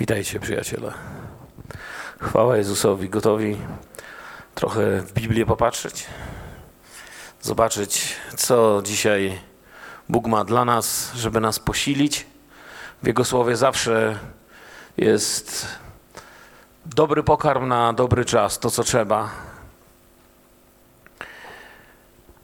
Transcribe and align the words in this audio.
Witajcie, 0.00 0.40
przyjaciele. 0.40 0.92
Chwała 2.20 2.56
Jezusowi. 2.56 3.08
Gotowi 3.08 3.56
trochę 4.54 5.00
w 5.00 5.12
Biblię 5.12 5.46
popatrzeć? 5.46 6.06
Zobaczyć, 7.42 8.16
co 8.36 8.82
dzisiaj 8.84 9.40
Bóg 10.08 10.26
ma 10.26 10.44
dla 10.44 10.64
nas, 10.64 11.12
żeby 11.14 11.40
nas 11.40 11.58
posilić. 11.58 12.26
W 13.02 13.06
Jego 13.06 13.24
słowie 13.24 13.56
zawsze 13.56 14.18
jest 14.96 15.66
dobry 16.86 17.22
pokarm 17.22 17.68
na 17.68 17.92
dobry 17.92 18.24
czas, 18.24 18.58
to 18.58 18.70
co 18.70 18.84
trzeba. 18.84 19.30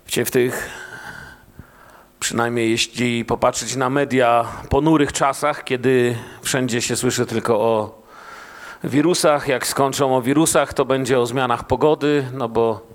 Wiecie, 0.07 0.25
w 0.25 0.30
tych 0.30 0.70
Przynajmniej 2.27 2.70
jeśli 2.70 3.24
popatrzeć 3.24 3.77
na 3.77 3.90
media 3.90 4.45
ponurych 4.68 5.12
czasach, 5.12 5.64
kiedy 5.64 6.16
wszędzie 6.43 6.82
się 6.82 6.96
słyszy 6.96 7.26
tylko 7.26 7.61
o 7.61 8.02
wirusach, 8.84 9.49
jak 9.49 9.66
skończą 9.66 10.16
o 10.16 10.22
wirusach, 10.22 10.75
to 10.75 10.85
będzie 10.85 11.21
o 11.21 11.26
zmianach 11.26 11.66
pogody, 11.66 12.26
no 12.32 12.49
bo 12.49 12.86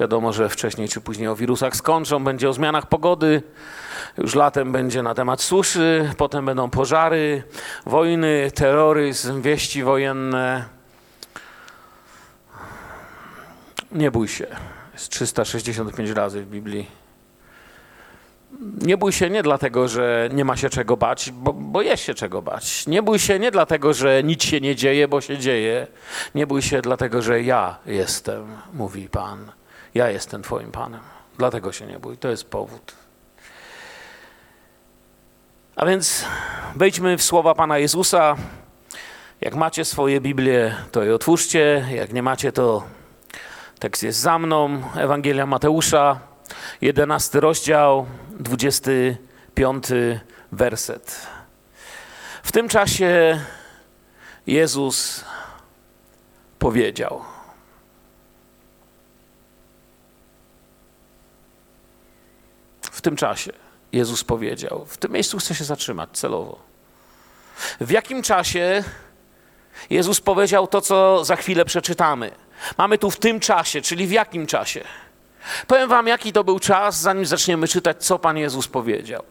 wiadomo, 0.00 0.32
że 0.32 0.48
wcześniej 0.48 0.88
czy 0.88 1.00
później 1.00 1.28
o 1.28 1.36
wirusach 1.36 1.76
skończą, 1.76 2.24
będzie 2.24 2.48
o 2.48 2.52
zmianach 2.52 2.86
pogody. 2.86 3.42
Już 4.18 4.34
latem 4.34 4.72
będzie 4.72 5.02
na 5.02 5.14
temat 5.14 5.42
suszy, 5.42 6.10
potem 6.16 6.46
będą 6.46 6.70
pożary, 6.70 7.42
wojny, 7.86 8.50
terroryzm, 8.54 9.42
wieści 9.42 9.82
wojenne. 9.82 10.64
Nie 13.92 14.10
bój 14.10 14.28
się. 14.28 14.46
Jest 14.92 15.08
365 15.08 16.10
razy 16.10 16.42
w 16.42 16.46
Biblii 16.46 17.03
nie 18.80 18.96
bój 18.96 19.12
się 19.12 19.30
nie 19.30 19.42
dlatego, 19.42 19.88
że 19.88 20.28
nie 20.32 20.44
ma 20.44 20.56
się 20.56 20.70
czego 20.70 20.96
bać, 20.96 21.30
bo, 21.30 21.52
bo 21.52 21.82
jest 21.82 22.02
się 22.02 22.14
czego 22.14 22.42
bać. 22.42 22.86
Nie 22.86 23.02
bój 23.02 23.18
się 23.18 23.38
nie 23.38 23.50
dlatego, 23.50 23.94
że 23.94 24.22
nic 24.22 24.42
się 24.42 24.60
nie 24.60 24.76
dzieje, 24.76 25.08
bo 25.08 25.20
się 25.20 25.38
dzieje. 25.38 25.86
Nie 26.34 26.46
bój 26.46 26.62
się 26.62 26.82
dlatego, 26.82 27.22
że 27.22 27.42
ja 27.42 27.78
jestem, 27.86 28.56
mówi 28.74 29.08
Pan. 29.08 29.52
Ja 29.94 30.10
jestem 30.10 30.42
Twoim 30.42 30.70
Panem. 30.70 31.00
Dlatego 31.38 31.72
się 31.72 31.86
nie 31.86 31.98
bój. 31.98 32.18
To 32.18 32.28
jest 32.28 32.50
powód. 32.50 32.92
A 35.76 35.86
więc 35.86 36.24
wejdźmy 36.76 37.18
w 37.18 37.22
słowa 37.22 37.54
Pana 37.54 37.78
Jezusa. 37.78 38.36
Jak 39.40 39.54
macie 39.54 39.84
swoje 39.84 40.20
Biblię, 40.20 40.74
to 40.92 41.02
je 41.02 41.14
otwórzcie. 41.14 41.86
Jak 41.90 42.12
nie 42.12 42.22
macie, 42.22 42.52
to 42.52 42.82
tekst 43.78 44.02
jest 44.02 44.18
za 44.18 44.38
mną. 44.38 44.82
Ewangelia 44.96 45.46
Mateusza, 45.46 46.20
11 46.80 47.40
rozdział, 47.40 48.06
25 48.30 49.84
werset. 50.52 51.26
W 52.42 52.52
tym 52.52 52.68
czasie 52.68 53.40
Jezus 54.46 55.24
powiedział: 56.58 57.24
W 62.82 63.00
tym 63.00 63.16
czasie 63.16 63.52
Jezus 63.92 64.24
powiedział, 64.24 64.84
w 64.88 64.96
tym 64.96 65.12
miejscu 65.12 65.38
chcę 65.38 65.54
się 65.54 65.64
zatrzymać 65.64 66.10
celowo. 66.12 66.58
W 67.80 67.90
jakim 67.90 68.22
czasie 68.22 68.84
Jezus 69.90 70.20
powiedział 70.20 70.66
to, 70.66 70.80
co 70.80 71.24
za 71.24 71.36
chwilę 71.36 71.64
przeczytamy? 71.64 72.30
Mamy 72.78 72.98
tu 72.98 73.10
w 73.10 73.16
tym 73.16 73.40
czasie, 73.40 73.82
czyli 73.82 74.06
w 74.06 74.10
jakim 74.10 74.46
czasie? 74.46 74.84
Powiem 75.66 75.88
wam, 75.88 76.06
jaki 76.06 76.32
to 76.32 76.44
był 76.44 76.58
czas, 76.58 77.00
zanim 77.00 77.26
zaczniemy 77.26 77.68
czytać, 77.68 78.04
co 78.04 78.18
Pan 78.18 78.36
Jezus 78.36 78.68
powiedział. 78.68 79.22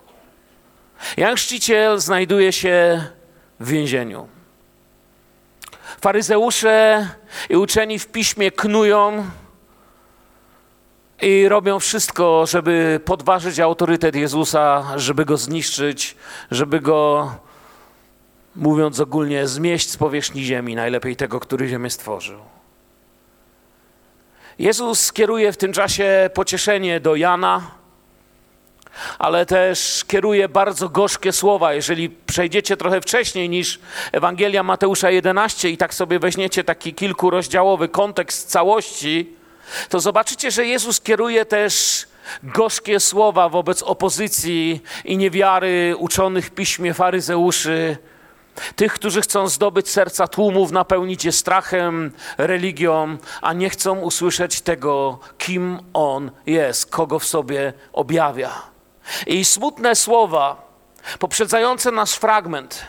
Jan 1.18 1.36
Chrzciciel 1.36 2.00
znajduje 2.00 2.52
się 2.54 3.04
w 3.60 3.68
więzieniu. 3.68 4.28
Faryzeusze 6.02 7.08
i 7.50 7.56
uczeni 7.56 8.00
w 8.00 8.08
piśmie 8.08 8.52
knują 8.52 9.26
i 11.22 11.48
robią 11.48 11.80
wszystko, 11.80 12.46
żeby 12.46 13.00
podważyć 13.06 13.60
autorytet 13.60 14.16
Jezusa, 14.16 14.84
żeby 14.96 15.26
go 15.26 15.38
zniszczyć, 15.38 16.16
żeby 16.52 16.80
go, 16.80 17.32
mówiąc 18.56 19.00
ogólnie, 19.00 19.48
zmieść 19.48 19.90
z 19.90 19.98
powierzchni 19.98 20.44
ziemi, 20.44 20.76
najlepiej 20.76 21.16
tego, 21.16 21.40
który 21.40 21.68
ziemię 21.68 21.90
stworzył. 21.90 22.53
Jezus 24.60 25.14
kieruje 25.14 25.52
w 25.52 25.58
tym 25.58 25.74
czasie 25.74 26.30
pocieszenie 26.34 27.00
do 27.00 27.16
Jana, 27.16 27.72
ale 29.20 29.46
też 29.46 30.04
kieruje 30.08 30.50
bardzo 30.50 30.90
gorzkie 30.90 31.32
słowa. 31.32 31.74
Jeżeli 31.74 32.10
przejdziecie 32.10 32.78
trochę 32.78 33.02
wcześniej 33.02 33.50
niż 33.50 33.80
Ewangelia 34.12 34.64
Mateusza 34.64 35.12
11 35.12 35.70
i 35.70 35.78
tak 35.78 35.94
sobie 35.94 36.20
weźmiecie 36.20 36.64
taki 36.64 36.94
kilkurozdziałowy 36.94 37.90
kontekst 37.90 38.50
całości, 38.50 39.34
to 39.90 40.00
zobaczycie, 40.00 40.52
że 40.52 40.66
Jezus 40.66 41.02
kieruje 41.02 41.46
też 41.46 42.06
gorzkie 42.44 43.00
słowa 43.00 43.50
wobec 43.50 43.84
opozycji 43.84 44.82
i 45.06 45.18
niewiary 45.18 45.96
uczonych 45.98 46.46
w 46.46 46.52
piśmie 46.52 46.94
faryzeuszy, 46.94 47.98
tych, 48.76 48.94
którzy 48.94 49.22
chcą 49.22 49.48
zdobyć 49.48 49.90
serca 49.90 50.28
tłumów, 50.28 50.72
napełnić 50.72 51.26
je 51.26 51.32
strachem, 51.32 52.12
religią, 52.38 53.18
a 53.42 53.54
nie 53.54 53.70
chcą 53.70 54.00
usłyszeć 54.00 54.62
tego, 54.62 55.20
kim 55.38 55.80
On 55.94 56.32
jest, 56.46 56.86
kogo 56.86 57.20
w 57.20 57.26
sobie 57.26 57.74
objawia. 57.94 58.62
I 59.28 59.46
smutne 59.46 59.96
słowa, 59.96 60.74
poprzedzające 61.20 61.92
nasz 61.92 62.14
fragment, 62.14 62.86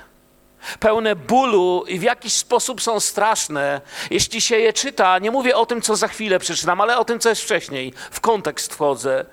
pełne 0.80 1.16
bólu 1.16 1.84
i 1.88 1.98
w 1.98 2.02
jakiś 2.02 2.32
sposób 2.32 2.82
są 2.82 3.00
straszne, 3.00 3.80
jeśli 4.10 4.40
się 4.40 4.58
je 4.58 4.72
czyta, 4.72 5.18
nie 5.18 5.30
mówię 5.30 5.56
o 5.56 5.66
tym, 5.66 5.82
co 5.82 5.96
za 5.96 6.08
chwilę 6.08 6.38
przeczytam, 6.38 6.80
ale 6.80 6.98
o 6.98 7.04
tym, 7.04 7.18
co 7.20 7.28
jest 7.28 7.42
wcześniej, 7.42 7.92
w 8.10 8.20
kontekst 8.20 8.74
wchodzę, 8.74 9.24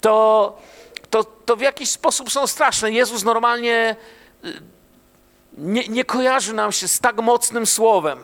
to, 0.00 0.58
to, 1.10 1.24
to 1.24 1.56
w 1.56 1.60
jakiś 1.60 1.90
sposób 1.90 2.32
są 2.32 2.46
straszne. 2.46 2.92
Jezus 2.92 3.24
normalnie 3.24 3.96
nie, 5.58 5.88
nie 5.88 6.04
kojarzy 6.04 6.52
nam 6.52 6.72
się 6.72 6.88
z 6.88 7.00
tak 7.00 7.22
mocnym 7.22 7.66
słowem. 7.66 8.18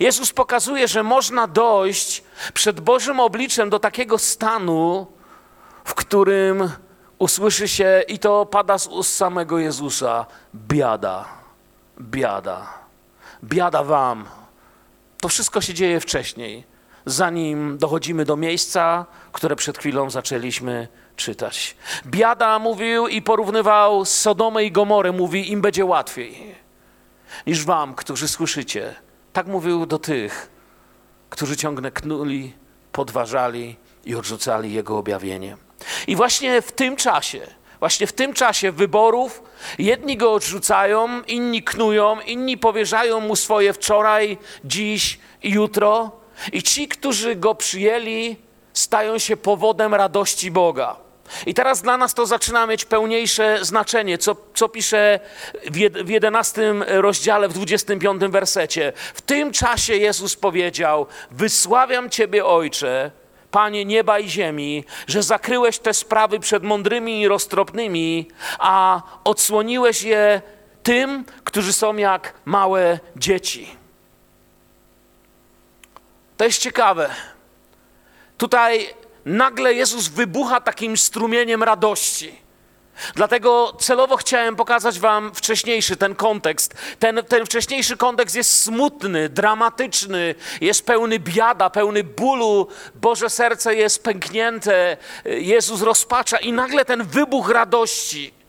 Jezus 0.00 0.32
pokazuje, 0.32 0.88
że 0.88 1.02
można 1.02 1.46
dojść 1.46 2.24
przed 2.54 2.80
Bożym 2.80 3.20
obliczem 3.20 3.70
do 3.70 3.78
takiego 3.78 4.18
stanu, 4.18 5.06
w 5.84 5.94
którym 5.94 6.70
usłyszy 7.18 7.68
się, 7.68 8.02
i 8.08 8.18
to 8.18 8.46
pada 8.46 8.78
z 8.78 8.86
ust 8.86 9.16
samego 9.16 9.58
Jezusa, 9.58 10.26
biada, 10.54 11.24
biada, 12.00 12.66
biada 13.44 13.82
wam. 13.84 14.24
To 15.20 15.28
wszystko 15.28 15.60
się 15.60 15.74
dzieje 15.74 16.00
wcześniej, 16.00 16.64
zanim 17.06 17.78
dochodzimy 17.78 18.24
do 18.24 18.36
miejsca, 18.36 19.06
które 19.32 19.56
przed 19.56 19.78
chwilą 19.78 20.10
zaczęliśmy 20.10 20.88
czytać. 21.16 21.76
Biada 22.06 22.58
mówił 22.58 23.08
i 23.08 23.22
porównywał 23.22 24.04
Sodomę 24.04 24.64
i 24.64 24.72
Gomorę, 24.72 25.12
mówi, 25.12 25.52
im 25.52 25.60
będzie 25.60 25.84
łatwiej 25.84 26.63
niż 27.46 27.64
wam, 27.64 27.94
którzy 27.94 28.28
słyszycie. 28.28 28.94
Tak 29.32 29.46
mówił 29.46 29.86
do 29.86 29.98
tych, 29.98 30.50
którzy 31.30 31.56
ciągle 31.56 31.90
knuli, 31.90 32.52
podważali 32.92 33.76
i 34.04 34.14
odrzucali 34.14 34.72
Jego 34.72 34.98
objawienie. 34.98 35.56
I 36.06 36.16
właśnie 36.16 36.62
w 36.62 36.72
tym 36.72 36.96
czasie, 36.96 37.46
właśnie 37.80 38.06
w 38.06 38.12
tym 38.12 38.34
czasie 38.34 38.72
wyborów, 38.72 39.42
jedni 39.78 40.16
go 40.16 40.32
odrzucają, 40.32 41.22
inni 41.22 41.62
knują, 41.62 42.20
inni 42.20 42.58
powierzają 42.58 43.20
mu 43.20 43.36
swoje 43.36 43.72
wczoraj, 43.72 44.38
dziś 44.64 45.18
i 45.42 45.50
jutro. 45.50 46.10
I 46.52 46.62
ci, 46.62 46.88
którzy 46.88 47.36
go 47.36 47.54
przyjęli, 47.54 48.36
stają 48.72 49.18
się 49.18 49.36
powodem 49.36 49.94
radości 49.94 50.50
Boga. 50.50 51.03
I 51.46 51.54
teraz 51.54 51.82
dla 51.82 51.96
nas 51.96 52.14
to 52.14 52.26
zaczyna 52.26 52.66
mieć 52.66 52.84
pełniejsze 52.84 53.58
znaczenie, 53.62 54.18
co, 54.18 54.36
co 54.54 54.68
pisze 54.68 55.20
w 56.04 56.10
11 56.10 56.74
rozdziale, 56.86 57.48
w 57.48 57.52
25 57.52 58.22
wersecie. 58.22 58.92
W 59.14 59.22
tym 59.22 59.52
czasie 59.52 59.96
Jezus 59.96 60.36
powiedział: 60.36 61.06
Wysławiam 61.30 62.10
Ciebie, 62.10 62.44
Ojcze, 62.44 63.10
Panie 63.50 63.84
nieba 63.84 64.18
i 64.18 64.28
ziemi, 64.28 64.84
że 65.06 65.22
zakryłeś 65.22 65.78
te 65.78 65.94
sprawy 65.94 66.40
przed 66.40 66.62
mądrymi 66.62 67.20
i 67.20 67.28
roztropnymi, 67.28 68.28
a 68.58 69.02
odsłoniłeś 69.24 70.02
je 70.02 70.42
tym, 70.82 71.24
którzy 71.44 71.72
są 71.72 71.96
jak 71.96 72.32
małe 72.44 72.98
dzieci. 73.16 73.76
To 76.36 76.44
jest 76.44 76.58
ciekawe. 76.58 77.10
Tutaj 78.38 78.94
nagle 79.24 79.74
Jezus 79.74 80.08
wybucha 80.08 80.60
takim 80.60 80.96
strumieniem 80.96 81.62
radości. 81.62 82.44
Dlatego 83.14 83.76
celowo 83.80 84.16
chciałem 84.16 84.56
pokazać 84.56 85.00
Wam 85.00 85.34
wcześniejszy 85.34 85.96
ten 85.96 86.14
kontekst. 86.14 86.74
Ten, 86.98 87.20
ten 87.28 87.46
wcześniejszy 87.46 87.96
kontekst 87.96 88.36
jest 88.36 88.62
smutny, 88.62 89.28
dramatyczny, 89.28 90.34
jest 90.60 90.86
pełny 90.86 91.18
biada, 91.18 91.70
pełny 91.70 92.04
bólu. 92.04 92.68
Boże 92.94 93.30
serce 93.30 93.74
jest 93.74 94.02
pęknięte, 94.02 94.96
Jezus 95.24 95.82
rozpacza 95.82 96.36
i 96.36 96.52
nagle 96.52 96.84
ten 96.84 97.04
wybuch 97.04 97.50
radości 97.50 98.43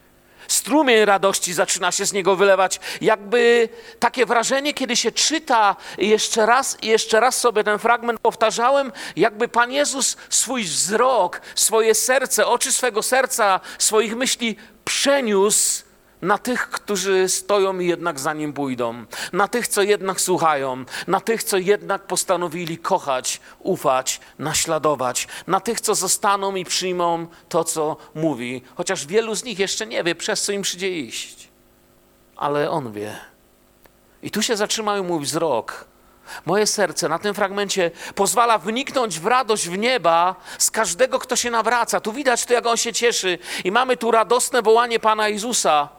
Strumień 0.48 1.06
radości 1.06 1.54
zaczyna 1.54 1.92
się 1.92 2.06
z 2.06 2.14
niego 2.14 2.36
wylewać. 2.36 2.80
Jakby 3.02 3.70
takie 4.00 4.26
wrażenie, 4.26 4.74
kiedy 4.74 4.96
się 4.96 5.12
czyta 5.12 5.76
jeszcze 5.98 6.46
raz 6.46 6.78
i 6.82 6.88
jeszcze 6.88 7.20
raz 7.20 7.38
sobie 7.38 7.64
ten 7.64 7.80
fragment 7.80 8.20
powtarzałem, 8.20 8.92
jakby 9.16 9.48
Pan 9.48 9.72
Jezus 9.72 10.18
swój 10.30 10.64
wzrok, 10.64 11.42
swoje 11.56 11.96
serce, 11.96 12.48
oczy 12.48 12.72
swego 12.72 13.04
serca, 13.04 13.60
swoich 13.80 14.16
myśli 14.16 14.56
przeniósł 14.86 15.86
na 16.22 16.38
tych, 16.38 16.70
którzy 16.70 17.30
stoją 17.30 17.80
i 17.80 17.88
jednak 17.88 18.20
za 18.20 18.34
nim 18.34 18.54
pójdą, 18.54 19.06
na 19.34 19.48
tych, 19.48 19.68
co 19.68 19.82
jednak 19.82 20.22
słuchają, 20.22 20.86
na 21.08 21.20
tych, 21.20 21.44
co 21.44 21.58
jednak 21.58 22.08
postanowili 22.08 22.78
kochać, 22.78 23.40
ufać, 23.60 24.20
naśladować, 24.40 25.28
na 25.48 25.60
tych, 25.60 25.82
co 25.82 25.96
zostaną 25.96 26.56
i 26.56 26.66
przyjmą 26.66 27.28
to, 27.50 27.64
co 27.64 27.98
mówi, 28.16 28.62
chociaż 28.76 29.06
wielu 29.06 29.36
z 29.36 29.44
nich 29.44 29.60
jeszcze 29.60 29.88
nie 29.88 30.04
wie, 30.04 30.16
przez 30.16 30.42
co 30.42 30.52
im 30.52 30.62
przyjdzie 30.62 31.00
iść, 31.00 31.50
ale 32.36 32.70
on 32.70 32.92
wie. 32.92 33.16
I 34.24 34.32
tu 34.32 34.42
się 34.42 34.58
zatrzymał 34.58 35.04
mój 35.04 35.24
wzrok. 35.24 35.86
Moje 36.46 36.68
serce 36.68 37.10
na 37.10 37.20
tym 37.20 37.34
fragmencie 37.34 37.92
pozwala 38.16 38.58
wniknąć 38.58 39.20
w 39.20 39.26
radość 39.26 39.70
w 39.70 39.78
nieba 39.78 40.36
z 40.58 40.72
każdego, 40.72 41.20
kto 41.20 41.36
się 41.36 41.52
nawraca. 41.52 42.00
Tu 42.00 42.14
widać 42.14 42.46
to, 42.46 42.54
jak 42.54 42.66
on 42.66 42.78
się 42.78 42.94
cieszy. 42.94 43.38
I 43.64 43.72
mamy 43.72 43.98
tu 43.98 44.12
radosne 44.12 44.62
wołanie 44.62 45.00
Pana 45.00 45.30
Jezusa. 45.30 45.90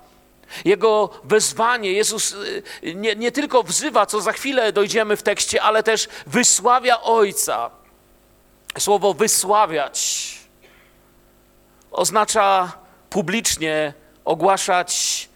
Jego 0.65 1.11
wezwanie, 1.25 1.93
Jezus 1.93 2.33
y, 2.33 2.63
nie, 2.95 3.17
nie 3.17 3.33
tylko 3.33 3.63
wzywa, 3.63 4.07
co 4.07 4.21
za 4.21 4.33
chwilę 4.33 4.73
dojdziemy 4.73 5.17
w 5.17 5.23
tekście, 5.23 5.63
ale 5.63 5.83
też 5.83 6.09
wysławia 6.27 7.01
Ojca. 7.03 7.71
Słowo 8.79 9.15
wysławiać 9.15 10.37
oznacza 11.91 12.73
publicznie 13.11 13.95
ogłaszać, 14.25 15.29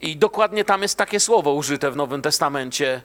i 0.00 0.16
dokładnie 0.16 0.64
tam 0.64 0.82
jest 0.82 0.98
takie 0.98 1.20
słowo 1.20 1.52
użyte 1.52 1.90
w 1.90 1.96
Nowym 1.96 2.22
Testamencie. 2.22 3.02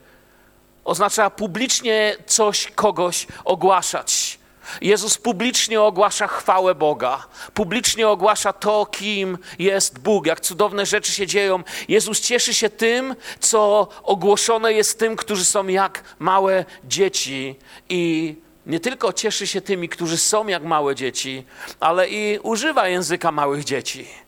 Oznacza 0.84 1.30
publicznie 1.30 2.16
coś, 2.26 2.70
kogoś 2.74 3.26
ogłaszać. 3.44 4.38
Jezus 4.80 5.18
publicznie 5.18 5.80
ogłasza 5.80 6.26
chwałę 6.26 6.74
Boga, 6.74 7.26
publicznie 7.54 8.08
ogłasza 8.08 8.52
to, 8.52 8.86
kim 8.86 9.38
jest 9.58 9.98
Bóg, 9.98 10.26
jak 10.26 10.40
cudowne 10.40 10.86
rzeczy 10.86 11.12
się 11.12 11.26
dzieją. 11.26 11.62
Jezus 11.88 12.20
cieszy 12.20 12.54
się 12.54 12.70
tym, 12.70 13.16
co 13.40 13.88
ogłoszone 14.02 14.72
jest 14.72 14.98
tym, 14.98 15.16
którzy 15.16 15.44
są 15.44 15.66
jak 15.66 16.02
małe 16.18 16.64
dzieci 16.84 17.54
i 17.88 18.34
nie 18.66 18.80
tylko 18.80 19.12
cieszy 19.12 19.46
się 19.46 19.60
tymi, 19.60 19.88
którzy 19.88 20.18
są 20.18 20.46
jak 20.46 20.62
małe 20.62 20.94
dzieci, 20.94 21.44
ale 21.80 22.08
i 22.08 22.38
używa 22.38 22.88
języka 22.88 23.32
małych 23.32 23.64
dzieci. 23.64 24.25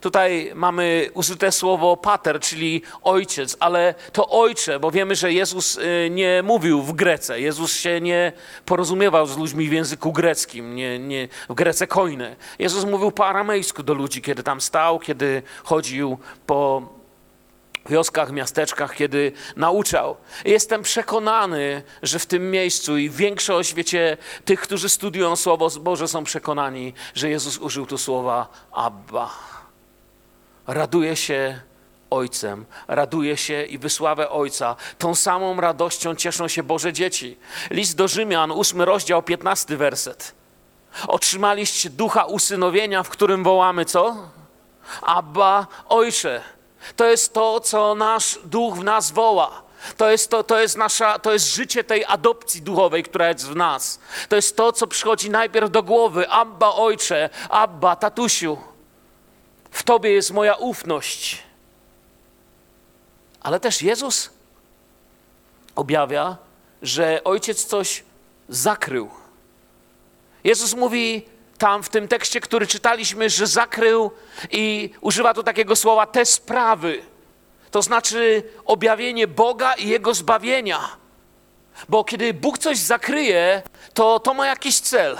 Tutaj 0.00 0.52
mamy 0.54 1.10
użyte 1.14 1.52
słowo 1.52 1.96
pater, 1.96 2.40
czyli 2.40 2.82
ojciec, 3.02 3.56
ale 3.60 3.94
to 4.12 4.28
ojcze, 4.28 4.80
bo 4.80 4.90
wiemy, 4.90 5.16
że 5.16 5.32
Jezus 5.32 5.76
y, 5.76 6.08
nie 6.10 6.42
mówił 6.42 6.82
w 6.82 6.92
Grece. 6.92 7.40
Jezus 7.40 7.76
się 7.76 8.00
nie 8.00 8.32
porozumiewał 8.64 9.26
z 9.26 9.36
ludźmi 9.36 9.68
w 9.68 9.72
języku 9.72 10.12
greckim, 10.12 10.74
nie, 10.74 10.98
nie, 10.98 11.28
w 11.48 11.54
Grece 11.54 11.86
kojny. 11.86 12.36
Jezus 12.58 12.84
mówił 12.84 13.12
po 13.12 13.26
aramejsku 13.26 13.82
do 13.82 13.94
ludzi, 13.94 14.22
kiedy 14.22 14.42
tam 14.42 14.60
stał, 14.60 14.98
kiedy 14.98 15.42
chodził 15.64 16.18
po 16.46 16.82
wioskach, 17.88 18.32
miasteczkach, 18.32 18.94
kiedy 18.94 19.32
nauczał. 19.56 20.16
Jestem 20.44 20.82
przekonany, 20.82 21.82
że 22.02 22.18
w 22.18 22.26
tym 22.26 22.50
miejscu 22.50 22.96
i 22.96 23.10
większość, 23.10 23.74
wiecie, 23.74 24.16
tych, 24.44 24.60
którzy 24.60 24.88
studiują 24.88 25.36
Słowo 25.36 25.70
Boże 25.80 26.08
są 26.08 26.24
przekonani, 26.24 26.92
że 27.14 27.30
Jezus 27.30 27.58
użył 27.58 27.86
tu 27.86 27.98
słowa 27.98 28.48
Abba 28.72 29.55
raduje 30.66 31.16
się 31.16 31.60
Ojcem, 32.10 32.66
raduje 32.88 33.36
się 33.36 33.62
i 33.62 33.78
wysławia 33.78 34.28
Ojca. 34.28 34.76
Tą 34.98 35.14
samą 35.14 35.60
radością 35.60 36.14
cieszą 36.14 36.48
się 36.48 36.62
Boże 36.62 36.92
dzieci. 36.92 37.38
List 37.70 37.96
do 37.96 38.08
Rzymian, 38.08 38.50
ósmy 38.50 38.84
rozdział, 38.84 39.22
piętnasty 39.22 39.76
werset. 39.76 40.34
Otrzymaliście 41.08 41.90
ducha 41.90 42.24
usynowienia, 42.24 43.02
w 43.02 43.08
którym 43.08 43.44
wołamy 43.44 43.84
co? 43.84 44.16
Abba, 45.02 45.66
Ojcze. 45.88 46.42
To 46.96 47.04
jest 47.04 47.32
to, 47.32 47.60
co 47.60 47.94
nasz 47.94 48.38
duch 48.44 48.76
w 48.76 48.84
nas 48.84 49.10
woła. 49.10 49.62
To 49.96 50.10
jest, 50.10 50.30
to, 50.30 50.44
to, 50.44 50.60
jest 50.60 50.76
nasza, 50.76 51.18
to 51.18 51.32
jest 51.32 51.54
życie 51.54 51.84
tej 51.84 52.04
adopcji 52.04 52.62
duchowej, 52.62 53.02
która 53.02 53.28
jest 53.28 53.48
w 53.48 53.56
nas. 53.56 54.00
To 54.28 54.36
jest 54.36 54.56
to, 54.56 54.72
co 54.72 54.86
przychodzi 54.86 55.30
najpierw 55.30 55.70
do 55.70 55.82
głowy. 55.82 56.28
Abba, 56.28 56.74
Ojcze, 56.74 57.30
Abba, 57.48 57.96
tatusiu. 57.96 58.58
W 59.70 59.82
Tobie 59.82 60.10
jest 60.10 60.30
moja 60.30 60.54
ufność. 60.54 61.42
Ale 63.40 63.60
też 63.60 63.82
Jezus 63.82 64.30
objawia, 65.74 66.36
że 66.82 67.24
ojciec 67.24 67.64
coś 67.64 68.04
zakrył. 68.48 69.10
Jezus 70.44 70.74
mówi 70.74 71.26
tam 71.58 71.82
w 71.82 71.88
tym 71.88 72.08
tekście, 72.08 72.40
który 72.40 72.66
czytaliśmy, 72.66 73.30
że 73.30 73.46
zakrył 73.46 74.10
i 74.50 74.90
używa 75.00 75.34
tu 75.34 75.42
takiego 75.42 75.76
słowa 75.76 76.06
te 76.06 76.26
sprawy. 76.26 77.02
To 77.70 77.82
znaczy 77.82 78.42
objawienie 78.64 79.26
Boga 79.26 79.74
i 79.74 79.88
Jego 79.88 80.14
zbawienia. 80.14 80.96
Bo 81.88 82.04
kiedy 82.04 82.34
Bóg 82.34 82.58
coś 82.58 82.78
zakryje, 82.78 83.62
to 83.94 84.20
to 84.20 84.34
ma 84.34 84.46
jakiś 84.46 84.80
cel. 84.80 85.18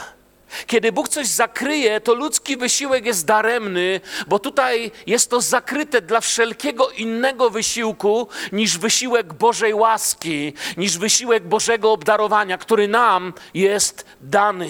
Kiedy 0.67 0.93
Bóg 0.93 1.09
coś 1.09 1.27
zakryje, 1.27 2.01
to 2.01 2.15
ludzki 2.15 2.57
wysiłek 2.57 3.07
jest 3.07 3.27
daremny, 3.27 4.01
bo 4.27 4.39
tutaj 4.39 4.91
jest 5.07 5.31
to 5.31 5.41
zakryte 5.41 6.03
dla 6.03 6.21
wszelkiego 6.21 6.91
innego 6.91 7.51
wysiłku 7.51 8.29
niż 8.53 8.79
wysiłek 8.79 9.33
Bożej 9.33 9.75
łaski, 9.75 10.53
niż 10.77 10.99
wysiłek 10.99 11.49
Bożego 11.49 11.93
obdarowania, 11.93 12.59
który 12.59 12.89
nam 12.89 13.33
jest 13.55 14.07
dany. 14.21 14.69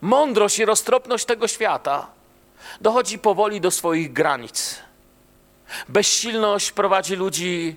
Mądrość 0.00 0.58
i 0.58 0.64
roztropność 0.64 1.24
tego 1.24 1.48
świata 1.48 2.06
dochodzi 2.80 3.18
powoli 3.18 3.60
do 3.60 3.70
swoich 3.70 4.12
granic. 4.12 4.78
Bezsilność 5.88 6.72
prowadzi 6.72 7.16
ludzi 7.16 7.76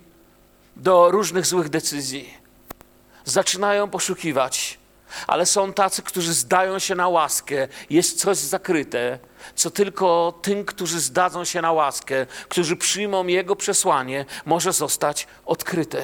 do 0.76 1.12
różnych 1.12 1.46
złych 1.46 1.70
decyzji. 1.70 2.34
Zaczynają 3.26 3.90
poszukiwać 3.90 4.78
ale 5.28 5.46
są 5.46 5.74
tacy, 5.74 6.02
którzy 6.02 6.34
zdają 6.34 6.80
się 6.80 6.96
na 6.96 7.08
łaskę. 7.08 7.68
Jest 7.90 8.20
coś 8.20 8.38
zakryte, 8.38 9.20
co 9.56 9.72
tylko 9.72 10.40
tym, 10.42 10.66
którzy 10.66 11.00
zdadzą 11.00 11.46
się 11.46 11.62
na 11.62 11.72
łaskę, 11.72 12.26
którzy 12.50 12.76
przyjmą 12.76 13.28
Jego 13.28 13.56
przesłanie, 13.56 14.26
może 14.46 14.74
zostać 14.74 15.28
odkryte. 15.46 16.04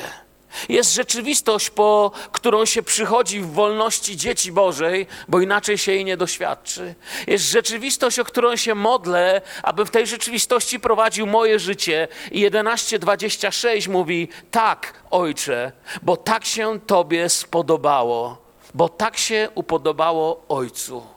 Jest 0.69 0.94
rzeczywistość, 0.94 1.69
po 1.69 2.12
którą 2.31 2.66
się 2.66 2.83
przychodzi 2.83 3.40
w 3.40 3.52
wolności 3.52 4.18
dzieci 4.18 4.52
Bożej, 4.52 5.07
bo 5.28 5.42
inaczej 5.42 5.78
się 5.78 5.92
jej 5.92 6.06
nie 6.06 6.18
doświadczy. 6.18 6.95
Jest 7.28 7.45
rzeczywistość, 7.45 8.19
o 8.19 8.26
którą 8.26 8.56
się 8.56 8.76
modlę, 8.76 9.42
aby 9.64 9.85
w 9.85 9.92
tej 9.92 10.07
rzeczywistości 10.07 10.80
prowadził 10.80 11.28
moje 11.28 11.59
życie. 11.59 12.07
I 12.31 12.45
11:26 12.45 13.90
mówi: 13.90 14.28
Tak, 14.52 14.94
ojcze, 15.12 15.71
bo 16.02 16.18
tak 16.18 16.45
się 16.45 16.80
Tobie 16.80 17.30
spodobało 17.30 18.41
bo 18.73 18.90
tak 18.90 19.18
się 19.18 19.49
upodobało 19.56 20.45
Ojcu. 20.49 21.07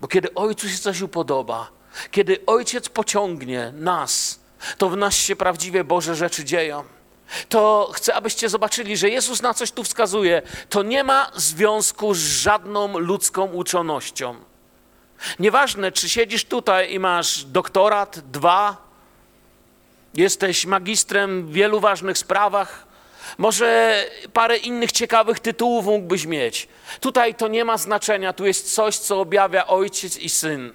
Bo 0.00 0.08
kiedy 0.08 0.34
Ojcu 0.34 0.68
się 0.68 0.78
coś 0.78 1.00
upodoba, 1.00 1.70
kiedy 2.10 2.46
Ojciec 2.46 2.88
pociągnie 2.88 3.72
nas, 3.76 4.40
to 4.78 4.88
w 4.88 4.96
nas 4.96 5.14
się 5.14 5.36
prawdziwie 5.36 5.84
Boże 5.84 6.14
rzeczy 6.14 6.44
dzieją. 6.44 6.84
To 7.48 7.90
chcę, 7.94 8.14
abyście 8.14 8.48
zobaczyli, 8.48 8.96
że 8.96 9.10
Jezus 9.10 9.42
na 9.42 9.54
coś 9.54 9.72
tu 9.72 9.84
wskazuje. 9.84 10.42
To 10.68 10.82
nie 10.82 11.04
ma 11.04 11.30
związku 11.34 12.14
z 12.14 12.18
żadną 12.18 12.98
ludzką 12.98 13.44
uczonością. 13.46 14.34
Nieważne, 15.38 15.92
czy 15.92 16.08
siedzisz 16.08 16.44
tutaj 16.44 16.92
i 16.92 16.98
masz 16.98 17.44
doktorat, 17.44 18.18
dwa, 18.18 18.76
jesteś 20.14 20.66
magistrem 20.66 21.46
w 21.46 21.52
wielu 21.52 21.80
ważnych 21.80 22.18
sprawach, 22.18 22.86
może 23.38 24.04
parę 24.32 24.56
innych 24.56 24.92
ciekawych 24.92 25.40
tytułów 25.40 25.86
mógłbyś 25.86 26.26
mieć. 26.26 26.68
Tutaj 27.00 27.34
to 27.34 27.48
nie 27.48 27.64
ma 27.64 27.78
znaczenia, 27.78 28.32
tu 28.32 28.46
jest 28.46 28.74
coś, 28.74 28.98
co 28.98 29.20
objawia 29.20 29.66
ojciec 29.66 30.18
i 30.18 30.28
syn. 30.28 30.72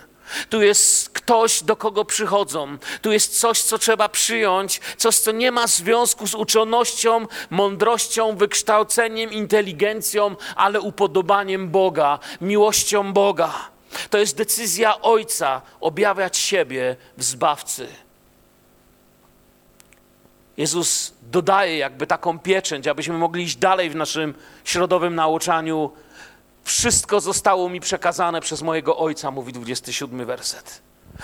Tu 0.49 0.61
jest 0.61 1.09
ktoś, 1.09 1.63
do 1.63 1.75
kogo 1.75 2.05
przychodzą. 2.05 2.77
Tu 3.01 3.11
jest 3.11 3.39
coś, 3.39 3.61
co 3.61 3.77
trzeba 3.77 4.09
przyjąć, 4.09 4.81
coś, 4.97 5.15
co 5.15 5.31
nie 5.31 5.51
ma 5.51 5.67
związku 5.67 6.27
z 6.27 6.35
uczonością, 6.35 7.27
mądrością, 7.49 8.37
wykształceniem, 8.37 9.31
inteligencją, 9.31 10.35
ale 10.55 10.81
upodobaniem 10.81 11.69
Boga, 11.69 12.19
miłością 12.41 13.13
Boga. 13.13 13.53
To 14.09 14.17
jest 14.17 14.37
decyzja 14.37 15.01
Ojca 15.01 15.61
objawiać 15.81 16.37
siebie 16.37 16.95
w 17.17 17.23
Zbawcy. 17.23 17.87
Jezus 20.59 21.13
dodaje 21.21 21.77
jakby 21.77 22.07
taką 22.07 22.39
pieczęć, 22.39 22.87
abyśmy 22.87 23.17
mogli 23.17 23.43
iść 23.43 23.55
dalej 23.55 23.89
w 23.89 23.95
naszym 23.95 24.33
środowym 24.63 25.15
nauczaniu. 25.15 25.91
Wszystko 26.63 27.19
zostało 27.19 27.69
mi 27.69 27.79
przekazane 27.79 28.41
przez 28.41 28.61
mojego 28.61 28.97
Ojca, 28.97 29.31
mówi 29.31 29.53
27 29.53 30.25
werset. 30.25 30.81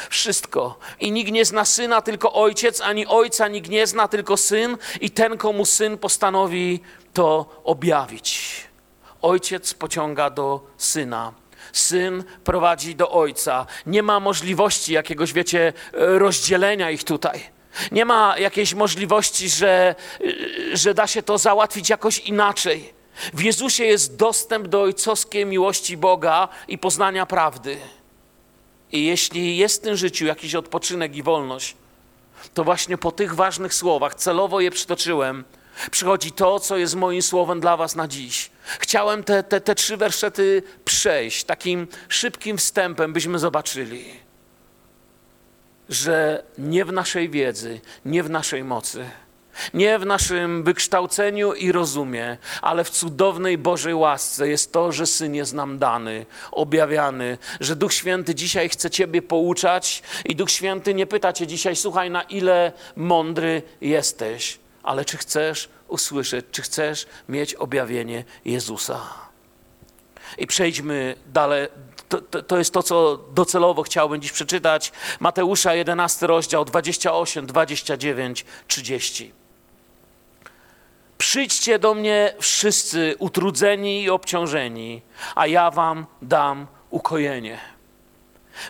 Wszystko. 0.09 0.77
I 0.99 1.11
nikt 1.11 1.31
nie 1.31 1.45
zna 1.45 1.65
syna, 1.65 2.01
tylko 2.01 2.33
ojciec, 2.33 2.81
ani 2.81 3.07
ojca 3.07 3.47
nikt 3.47 3.69
nie 3.69 3.87
zna, 3.87 4.07
tylko 4.07 4.37
syn, 4.37 4.77
i 5.01 5.11
ten, 5.11 5.37
komu 5.37 5.65
syn 5.65 5.97
postanowi 5.97 6.79
to 7.13 7.61
objawić. 7.63 8.61
Ojciec 9.21 9.73
pociąga 9.73 10.29
do 10.29 10.63
syna. 10.77 11.33
Syn 11.73 12.23
prowadzi 12.43 12.95
do 12.95 13.11
ojca. 13.11 13.65
Nie 13.85 14.03
ma 14.03 14.19
możliwości 14.19 14.93
jakiegoś, 14.93 15.33
wiecie, 15.33 15.73
rozdzielenia 15.93 16.91
ich 16.91 17.03
tutaj. 17.03 17.54
Nie 17.91 18.05
ma 18.05 18.37
jakiejś 18.39 18.73
możliwości, 18.73 19.49
że, 19.49 19.95
że 20.73 20.93
da 20.93 21.07
się 21.07 21.23
to 21.23 21.37
załatwić 21.37 21.89
jakoś 21.89 22.19
inaczej. 22.19 22.93
W 23.33 23.41
Jezusie 23.41 23.85
jest 23.85 24.15
dostęp 24.15 24.67
do 24.67 24.81
ojcowskiej 24.81 25.45
miłości 25.45 25.97
Boga 25.97 26.47
i 26.67 26.77
poznania 26.77 27.25
prawdy. 27.25 27.77
I 28.91 29.05
jeśli 29.05 29.57
jest 29.57 29.81
w 29.81 29.83
tym 29.83 29.97
życiu 29.97 30.25
jakiś 30.25 30.55
odpoczynek 30.55 31.15
i 31.15 31.23
wolność, 31.23 31.75
to 32.53 32.63
właśnie 32.63 32.97
po 32.97 33.11
tych 33.11 33.35
ważnych 33.35 33.73
słowach, 33.73 34.15
celowo 34.15 34.59
je 34.59 34.71
przytoczyłem, 34.71 35.43
przychodzi 35.91 36.31
to, 36.31 36.59
co 36.59 36.77
jest 36.77 36.95
moim 36.95 37.21
słowem 37.21 37.59
dla 37.59 37.77
Was 37.77 37.95
na 37.95 38.07
dziś. 38.07 38.49
Chciałem 38.79 39.23
te, 39.23 39.43
te, 39.43 39.61
te 39.61 39.75
trzy 39.75 39.97
werszety 39.97 40.63
przejść 40.85 41.43
takim 41.43 41.87
szybkim 42.09 42.57
wstępem, 42.57 43.13
byśmy 43.13 43.39
zobaczyli, 43.39 44.05
że 45.89 46.43
nie 46.57 46.85
w 46.85 46.91
naszej 46.91 47.29
wiedzy, 47.29 47.79
nie 48.05 48.23
w 48.23 48.29
naszej 48.29 48.63
mocy, 48.63 49.05
nie 49.73 49.99
w 49.99 50.05
naszym 50.05 50.63
wykształceniu 50.63 51.53
i 51.53 51.71
rozumie, 51.71 52.37
ale 52.61 52.83
w 52.83 52.89
cudownej 52.89 53.57
Bożej 53.57 53.93
łasce 53.93 54.47
jest 54.47 54.71
to, 54.71 54.91
że 54.91 55.05
Syn 55.05 55.35
jest 55.35 55.53
nam 55.53 55.79
dany, 55.79 56.25
objawiany, 56.51 57.37
że 57.59 57.75
Duch 57.75 57.93
Święty 57.93 58.35
dzisiaj 58.35 58.69
chce 58.69 58.89
Ciebie 58.89 59.21
pouczać 59.21 60.03
i 60.25 60.35
Duch 60.35 60.51
Święty 60.51 60.93
nie 60.93 61.05
pyta 61.05 61.33
Cię 61.33 61.47
dzisiaj, 61.47 61.75
słuchaj, 61.75 62.11
na 62.11 62.21
ile 62.21 62.71
mądry 62.95 63.61
jesteś, 63.81 64.59
ale 64.83 65.05
czy 65.05 65.17
chcesz 65.17 65.69
usłyszeć, 65.87 66.45
czy 66.51 66.61
chcesz 66.61 67.07
mieć 67.29 67.55
objawienie 67.55 68.23
Jezusa. 68.45 69.01
I 70.37 70.47
przejdźmy 70.47 71.15
dalej. 71.33 71.67
To, 72.09 72.21
to, 72.21 72.43
to, 72.43 72.57
jest 72.57 72.73
to, 72.73 72.83
co 72.83 73.19
docelowo 73.33 73.83
chciałbym 73.83 74.21
dziś 74.21 74.31
przeczytać. 74.31 74.91
Mateusza 75.19 75.73
11 75.73 76.27
rozdział 76.27 76.65
28, 76.65 77.45
29, 77.45 78.45
30. 78.67 79.33
Przyjdźcie 81.17 81.79
do 81.79 81.93
mnie 81.93 82.33
wszyscy 82.39 83.15
utrudzeni 83.19 84.03
i 84.03 84.09
obciążeni, 84.09 85.01
a 85.35 85.47
ja 85.47 85.71
wam 85.71 86.05
dam 86.21 86.67
ukojenie. 86.89 87.59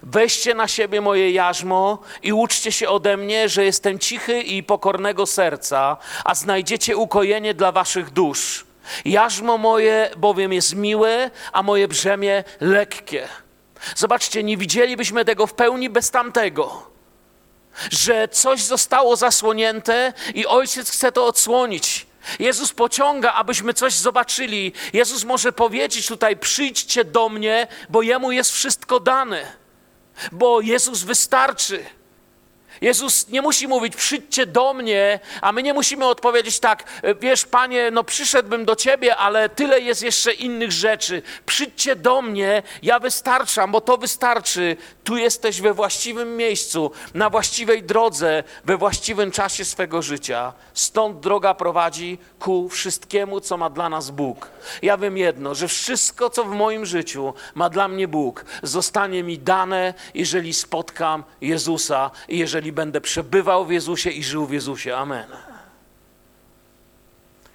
Weźcie 0.03 0.53
na 0.53 0.67
siebie 0.67 1.01
moje 1.01 1.31
jarzmo 1.31 1.99
i 2.23 2.33
uczcie 2.33 2.71
się 2.71 2.89
ode 2.89 3.17
mnie, 3.17 3.49
że 3.49 3.65
jestem 3.65 3.99
cichy 3.99 4.41
i 4.41 4.63
pokornego 4.63 5.25
serca, 5.25 5.97
a 6.25 6.35
znajdziecie 6.35 6.97
ukojenie 6.97 7.53
dla 7.53 7.71
waszych 7.71 8.09
dusz. 8.09 8.65
Jarzmo 9.05 9.57
moje 9.57 10.09
bowiem 10.17 10.53
jest 10.53 10.75
miłe, 10.75 11.31
a 11.51 11.63
moje 11.63 11.87
brzemię 11.87 12.43
lekkie. 12.59 13.27
Zobaczcie, 13.95 14.43
nie 14.43 14.57
widzielibyśmy 14.57 15.25
tego 15.25 15.47
w 15.47 15.53
pełni 15.53 15.89
bez 15.89 16.11
tamtego. 16.11 16.91
Że 17.91 18.27
coś 18.27 18.63
zostało 18.63 19.15
zasłonięte 19.15 20.13
i 20.33 20.45
ojciec 20.45 20.91
chce 20.91 21.11
to 21.11 21.25
odsłonić. 21.25 22.07
Jezus 22.39 22.73
pociąga, 22.73 23.33
abyśmy 23.33 23.73
coś 23.73 23.93
zobaczyli. 23.93 24.73
Jezus 24.93 25.23
może 25.23 25.51
powiedzieć 25.51 26.07
tutaj: 26.07 26.37
przyjdźcie 26.37 27.03
do 27.03 27.29
mnie, 27.29 27.67
bo 27.89 28.01
jemu 28.01 28.31
jest 28.31 28.51
wszystko 28.51 28.99
dane 28.99 29.65
bo 30.31 30.61
Jezus 30.61 31.03
wystarczy. 31.03 31.85
Jezus 32.81 33.27
nie 33.29 33.41
musi 33.41 33.67
mówić, 33.67 33.95
przyjdźcie 33.95 34.45
do 34.45 34.73
mnie, 34.73 35.19
a 35.41 35.51
my 35.51 35.63
nie 35.63 35.73
musimy 35.73 36.05
odpowiedzieć 36.05 36.59
tak, 36.59 36.83
wiesz, 37.21 37.45
panie, 37.45 37.91
no 37.91 38.03
przyszedłbym 38.03 38.65
do 38.65 38.75
ciebie, 38.75 39.15
ale 39.15 39.49
tyle 39.49 39.79
jest 39.79 40.03
jeszcze 40.03 40.33
innych 40.33 40.71
rzeczy. 40.71 41.21
Przyjdźcie 41.45 41.95
do 41.95 42.21
mnie, 42.21 42.63
ja 42.81 42.99
wystarczam, 42.99 43.71
bo 43.71 43.81
to 43.81 43.97
wystarczy. 43.97 44.77
Tu 45.03 45.17
jesteś 45.17 45.61
we 45.61 45.73
właściwym 45.73 46.37
miejscu, 46.37 46.91
na 47.13 47.29
właściwej 47.29 47.83
drodze, 47.83 48.43
we 48.65 48.77
właściwym 48.77 49.31
czasie 49.31 49.65
swego 49.65 50.01
życia. 50.01 50.53
Stąd 50.73 51.19
droga 51.19 51.53
prowadzi 51.53 52.17
ku 52.39 52.69
wszystkiemu, 52.69 53.39
co 53.39 53.57
ma 53.57 53.69
dla 53.69 53.89
nas 53.89 54.09
Bóg. 54.09 54.49
Ja 54.81 54.97
wiem 54.97 55.17
jedno, 55.17 55.55
że 55.55 55.67
wszystko, 55.67 56.29
co 56.29 56.43
w 56.43 56.49
moim 56.49 56.85
życiu 56.85 57.33
ma 57.55 57.69
dla 57.69 57.87
mnie 57.87 58.07
Bóg, 58.07 58.45
zostanie 58.63 59.23
mi 59.23 59.39
dane, 59.39 59.93
jeżeli 60.13 60.53
spotkam 60.53 61.23
Jezusa 61.41 62.11
i 62.27 62.39
jeżeli 62.39 62.64
będę 62.71 63.01
przebywał 63.01 63.65
w 63.65 63.71
Jezusie 63.71 64.09
i 64.09 64.23
żył 64.23 64.45
w 64.45 64.51
Jezusie. 64.51 64.95
Amen. 64.95 65.27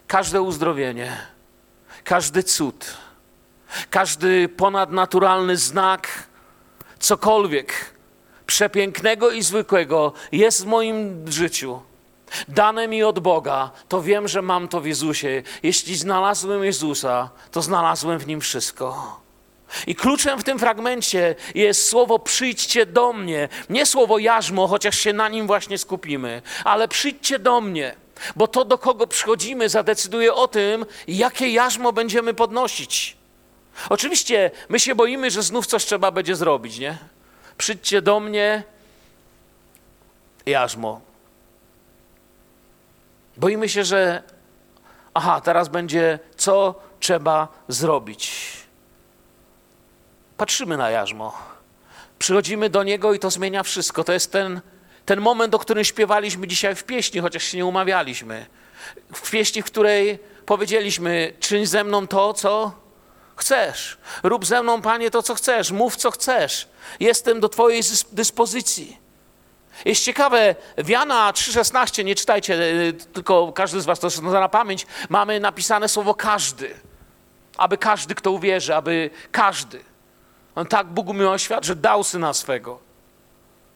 Każde 0.06 0.42
uzdrowienie, 0.42 1.16
każdy 2.04 2.42
cud, 2.42 2.96
każdy 3.90 4.48
ponadnaturalny 4.48 5.56
znak, 5.56 6.28
cokolwiek 6.98 7.94
przepięknego 8.46 9.30
i 9.30 9.42
zwykłego 9.42 10.12
jest 10.32 10.64
w 10.64 10.66
moim 10.66 11.24
życiu 11.32 11.80
dane 12.48 12.88
mi 12.88 13.02
od 13.02 13.18
Boga, 13.18 13.70
to 13.88 14.02
wiem, 14.02 14.28
że 14.28 14.42
mam 14.42 14.68
to 14.68 14.80
w 14.80 14.86
Jezusie. 14.86 15.42
Jeśli 15.62 15.96
znalazłem 15.96 16.64
Jezusa, 16.64 17.30
to 17.50 17.62
znalazłem 17.62 18.18
w 18.18 18.26
nim 18.26 18.40
wszystko. 18.40 19.20
I 19.86 19.94
kluczem 19.94 20.38
w 20.38 20.44
tym 20.44 20.58
fragmencie 20.58 21.34
jest 21.54 21.88
słowo 21.88 22.18
przyjdźcie 22.18 22.86
do 22.86 23.12
mnie. 23.12 23.48
Nie 23.70 23.86
słowo 23.86 24.18
jarzmo, 24.18 24.66
chociaż 24.66 24.98
się 24.98 25.12
na 25.12 25.28
nim 25.28 25.46
właśnie 25.46 25.78
skupimy, 25.78 26.42
ale 26.64 26.88
przyjdźcie 26.88 27.38
do 27.38 27.60
mnie, 27.60 27.94
bo 28.36 28.48
to 28.48 28.64
do 28.64 28.78
kogo 28.78 29.06
przychodzimy 29.06 29.68
zadecyduje 29.68 30.34
o 30.34 30.48
tym, 30.48 30.86
jakie 31.08 31.48
jarzmo 31.48 31.92
będziemy 31.92 32.34
podnosić. 32.34 33.16
Oczywiście 33.88 34.50
my 34.68 34.80
się 34.80 34.94
boimy, 34.94 35.30
że 35.30 35.42
znów 35.42 35.66
coś 35.66 35.84
trzeba 35.84 36.10
będzie 36.10 36.36
zrobić, 36.36 36.78
nie? 36.78 36.98
Przyjdźcie 37.58 38.02
do 38.02 38.20
mnie, 38.20 38.62
jarzmo. 40.46 41.00
Boimy 43.36 43.68
się, 43.68 43.84
że 43.84 44.22
aha, 45.14 45.40
teraz 45.40 45.68
będzie 45.68 46.18
co 46.36 46.74
trzeba 47.00 47.48
zrobić. 47.68 48.52
Patrzymy 50.40 50.76
na 50.76 50.90
jarzmo. 50.90 51.38
Przychodzimy 52.18 52.70
do 52.70 52.82
niego 52.82 53.14
i 53.14 53.18
to 53.18 53.30
zmienia 53.30 53.62
wszystko. 53.62 54.04
To 54.04 54.12
jest 54.12 54.32
ten, 54.32 54.60
ten 55.06 55.20
moment, 55.20 55.54
o 55.54 55.58
którym 55.58 55.84
śpiewaliśmy 55.84 56.46
dzisiaj 56.46 56.74
w 56.74 56.84
pieśni, 56.84 57.20
chociaż 57.20 57.42
się 57.42 57.56
nie 57.56 57.66
umawialiśmy. 57.66 58.46
W 59.14 59.30
pieśni, 59.30 59.62
w 59.62 59.64
której 59.64 60.18
powiedzieliśmy: 60.46 61.32
czyń 61.40 61.66
ze 61.66 61.84
mną 61.84 62.06
to, 62.06 62.34
co 62.34 62.72
chcesz. 63.36 63.98
Rób 64.22 64.46
ze 64.46 64.62
mną, 64.62 64.82
panie, 64.82 65.10
to, 65.10 65.22
co 65.22 65.34
chcesz. 65.34 65.70
Mów, 65.70 65.96
co 65.96 66.10
chcesz. 66.10 66.68
Jestem 67.00 67.40
do 67.40 67.48
Twojej 67.48 67.82
dyspozycji. 68.12 68.98
Jest 69.84 70.04
ciekawe, 70.04 70.54
w 70.78 70.88
Jana 70.88 71.32
3,16, 71.32 72.04
nie 72.04 72.14
czytajcie, 72.14 72.54
y, 72.54 72.92
tylko 73.12 73.52
każdy 73.52 73.80
z 73.80 73.84
was 73.84 74.00
to 74.00 74.10
zna 74.10 74.40
na 74.40 74.48
pamięć, 74.48 74.86
mamy 75.08 75.40
napisane 75.40 75.88
słowo 75.88 76.14
każdy. 76.14 76.74
Aby 77.56 77.78
każdy, 77.78 78.14
kto 78.14 78.30
uwierzy, 78.30 78.74
aby 78.74 79.10
każdy. 79.32 79.89
On 80.54 80.66
tak 80.66 80.86
Bóg 80.86 81.08
umiał 81.08 81.38
świat, 81.38 81.64
że 81.64 81.76
dał 81.76 82.04
syna 82.04 82.34
swego. 82.34 82.78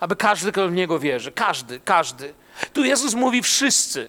Aby 0.00 0.16
każdy, 0.16 0.52
kto 0.52 0.68
w 0.68 0.72
Niego 0.72 0.98
wierzy. 0.98 1.32
Każdy, 1.32 1.80
każdy. 1.80 2.34
Tu 2.72 2.84
Jezus 2.84 3.14
mówi 3.14 3.42
wszyscy. 3.42 4.08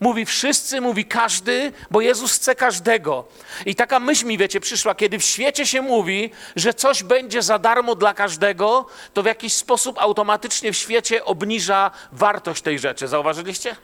Mówi 0.00 0.26
wszyscy, 0.26 0.80
mówi 0.80 1.04
każdy, 1.04 1.72
bo 1.90 2.00
Jezus 2.00 2.32
chce 2.32 2.54
każdego. 2.54 3.24
I 3.66 3.74
taka 3.74 4.00
myśl 4.00 4.26
mi, 4.26 4.38
wiecie, 4.38 4.60
przyszła, 4.60 4.94
kiedy 4.94 5.18
w 5.18 5.24
świecie 5.24 5.66
się 5.66 5.82
mówi, 5.82 6.30
że 6.56 6.74
coś 6.74 7.02
będzie 7.02 7.42
za 7.42 7.58
darmo 7.58 7.94
dla 7.94 8.14
każdego, 8.14 8.86
to 9.14 9.22
w 9.22 9.26
jakiś 9.26 9.54
sposób 9.54 9.98
automatycznie 9.98 10.72
w 10.72 10.76
świecie 10.76 11.24
obniża 11.24 11.90
wartość 12.12 12.62
tej 12.62 12.78
rzeczy. 12.78 13.08
Zauważyliście? 13.08 13.76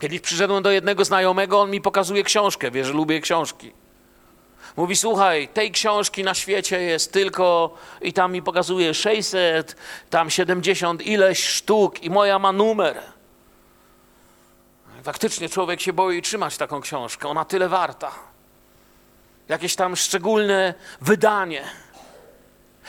Kiedyś 0.00 0.20
przyszedłem 0.20 0.62
do 0.62 0.70
jednego 0.70 1.04
znajomego, 1.04 1.60
on 1.60 1.70
mi 1.70 1.80
pokazuje 1.80 2.22
książkę, 2.22 2.70
wie, 2.70 2.84
że 2.84 2.92
lubię 2.92 3.20
książki. 3.20 3.72
Mówi, 4.76 4.96
słuchaj, 4.96 5.48
tej 5.48 5.70
książki 5.70 6.24
na 6.24 6.34
świecie 6.34 6.80
jest 6.80 7.12
tylko, 7.12 7.74
i 8.02 8.12
tam 8.12 8.32
mi 8.32 8.42
pokazuje 8.42 8.94
600, 8.94 9.76
tam 10.10 10.30
70 10.30 11.06
ileś 11.06 11.44
sztuk 11.44 12.02
i 12.02 12.10
moja 12.10 12.38
ma 12.38 12.52
numer. 12.52 13.02
Faktycznie 15.02 15.48
człowiek 15.48 15.80
się 15.80 15.92
boi 15.92 16.22
trzymać 16.22 16.56
taką 16.56 16.80
książkę, 16.80 17.28
ona 17.28 17.44
tyle 17.44 17.68
warta. 17.68 18.12
Jakieś 19.48 19.76
tam 19.76 19.96
szczególne 19.96 20.74
wydanie. 21.00 21.64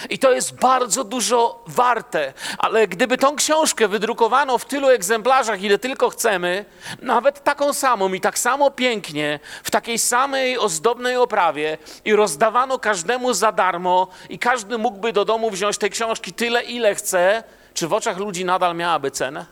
I 0.10 0.20
to 0.20 0.32
jest 0.32 0.56
bardzo 0.56 1.04
dużo 1.04 1.64
warte, 1.68 2.34
ale 2.58 2.88
gdyby 2.88 3.18
tą 3.18 3.36
książkę 3.36 3.88
wydrukowano 3.88 4.58
w 4.58 4.66
tylu 4.66 4.90
egzemplarzach, 4.90 5.62
ile 5.62 5.78
tylko 5.78 6.10
chcemy, 6.10 6.66
nawet 7.02 7.44
taką 7.44 7.74
samą 7.74 8.14
i 8.14 8.22
tak 8.22 8.40
samo 8.40 8.72
pięknie, 8.72 9.40
w 9.64 9.72
takiej 9.72 10.00
samej 10.00 10.58
ozdobnej 10.58 11.18
oprawie 11.18 11.78
i 12.06 12.16
rozdawano 12.16 12.80
każdemu 12.80 13.34
za 13.34 13.52
darmo 13.52 14.08
i 14.30 14.40
każdy 14.40 14.78
mógłby 14.78 15.14
do 15.14 15.25
domu 15.25 15.52
wziąć 15.52 15.78
tej 15.78 15.90
książki 15.90 16.34
tyle, 16.34 16.64
ile 16.64 16.96
chce, 16.96 17.44
czy 17.74 17.88
w 17.88 17.94
oczach 17.94 18.18
ludzi 18.18 18.46
nadal 18.46 18.75
miałaby 18.75 19.12
cenę? 19.12 19.46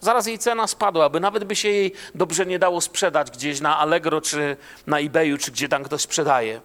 Zaraz 0.00 0.26
jej 0.26 0.38
cena 0.38 0.66
spadłaby, 0.66 1.20
nawet 1.20 1.44
by 1.44 1.56
się 1.56 1.68
jej 1.68 1.92
dobrze 2.14 2.46
nie 2.46 2.58
dało 2.58 2.80
sprzedać 2.80 3.30
gdzieś 3.30 3.60
na 3.60 3.78
Allegro, 3.78 4.20
czy 4.20 4.56
na 4.86 4.98
eBayu, 4.98 5.38
czy 5.38 5.50
gdzie 5.52 5.68
tam 5.68 5.82
ktoś 5.82 6.00
sprzedaje. 6.00 6.60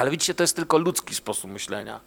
Ale 0.00 0.10
widzicie, 0.10 0.34
to 0.34 0.42
jest 0.42 0.56
tylko 0.56 0.78
ludzki 0.78 1.14
sposób 1.14 1.50
myślenia. 1.50 2.00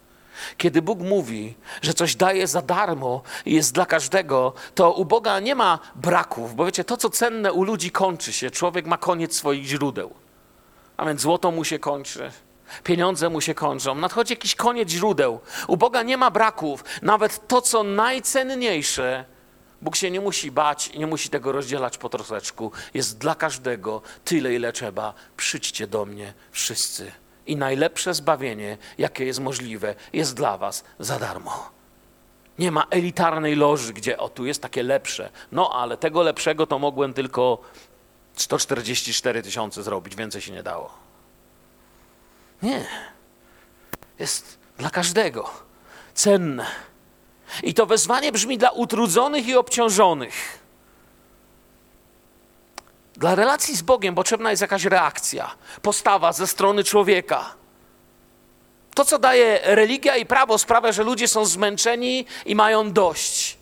Kiedy 0.56 0.82
Bóg 0.82 0.98
mówi, 1.00 1.54
że 1.82 1.94
coś 1.94 2.16
daje 2.16 2.46
za 2.46 2.62
darmo 2.62 3.22
i 3.46 3.54
jest 3.54 3.72
dla 3.72 3.86
każdego, 3.86 4.52
to 4.74 4.92
u 4.92 5.04
Boga 5.04 5.40
nie 5.40 5.54
ma 5.54 5.78
braków, 5.94 6.54
bo 6.54 6.64
wiecie, 6.64 6.84
to 6.84 6.96
co 6.96 7.10
cenne 7.10 7.52
u 7.52 7.64
ludzi 7.64 7.90
kończy 7.90 8.32
się. 8.32 8.50
Człowiek 8.50 8.86
ma 8.86 8.96
koniec 8.96 9.36
swoich 9.36 9.64
źródeł. 9.64 10.14
A 10.96 11.06
więc 11.06 11.20
złoto 11.20 11.50
mu 11.50 11.64
się 11.64 11.78
kończy, 11.78 12.30
pieniądze 12.84 13.28
mu 13.30 13.40
się 13.40 13.54
kończą, 13.54 13.94
nadchodzi 13.94 14.32
jakiś 14.32 14.54
koniec 14.54 14.88
źródeł. 14.88 15.40
U 15.68 15.76
Boga 15.76 16.02
nie 16.02 16.16
ma 16.16 16.30
braków. 16.30 16.84
Nawet 17.02 17.48
to, 17.48 17.62
co 17.62 17.82
najcenniejsze, 17.82 19.24
Bóg 19.82 19.96
się 19.96 20.10
nie 20.10 20.20
musi 20.20 20.50
bać 20.50 20.88
i 20.88 20.98
nie 20.98 21.06
musi 21.06 21.28
tego 21.28 21.52
rozdzielać 21.52 21.98
po 21.98 22.08
troszeczku. 22.08 22.72
Jest 22.94 23.18
dla 23.18 23.34
każdego 23.34 24.02
tyle, 24.24 24.54
ile 24.54 24.72
trzeba. 24.72 25.14
Przyjdźcie 25.36 25.86
do 25.86 26.04
mnie 26.04 26.34
wszyscy 26.50 27.12
i 27.46 27.56
najlepsze 27.56 28.14
zbawienie, 28.14 28.78
jakie 28.98 29.24
jest 29.24 29.40
możliwe, 29.40 29.94
jest 30.12 30.36
dla 30.36 30.58
Was 30.58 30.84
za 30.98 31.18
darmo. 31.18 31.70
Nie 32.58 32.70
ma 32.70 32.86
elitarnej 32.90 33.56
loży, 33.56 33.92
gdzie 33.92 34.18
o 34.18 34.28
tu 34.28 34.46
jest 34.46 34.62
takie 34.62 34.82
lepsze. 34.82 35.30
No 35.52 35.70
ale 35.74 35.96
tego 35.96 36.22
lepszego 36.22 36.66
to 36.66 36.78
mogłem 36.78 37.14
tylko 37.14 37.58
144 38.34 39.42
tysiące 39.42 39.82
zrobić, 39.82 40.16
więcej 40.16 40.40
się 40.40 40.52
nie 40.52 40.62
dało. 40.62 40.90
Nie. 42.62 42.86
Jest 44.18 44.58
dla 44.78 44.90
każdego 44.90 45.50
cenne. 46.14 46.66
I 47.62 47.74
to 47.74 47.86
wezwanie 47.86 48.32
brzmi 48.32 48.58
dla 48.58 48.70
utrudzonych 48.70 49.46
i 49.48 49.56
obciążonych. 49.56 50.63
Dla 53.16 53.34
relacji 53.34 53.76
z 53.76 53.82
Bogiem 53.82 54.14
potrzebna 54.14 54.50
jest 54.50 54.62
jakaś 54.62 54.84
reakcja, 54.84 55.54
postawa 55.82 56.32
ze 56.32 56.46
strony 56.46 56.84
człowieka. 56.84 57.54
To, 58.94 59.04
co 59.04 59.18
daje 59.18 59.60
religia 59.62 60.16
i 60.16 60.26
prawo, 60.26 60.58
sprawia, 60.58 60.92
że 60.92 61.02
ludzie 61.02 61.28
są 61.28 61.44
zmęczeni 61.44 62.26
i 62.46 62.54
mają 62.54 62.92
dość. 62.92 63.58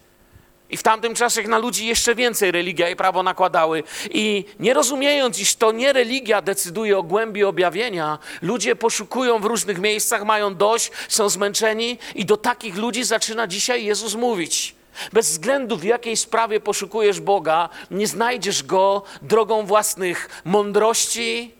I 0.70 0.76
w 0.76 0.82
tamtym 0.82 1.14
czasie 1.14 1.42
na 1.42 1.58
ludzi 1.58 1.86
jeszcze 1.86 2.14
więcej 2.14 2.50
religia 2.50 2.88
i 2.88 2.96
prawo 2.96 3.22
nakładały. 3.22 3.82
I 4.10 4.44
nie 4.60 4.74
rozumiejąc, 4.74 5.38
iż 5.38 5.56
to 5.56 5.72
nie 5.72 5.92
religia 5.92 6.42
decyduje 6.42 6.98
o 6.98 7.02
głębi 7.02 7.44
objawienia, 7.44 8.18
ludzie 8.42 8.76
poszukują 8.76 9.38
w 9.38 9.44
różnych 9.44 9.78
miejscach, 9.78 10.24
mają 10.24 10.54
dość, 10.54 10.90
są 11.08 11.28
zmęczeni 11.28 11.98
i 12.14 12.24
do 12.24 12.36
takich 12.36 12.76
ludzi 12.76 13.04
zaczyna 13.04 13.46
dzisiaj 13.46 13.84
Jezus 13.84 14.14
mówić. 14.14 14.74
Bez 15.12 15.30
względu 15.30 15.76
w 15.76 15.84
jakiej 15.84 16.16
sprawie 16.16 16.60
poszukujesz 16.60 17.20
Boga, 17.20 17.68
nie 17.90 18.06
znajdziesz 18.06 18.62
Go 18.62 19.02
drogą 19.22 19.66
własnych 19.66 20.42
mądrości, 20.44 21.54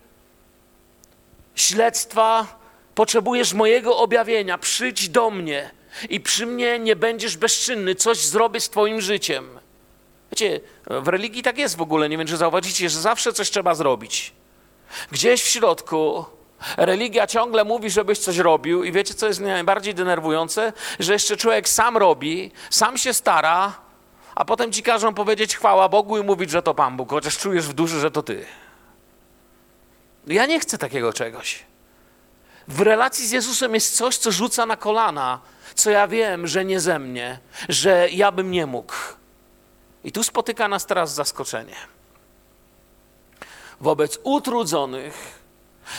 śledztwa. 1.55 2.59
Potrzebujesz 2.95 3.53
mojego 3.53 3.97
objawienia. 3.97 4.59
Przyjdź 4.59 5.09
do 5.09 5.31
mnie 5.31 5.71
i 6.11 6.21
przy 6.21 6.47
mnie 6.47 6.79
nie 6.79 6.97
będziesz 6.97 7.37
bezczynny. 7.37 7.95
Coś 7.95 8.19
zrobię 8.19 8.61
z 8.61 8.71
Twoim 8.71 9.01
życiem. 9.01 9.59
Wiecie, 10.33 10.61
w 10.87 11.09
religii 11.09 11.43
tak 11.43 11.59
jest 11.59 11.77
w 11.77 11.83
ogóle. 11.83 12.09
Nie 12.09 12.19
wiem, 12.19 12.27
czy 12.27 12.37
zauważycie, 12.37 12.91
że 12.91 13.01
zawsze 13.01 13.33
coś 13.33 13.51
trzeba 13.51 13.75
zrobić. 13.75 14.33
Gdzieś 15.11 15.43
w 15.43 15.49
środku 15.49 16.25
Religia 16.77 17.27
ciągle 17.27 17.65
mówi, 17.65 17.91
żebyś 17.91 18.19
coś 18.19 18.39
robił, 18.39 18.85
i 18.85 18.93
wiecie, 18.93 19.15
co 19.15 19.27
jest 19.27 19.41
najbardziej 19.41 19.95
denerwujące? 19.95 20.73
Że 20.99 21.13
jeszcze 21.13 21.37
człowiek 21.37 21.69
sam 21.69 21.97
robi, 21.97 22.53
sam 22.71 22.99
się 22.99 23.15
stara, 23.15 23.73
a 24.35 24.45
potem 24.45 24.73
ci 24.73 24.83
każą 24.83 25.15
powiedzieć 25.15 25.57
chwała 25.57 25.89
Bogu 25.89 26.19
i 26.19 26.23
mówić, 26.23 26.51
że 26.51 26.63
to 26.63 26.75
Pan 26.75 26.97
Bóg, 26.97 27.11
chociaż 27.11 27.39
czujesz 27.39 27.67
w 27.67 27.73
duszy, 27.73 28.01
że 28.01 28.11
to 28.11 28.23
ty. 28.23 28.45
Ja 30.27 30.47
nie 30.47 30.61
chcę 30.61 30.79
takiego 30.79 31.13
czegoś. 31.13 31.65
W 32.69 32.81
relacji 32.81 33.27
z 33.27 33.31
Jezusem 33.31 33.75
jest 33.75 33.97
coś, 33.97 34.17
co 34.17 34.33
rzuca 34.33 34.67
na 34.67 34.77
kolana, 34.77 35.41
co 35.75 35.91
ja 35.91 36.09
wiem, 36.09 36.47
że 36.47 36.65
nie 36.65 36.81
ze 36.81 36.99
mnie, 36.99 37.39
że 37.69 38.09
ja 38.11 38.33
bym 38.33 38.51
nie 38.51 38.67
mógł. 38.67 38.95
I 40.05 40.13
tu 40.13 40.23
spotyka 40.23 40.69
nas 40.69 40.87
teraz 40.87 41.15
zaskoczenie. 41.15 41.77
Wobec 43.81 44.19
utrudzonych, 44.23 45.42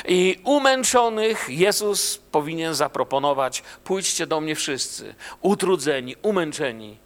i 0.08 0.42
umęczonych 0.44 1.50
Jezus 1.50 2.18
powinien 2.18 2.76
zaproponować: 2.76 3.64
pójdźcie 3.84 4.28
do 4.28 4.42
mnie 4.42 4.56
wszyscy, 4.56 5.16
utrudzeni, 5.42 6.16
umęczeni 6.22 6.98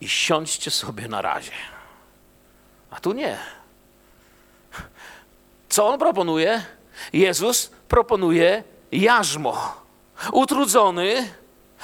i 0.00 0.08
siądźcie 0.08 0.70
sobie 0.70 1.08
na 1.08 1.22
razie. 1.22 1.52
A 2.90 3.00
tu 3.00 3.12
nie. 3.12 3.38
Co 5.68 5.88
on 5.88 5.98
proponuje? 5.98 6.64
Jezus 7.12 7.70
proponuje 7.88 8.64
jarzmo. 8.92 9.84
Utrudzony 10.32 11.34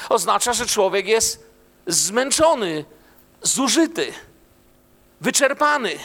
oznacza, 0.09 0.53
że 0.53 0.67
człowiek 0.67 1.07
jest 1.07 1.51
zmęczony, 1.87 2.85
zużyty, 3.43 4.13
wyczerpany. 5.21 5.99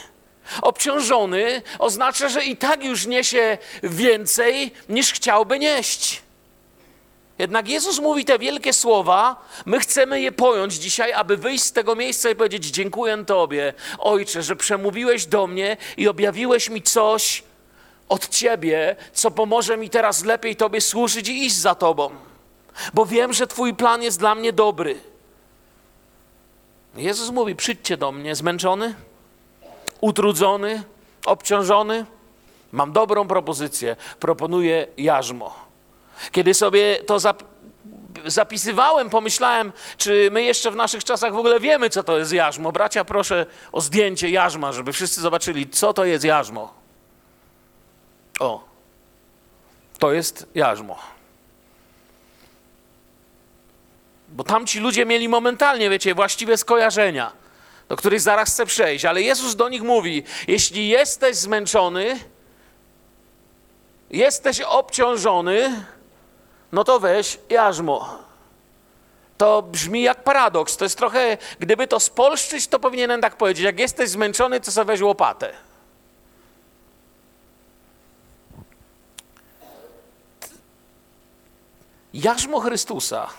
Obciążony 0.61 1.61
oznacza, 1.79 2.29
że 2.29 2.43
i 2.43 2.57
tak 2.57 2.83
już 2.83 3.05
niesie 3.05 3.57
więcej 3.83 4.71
niż 4.89 5.13
chciałby 5.13 5.59
nieść. 5.59 6.25
Jednak 7.39 7.67
Jezus 7.67 7.99
mówi 7.99 8.25
te 8.25 8.39
wielkie 8.39 8.73
słowa, 8.73 9.45
my 9.65 9.79
chcemy 9.79 10.21
je 10.21 10.31
pojąć 10.31 10.73
dzisiaj, 10.73 11.13
aby 11.13 11.37
wyjść 11.37 11.63
z 11.63 11.71
tego 11.71 11.95
miejsca 11.95 12.29
i 12.29 12.35
powiedzieć: 12.35 12.65
Dziękuję 12.65 13.25
Tobie, 13.25 13.73
Ojcze, 13.99 14.43
że 14.43 14.55
przemówiłeś 14.55 15.25
do 15.25 15.47
mnie 15.47 15.77
i 15.97 16.07
objawiłeś 16.07 16.69
mi 16.69 16.81
coś 16.81 17.43
od 18.09 18.29
Ciebie, 18.29 18.95
co 19.13 19.31
pomoże 19.31 19.77
mi 19.77 19.89
teraz 19.89 20.25
lepiej 20.25 20.55
Tobie 20.55 20.81
służyć 20.81 21.29
i 21.29 21.45
iść 21.45 21.55
za 21.55 21.75
Tobą, 21.75 22.09
bo 22.93 23.05
wiem, 23.05 23.33
że 23.33 23.47
Twój 23.47 23.73
plan 23.73 24.03
jest 24.03 24.19
dla 24.19 24.35
mnie 24.35 24.53
dobry. 24.53 24.99
Jezus 26.95 27.29
mówi: 27.29 27.55
Przyjdźcie 27.55 27.97
do 27.97 28.11
mnie, 28.11 28.35
zmęczony 28.35 28.95
utrudzony, 30.05 30.83
obciążony, 31.25 32.05
mam 32.71 32.91
dobrą 32.91 33.27
propozycję. 33.27 33.95
Proponuję 34.19 34.87
jarzmo. 34.97 35.55
Kiedy 36.31 36.53
sobie 36.53 36.95
to 36.95 37.19
zap 37.19 37.43
zapisywałem, 38.25 39.09
pomyślałem, 39.09 39.73
czy 39.97 40.29
my 40.31 40.43
jeszcze 40.43 40.71
w 40.71 40.75
naszych 40.75 41.03
czasach 41.03 41.33
w 41.33 41.37
ogóle 41.37 41.59
wiemy, 41.59 41.89
co 41.89 42.03
to 42.03 42.17
jest 42.17 42.33
jarzmo. 42.33 42.71
Bracia, 42.71 43.05
proszę 43.05 43.45
o 43.71 43.81
zdjęcie 43.81 44.29
jarzma, 44.29 44.71
żeby 44.71 44.93
wszyscy 44.93 45.21
zobaczyli, 45.21 45.69
co 45.69 45.93
to 45.93 46.05
jest 46.05 46.25
jarzmo. 46.25 46.73
O, 48.39 48.63
to 49.99 50.13
jest 50.13 50.47
jarzmo. 50.55 50.97
Bo 54.29 54.43
tamci 54.43 54.79
ludzie 54.79 55.05
mieli 55.05 55.29
momentalnie, 55.29 55.89
wiecie, 55.89 56.15
właściwe 56.15 56.57
skojarzenia 56.57 57.44
do 57.89 57.95
których 57.95 58.21
zaraz 58.21 58.49
chcę 58.49 58.65
przejść, 58.65 59.05
ale 59.05 59.21
Jezus 59.21 59.55
do 59.55 59.69
nich 59.69 59.81
mówi: 59.81 60.23
Jeśli 60.47 60.87
jesteś 60.87 61.35
zmęczony, 61.35 62.19
jesteś 64.09 64.61
obciążony, 64.61 65.85
no 66.71 66.83
to 66.83 66.99
weź 66.99 67.39
jarzmo. 67.49 68.25
To 69.37 69.61
brzmi 69.61 70.01
jak 70.01 70.23
paradoks. 70.23 70.77
To 70.77 70.85
jest 70.85 70.97
trochę, 70.97 71.37
gdyby 71.59 71.87
to 71.87 71.99
spolszczyć, 71.99 72.67
to 72.67 72.79
powinienem 72.79 73.21
tak 73.21 73.37
powiedzieć. 73.37 73.63
Jak 73.63 73.79
jesteś 73.79 74.09
zmęczony, 74.09 74.59
to 74.61 74.71
sobie 74.71 74.85
weź 74.85 75.01
łopatę. 75.01 75.53
Jarzmo 82.13 82.59
Chrystusa 82.59 83.29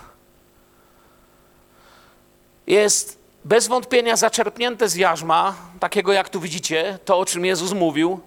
jest 2.67 3.19
bez 3.47 3.69
wątpienia 3.69 4.17
zaczerpnięte 4.17 4.89
z 4.89 4.95
jarzma, 4.95 5.55
takiego 5.81 6.13
jak 6.13 6.29
tu 6.29 6.41
widzicie, 6.41 6.99
to 7.05 7.19
o 7.19 7.27
czym 7.27 7.45
Jezus 7.45 7.73
mówił, 7.73 8.21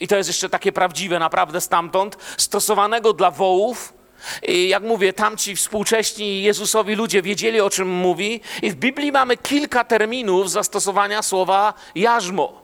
i 0.00 0.08
to 0.08 0.16
jest 0.16 0.28
jeszcze 0.28 0.48
takie 0.48 0.72
prawdziwe, 0.72 1.18
naprawdę 1.18 1.60
stamtąd, 1.60 2.16
stosowanego 2.36 3.12
dla 3.12 3.30
wołów. 3.30 3.92
I 4.42 4.68
jak 4.68 4.82
mówię, 4.82 5.12
tamci 5.12 5.56
współcześni 5.56 6.42
Jezusowi 6.42 6.94
ludzie 6.94 7.22
wiedzieli, 7.22 7.60
o 7.60 7.70
czym 7.70 7.88
mówi, 7.88 8.40
i 8.62 8.70
w 8.70 8.74
Biblii 8.74 9.12
mamy 9.12 9.36
kilka 9.36 9.84
terminów 9.84 10.50
zastosowania 10.50 11.22
słowa 11.22 11.74
jarzmo. 11.94 12.62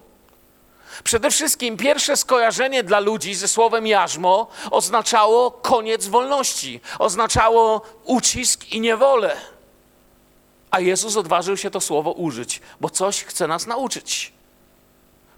Przede 1.05 1.31
wszystkim 1.31 1.77
pierwsze 1.77 2.17
skojarzenie 2.17 2.83
dla 2.83 3.01
ludzi 3.01 3.35
ze 3.35 3.49
słowem 3.49 3.87
jarzmo 3.87 4.47
oznaczało 4.71 5.51
koniec 5.51 6.07
wolności, 6.07 6.81
oznaczało 6.99 7.83
ucisk 8.05 8.73
i 8.73 8.81
niewolę. 8.81 9.52
A 10.72 10.80
Jezus 10.80 11.16
odważył 11.16 11.56
się 11.56 11.70
to 11.70 11.80
słowo 11.80 12.12
użyć, 12.12 12.61
bo 12.80 12.90
coś 12.90 13.24
chce 13.24 13.46
nas 13.46 13.66
nauczyć. 13.66 14.32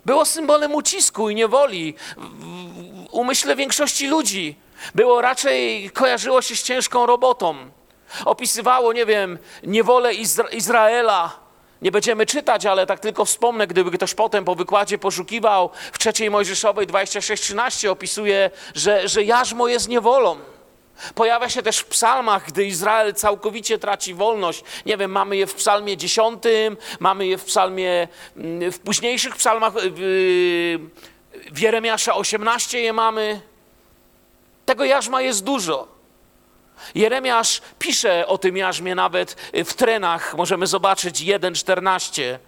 Było 0.04 0.24
symbolem 0.24 0.74
ucisku 0.74 1.30
i 1.30 1.34
niewoli 1.34 1.94
w 2.16 3.06
umyśle 3.10 3.56
większości 3.56 4.08
ludzi. 4.08 4.56
Było 4.94 5.20
raczej, 5.20 5.90
kojarzyło 5.90 6.42
się 6.42 6.56
z 6.56 6.62
ciężką 6.62 7.06
robotą. 7.06 7.56
Opisywało, 8.24 8.92
nie 8.92 9.06
wiem, 9.06 9.38
niewolę 9.62 10.14
Izra 10.14 10.48
Izraela, 10.48 11.44
nie 11.82 11.92
będziemy 11.92 12.26
czytać, 12.26 12.66
ale 12.66 12.86
tak 12.86 13.00
tylko 13.00 13.24
wspomnę, 13.24 13.66
gdyby 13.66 13.90
ktoś 13.90 14.14
potem 14.14 14.44
po 14.44 14.54
wykładzie 14.54 14.98
poszukiwał, 14.98 15.70
w 15.92 15.98
trzeciej 15.98 16.30
Mojżeszowej 16.30 16.86
26:13 16.86 17.88
opisuje, 17.88 18.50
że, 18.74 19.08
że 19.08 19.24
jarzmo 19.24 19.68
jest 19.68 19.88
niewolą. 19.88 20.36
Pojawia 21.14 21.48
się 21.48 21.62
też 21.62 21.78
w 21.78 21.84
psalmach, 21.84 22.46
gdy 22.46 22.64
Izrael 22.64 23.14
całkowicie 23.14 23.78
traci 23.78 24.14
wolność. 24.14 24.64
Nie 24.86 24.96
wiem, 24.96 25.10
mamy 25.10 25.36
je 25.36 25.46
w 25.46 25.54
psalmie 25.54 25.96
10, 25.96 26.42
mamy 27.00 27.26
je 27.26 27.38
w 27.38 27.44
psalmie, 27.44 28.08
mm, 28.36 28.72
w 28.72 28.78
późniejszych 28.78 29.36
psalmach, 29.36 29.72
w, 29.76 31.60
Jeremiasza 31.60 32.14
18 32.14 32.80
je 32.80 32.92
mamy. 32.92 33.40
Tego 34.66 34.84
jarzma 34.84 35.22
jest 35.22 35.44
dużo. 35.44 35.88
Jeremiasz 36.94 37.62
pisze 37.78 38.26
o 38.26 38.38
tym 38.38 38.56
jarzmie 38.56 38.94
nawet 38.94 39.36
w 39.64 39.74
trenach, 39.74 40.34
możemy 40.36 40.66
zobaczyć 40.66 41.20
1,14. 41.20 42.38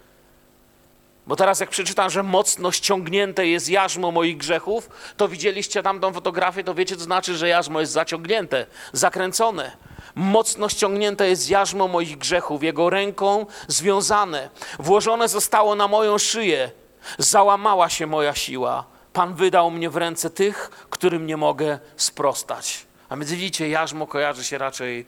Bo 1.27 1.35
teraz 1.35 1.59
jak 1.59 1.69
przeczytam, 1.69 2.09
że 2.09 2.23
mocno 2.23 2.71
ściągnięte 2.71 3.47
jest 3.47 3.69
jarzmo 3.69 4.11
moich 4.11 4.37
grzechów, 4.37 4.89
to 5.17 5.27
widzieliście 5.27 5.83
tamtą 5.83 6.13
fotografię, 6.13 6.63
to 6.63 6.73
wiecie, 6.73 6.97
co 6.97 7.03
znaczy, 7.03 7.37
że 7.37 7.47
jarzmo 7.47 7.79
jest 7.79 7.91
zaciągnięte, 7.91 8.65
zakręcone. 8.93 9.77
Mocno 10.15 10.69
ściągnięte 10.69 11.29
jest 11.29 11.49
jarzmo 11.49 11.87
moich 11.87 12.17
grzechów, 12.17 12.63
jego 12.63 12.89
ręką 12.89 13.45
związane. 13.67 14.49
Włożone 14.79 15.27
zostało 15.27 15.75
na 15.75 15.87
moją 15.87 16.17
szyję. 16.17 16.71
Załamała 17.17 17.89
się 17.89 18.07
moja 18.07 18.35
siła. 18.35 18.85
Pan 19.13 19.35
wydał 19.35 19.71
mnie 19.71 19.89
w 19.89 19.97
ręce 19.97 20.29
tych, 20.29 20.69
którym 20.89 21.27
nie 21.27 21.37
mogę 21.37 21.79
sprostać. 21.97 22.85
A 23.09 23.17
więc 23.17 23.31
widzicie, 23.31 23.69
jarzmo 23.69 24.07
kojarzy 24.07 24.43
się 24.43 24.57
raczej 24.57 25.05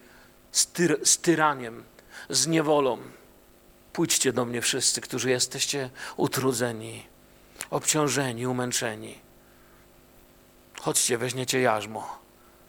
z, 0.51 0.67
tyr, 0.67 0.99
z 1.03 1.17
tyraniem, 1.17 1.83
z 2.29 2.47
niewolą. 2.47 2.97
Pójdźcie 3.93 4.33
do 4.33 4.45
mnie 4.45 4.61
wszyscy, 4.61 5.01
którzy 5.01 5.29
jesteście 5.29 5.89
utrudzeni, 6.17 7.05
obciążeni, 7.69 8.47
umęczeni. 8.47 9.19
Chodźcie, 10.81 11.17
weźmiecie 11.17 11.61
jarzmo. 11.61 12.19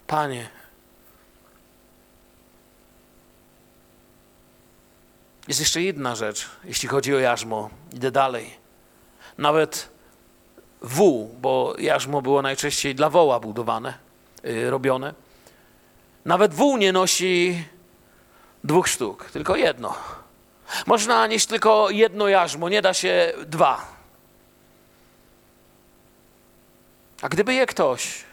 Panie, 0.06 0.48
jest 5.48 5.61
jeszcze 5.61 5.83
jedna 5.83 6.16
rzecz, 6.16 6.46
jeśli 6.64 6.88
chodzi 6.88 7.14
o 7.14 7.18
jarzmo. 7.18 7.70
Idę 7.92 8.11
dalej. 8.11 8.50
Nawet 9.38 9.88
wół, 10.83 11.35
bo 11.40 11.74
jarzmo 11.78 12.22
było 12.22 12.42
najczęściej 12.42 12.94
dla 12.94 13.11
woła 13.11 13.40
budowane 13.40 14.11
Y, 14.44 14.70
robione. 14.70 15.14
Nawet 16.24 16.54
wół 16.54 16.76
nie 16.76 16.92
nosi 16.92 17.64
dwóch 18.64 18.88
sztuk, 18.88 19.30
tylko 19.30 19.56
jedno. 19.56 19.94
Można 20.87 21.26
nieść 21.26 21.46
tylko 21.46 21.90
jedno 21.90 22.28
jarzmo, 22.28 22.68
nie 22.68 22.83
da 22.83 22.94
się 22.94 23.33
dwa. 23.46 23.87
A 27.22 27.28
gdyby 27.28 27.54
je 27.54 27.66
ktoś, 27.66 28.24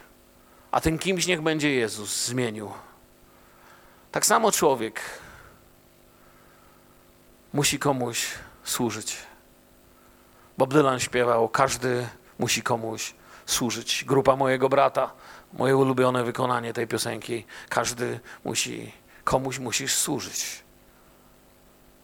a 0.71 0.81
tym 0.81 0.99
kimś 0.99 1.27
niech 1.27 1.41
będzie 1.41 1.73
Jezus, 1.73 2.25
zmienił, 2.25 2.71
tak 4.11 4.25
samo 4.25 4.51
człowiek 4.51 5.01
musi 7.53 7.79
komuś 7.79 8.27
służyć. 8.63 9.17
Bob 10.57 10.73
Dylan 10.73 10.99
śpiewał, 10.99 11.49
każdy 11.49 12.07
musi 12.39 12.61
komuś 12.61 13.13
służyć. 13.45 14.03
Grupa 14.07 14.35
mojego 14.35 14.69
brata 14.69 15.13
moje 15.53 15.77
ulubione 15.77 16.23
wykonanie 16.23 16.73
tej 16.73 16.87
piosenki. 16.87 17.45
Każdy 17.69 18.19
musi, 18.43 18.91
komuś 19.23 19.59
musisz 19.59 19.95
służyć. 19.95 20.66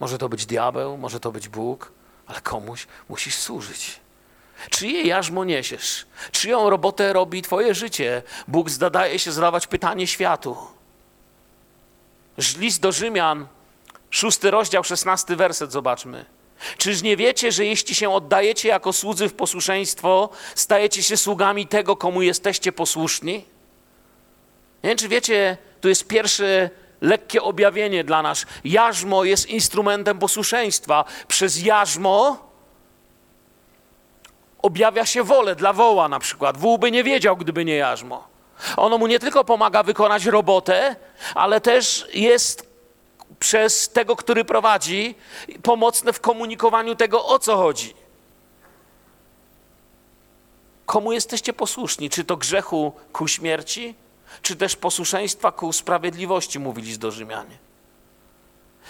Może 0.03 0.17
to 0.17 0.29
być 0.29 0.45
diabeł, 0.45 0.97
może 0.97 1.19
to 1.19 1.31
być 1.31 1.49
Bóg, 1.49 1.91
ale 2.27 2.41
komuś 2.41 2.87
musisz 3.09 3.35
służyć. 3.35 3.99
Czyje 4.69 5.01
jarzmo 5.01 5.45
niesiesz? 5.45 6.05
Czyją 6.31 6.69
robotę 6.69 7.13
robi 7.13 7.41
Twoje 7.41 7.75
życie? 7.75 8.21
Bóg 8.47 8.69
zdaje 8.69 9.19
się 9.19 9.31
zadawać 9.31 9.67
pytanie 9.67 10.07
światu. 10.07 10.57
List 12.57 12.81
do 12.81 12.91
Rzymian, 12.91 13.47
szósty 14.09 14.51
rozdział, 14.51 14.83
szesnasty 14.83 15.35
werset, 15.35 15.71
zobaczmy. 15.71 16.25
Czyż 16.77 17.01
nie 17.01 17.17
wiecie, 17.17 17.51
że 17.51 17.65
jeśli 17.65 17.95
się 17.95 18.09
oddajecie 18.09 18.69
jako 18.69 18.93
słudzy 18.93 19.29
w 19.29 19.33
posłuszeństwo, 19.33 20.29
stajecie 20.55 21.03
się 21.03 21.17
sługami 21.17 21.67
tego, 21.67 21.95
komu 21.95 22.21
jesteście 22.21 22.71
posłuszni? 22.71 23.33
Nie 24.83 24.89
wiem, 24.89 24.97
czy 24.97 25.07
wiecie, 25.09 25.57
tu 25.81 25.89
jest 25.89 26.07
pierwsze 26.07 26.69
lekkie 27.03 27.41
objawienie 27.41 28.03
dla 28.03 28.21
nas. 28.21 28.45
Jarzmo 28.63 29.23
jest 29.23 29.49
instrumentem 29.49 30.19
posłuszeństwa. 30.19 31.05
Przez 31.27 31.63
jarzmo 31.63 32.37
objawia 34.61 35.05
się 35.05 35.23
wolę 35.23 35.55
dla 35.55 35.73
woła 35.73 36.09
na 36.09 36.19
przykład. 36.19 36.57
Wół 36.57 36.77
by 36.77 36.91
nie 36.91 37.03
wiedział, 37.03 37.37
gdyby 37.37 37.65
nie 37.65 37.75
jarzmo. 37.75 38.27
Ono 38.77 38.97
mu 38.97 39.07
nie 39.07 39.19
tylko 39.19 39.43
pomaga 39.43 39.83
wykonać 39.83 40.25
robotę, 40.25 40.95
ale 41.35 41.61
też 41.61 42.07
jest 42.13 42.73
przez 43.39 43.89
tego, 43.89 44.15
który 44.15 44.45
prowadzi, 44.45 45.15
pomocne 45.63 46.13
w 46.13 46.21
komunikowaniu 46.21 46.95
tego, 46.95 47.25
o 47.25 47.39
co 47.39 47.57
chodzi. 47.57 47.93
Komu 50.85 51.11
jesteście 51.13 51.53
posłuszni? 51.53 52.09
Czy 52.09 52.23
to 52.23 52.37
grzechu 52.37 52.93
ku 53.13 53.27
śmierci, 53.27 53.95
czy 54.41 54.55
też 54.55 54.75
posłuszeństwa 54.75 55.51
ku 55.51 55.73
sprawiedliwości, 55.73 56.59
mówili 56.59 56.97
do 56.97 57.11
Rzymianie. 57.11 57.57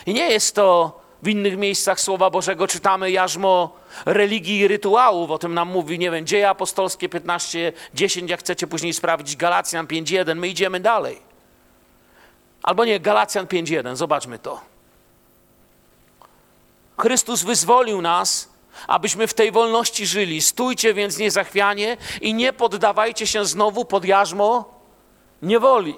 I 0.06 0.14
nie 0.14 0.30
jest 0.30 0.56
to 0.56 1.00
w 1.24 1.28
innych 1.28 1.58
miejscach 1.58 2.00
Słowa 2.00 2.30
Bożego 2.30 2.68
czytamy 2.68 3.12
jarzmo 3.12 3.76
religii 4.06 4.60
i 4.60 4.68
rytuałów, 4.68 5.32
o 5.32 5.38
tym 5.38 5.54
nam 5.54 5.68
mówi, 5.68 6.00
nie 6.00 6.12
wiem, 6.12 6.26
Dzieje 6.26 6.50
Apostolskie 6.50 7.10
15, 7.10 7.74
10, 7.94 8.30
jak 8.30 8.40
chcecie 8.40 8.68
później 8.68 8.94
sprawdzić, 8.94 9.36
Galacjan 9.36 9.88
5.1, 9.88 10.36
my 10.36 10.48
idziemy 10.48 10.80
dalej. 10.80 11.22
Albo 12.64 12.86
nie, 12.86 13.00
Galacjan 13.00 13.46
5.1, 13.46 13.96
zobaczmy 13.96 14.40
to. 14.40 14.62
Chrystus 16.98 17.44
wyzwolił 17.44 18.02
nas, 18.02 18.50
abyśmy 18.88 19.28
w 19.28 19.34
tej 19.34 19.52
wolności 19.52 20.06
żyli. 20.06 20.42
Stójcie 20.42 20.94
więc 20.94 21.18
niezachwianie 21.18 21.98
i 22.22 22.34
nie 22.34 22.54
poddawajcie 22.54 23.28
się 23.28 23.46
znowu 23.46 23.86
pod 23.86 24.06
jarzmo 24.06 24.73
niewoli. 25.44 25.96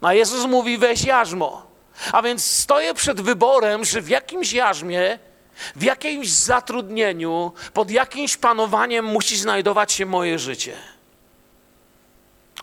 A 0.00 0.14
Jezus 0.14 0.46
mówi, 0.46 0.78
weź 0.78 1.04
jarzmo. 1.04 1.66
A 2.12 2.22
więc 2.22 2.44
stoję 2.44 2.94
przed 2.94 3.20
wyborem, 3.20 3.84
że 3.84 4.02
w 4.02 4.08
jakimś 4.08 4.52
jarzmie, 4.52 5.18
w 5.76 5.82
jakimś 5.82 6.30
zatrudnieniu, 6.30 7.52
pod 7.72 7.90
jakimś 7.90 8.36
panowaniem 8.36 9.04
musi 9.04 9.36
znajdować 9.36 9.92
się 9.92 10.06
moje 10.06 10.38
życie. 10.38 10.76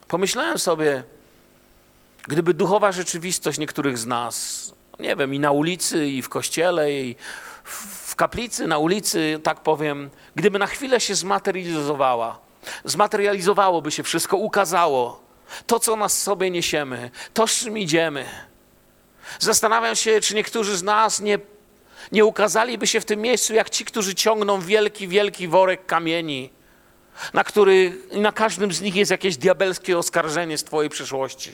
Pomyślałem 0.07 0.59
sobie, 0.59 1.03
Gdyby 2.27 2.53
duchowa 2.53 2.91
rzeczywistość 2.91 3.59
niektórych 3.59 3.97
z 3.97 4.05
nas, 4.05 4.73
nie 4.99 5.15
wiem, 5.15 5.33
i 5.33 5.39
na 5.39 5.51
ulicy, 5.51 6.07
i 6.07 6.21
w 6.21 6.29
kościele, 6.29 6.91
i 6.91 7.15
w 7.63 8.15
kaplicy, 8.15 8.67
na 8.67 8.77
ulicy, 8.77 9.39
tak 9.43 9.59
powiem, 9.59 10.09
gdyby 10.35 10.59
na 10.59 10.67
chwilę 10.67 10.99
się 10.99 11.15
zmaterializowała, 11.15 12.39
zmaterializowałoby 12.85 13.91
się 13.91 14.03
wszystko, 14.03 14.37
ukazało 14.37 15.24
to, 15.67 15.79
co 15.79 15.95
nas 15.95 16.21
sobie 16.21 16.51
niesiemy, 16.51 17.11
to, 17.33 17.47
z 17.47 17.51
czym 17.51 17.77
idziemy. 17.77 18.25
Zastanawiam 19.39 19.95
się, 19.95 20.21
czy 20.21 20.35
niektórzy 20.35 20.77
z 20.77 20.83
nas 20.83 21.19
nie, 21.19 21.39
nie 22.11 22.25
ukazaliby 22.25 22.87
się 22.87 23.01
w 23.01 23.05
tym 23.05 23.21
miejscu, 23.21 23.53
jak 23.53 23.69
ci, 23.69 23.85
którzy 23.85 24.15
ciągną 24.15 24.61
wielki, 24.61 25.07
wielki 25.07 25.47
worek 25.47 25.85
kamieni, 25.85 26.49
na 27.33 27.43
który 27.43 27.97
na 28.11 28.31
każdym 28.31 28.73
z 28.73 28.81
nich 28.81 28.95
jest 28.95 29.11
jakieś 29.11 29.37
diabelskie 29.37 29.97
oskarżenie 29.97 30.57
z 30.57 30.63
Twojej 30.63 30.89
przeszłości. 30.89 31.51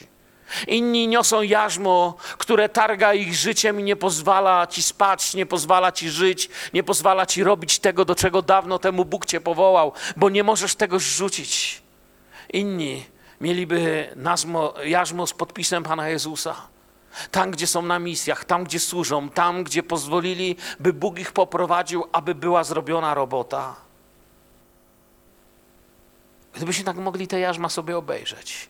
Inni 0.67 1.07
niosą 1.07 1.41
jarzmo, 1.41 2.15
które 2.37 2.69
targa 2.69 3.13
ich 3.13 3.35
życiem 3.35 3.79
i 3.79 3.83
nie 3.83 3.95
pozwala 3.95 4.67
ci 4.67 4.83
spać, 4.83 5.33
nie 5.33 5.45
pozwala 5.45 5.91
ci 5.91 6.09
żyć, 6.09 6.49
nie 6.73 6.83
pozwala 6.83 7.25
ci 7.25 7.43
robić 7.43 7.79
tego, 7.79 8.05
do 8.05 8.15
czego 8.15 8.41
dawno 8.41 8.79
temu 8.79 9.05
Bóg 9.05 9.25
cię 9.25 9.41
powołał, 9.41 9.91
bo 10.17 10.29
nie 10.29 10.43
możesz 10.43 10.75
tego 10.75 10.99
zrzucić. 10.99 11.81
Inni 12.53 13.05
mieliby 13.41 14.09
nazmo, 14.15 14.73
jarzmo 14.83 15.27
z 15.27 15.33
podpisem 15.33 15.83
Pana 15.83 16.09
Jezusa. 16.09 16.55
Tam, 17.31 17.51
gdzie 17.51 17.67
są 17.67 17.81
na 17.81 17.99
misjach, 17.99 18.45
tam, 18.45 18.63
gdzie 18.63 18.79
służą, 18.79 19.29
tam, 19.29 19.63
gdzie 19.63 19.83
pozwolili, 19.83 20.55
by 20.79 20.93
Bóg 20.93 21.19
ich 21.19 21.31
poprowadził, 21.31 22.05
aby 22.11 22.35
była 22.35 22.63
zrobiona 22.63 23.13
robota. 23.13 23.75
Gdybyśmy 26.53 26.83
tak 26.83 26.95
mogli 26.95 27.27
te 27.27 27.39
jarzma 27.39 27.69
sobie 27.69 27.97
obejrzeć. 27.97 28.69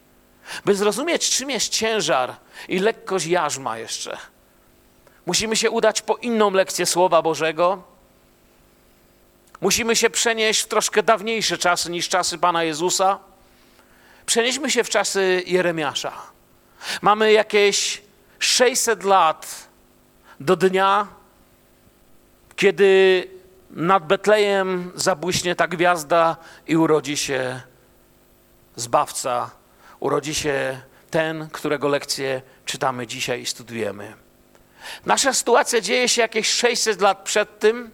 By 0.66 0.76
zrozumieć, 0.76 1.30
czym 1.30 1.50
jest 1.50 1.70
ciężar 1.70 2.36
i 2.68 2.80
lekkość 2.80 3.26
jarzma 3.26 3.78
jeszcze, 3.78 4.18
musimy 5.26 5.56
się 5.56 5.72
udać 5.72 6.02
po 6.02 6.16
inną 6.16 6.52
lekcję 6.52 6.86
Słowa 6.86 7.22
Bożego. 7.22 7.84
Musimy 9.62 9.96
się 9.96 10.10
przenieść 10.10 10.62
w 10.62 10.68
troszkę 10.68 11.04
dawniejsze 11.04 11.58
czasy 11.58 11.92
niż 11.92 12.10
czasy 12.10 12.38
Pana 12.38 12.64
Jezusa. 12.64 13.20
Przenieśmy 14.26 14.72
się 14.72 14.84
w 14.84 14.90
czasy 14.90 15.44
Jeremiasza. 15.46 16.14
Mamy 17.02 17.32
jakieś 17.32 18.02
600 18.40 19.04
lat 19.04 19.68
do 20.40 20.56
dnia, 20.56 21.08
kiedy 22.56 23.28
nad 23.72 24.08
Betlejem 24.08 24.92
zabłyśnie 24.96 25.56
ta 25.56 25.68
gwiazda 25.68 26.38
i 26.68 26.78
urodzi 26.78 27.18
się 27.18 27.62
Zbawca, 28.76 29.50
urodzi 30.00 30.36
się 30.36 30.82
ten, 31.12 31.50
którego 31.50 31.88
lekcję 31.88 32.42
czytamy 32.66 33.08
dzisiaj 33.08 33.42
i 33.42 33.46
studujemy. 33.46 34.14
Nasza 35.06 35.34
sytuacja 35.34 35.82
dzieje 35.82 36.10
się 36.10 36.22
jakieś 36.22 36.50
600 36.50 37.02
lat 37.02 37.24
przed 37.24 37.60
tym. 37.60 37.92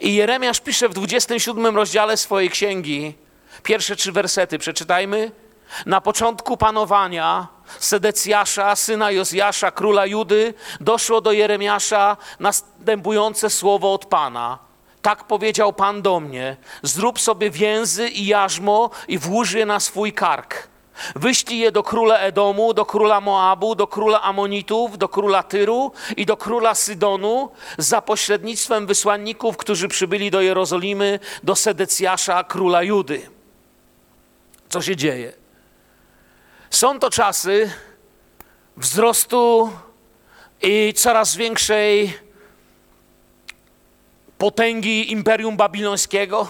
I 0.00 0.14
Jeremiasz 0.14 0.60
pisze 0.60 0.88
w 0.88 0.94
27 0.94 1.76
rozdziale 1.76 2.16
swojej 2.16 2.50
księgi, 2.50 3.14
pierwsze 3.62 3.96
trzy 3.96 4.12
wersety, 4.12 4.58
przeczytajmy. 4.58 5.32
Na 5.86 6.00
początku 6.00 6.56
panowania 6.56 7.48
Sedecjasza, 7.78 8.76
syna 8.76 9.10
Jozjasza, 9.10 9.70
króla 9.70 10.06
Judy, 10.06 10.54
doszło 10.80 11.20
do 11.20 11.32
Jeremiasza 11.32 12.16
następujące 12.40 13.50
słowo 13.50 13.92
od 13.92 14.06
Pana. 14.06 14.58
Tak 15.02 15.24
powiedział 15.24 15.72
Pan 15.72 16.02
do 16.02 16.20
mnie: 16.20 16.56
Zrób 16.82 17.20
sobie 17.20 17.50
więzy 17.50 18.08
i 18.08 18.26
jarzmo 18.26 18.90
i 19.08 19.18
włóż 19.18 19.52
je 19.52 19.66
na 19.66 19.80
swój 19.80 20.12
kark. 20.12 20.68
Wyślij 21.16 21.58
je 21.58 21.72
do 21.72 21.82
króla 21.82 22.18
Edomu, 22.18 22.74
do 22.74 22.84
króla 22.84 23.20
Moabu, 23.20 23.74
do 23.74 23.86
króla 23.86 24.22
Amonitów, 24.22 24.98
do 24.98 25.08
króla 25.08 25.42
Tyru 25.42 25.92
i 26.16 26.26
do 26.26 26.36
króla 26.36 26.74
Sydonu 26.74 27.50
za 27.78 28.02
pośrednictwem 28.02 28.86
wysłanników, 28.86 29.56
którzy 29.56 29.88
przybyli 29.88 30.30
do 30.30 30.40
Jerozolimy, 30.40 31.20
do 31.42 31.56
Sedecjasza, 31.56 32.44
króla 32.44 32.82
Judy. 32.82 33.33
Co 34.68 34.82
się 34.82 34.96
dzieje? 34.96 35.32
Są 36.70 36.98
to 36.98 37.10
czasy 37.10 37.72
wzrostu 38.76 39.70
i 40.62 40.94
coraz 40.96 41.36
większej 41.36 42.18
potęgi 44.38 45.12
Imperium 45.12 45.56
Babilońskiego. 45.56 46.48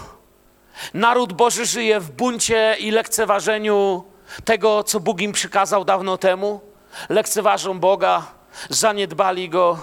Naród 0.95 1.33
Boży 1.33 1.67
żyje 1.67 2.01
w 2.01 2.11
buncie 2.11 2.77
i 2.79 2.91
lekceważeniu 2.91 4.05
tego, 4.45 4.85
co 4.85 5.01
Bóg 5.01 5.21
im 5.21 5.33
przykazał 5.33 5.85
dawno 5.85 6.19
temu. 6.19 6.61
Lekceważą 7.09 7.81
Boga, 7.81 8.27
zaniedbali 8.71 9.49
Go, 9.49 9.79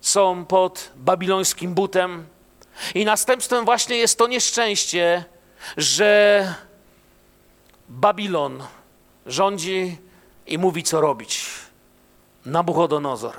są 0.00 0.44
pod 0.44 0.90
babilońskim 0.96 1.74
butem. 1.74 2.26
I 2.94 3.04
następstwem 3.04 3.64
właśnie 3.64 3.96
jest 3.96 4.18
to 4.18 4.26
nieszczęście, 4.26 5.24
że 5.76 6.54
Babilon 7.88 8.66
rządzi 9.26 9.98
i 10.46 10.58
mówi, 10.58 10.82
co 10.82 11.00
robić. 11.00 11.46
Nabuchodonozor. 12.46 13.34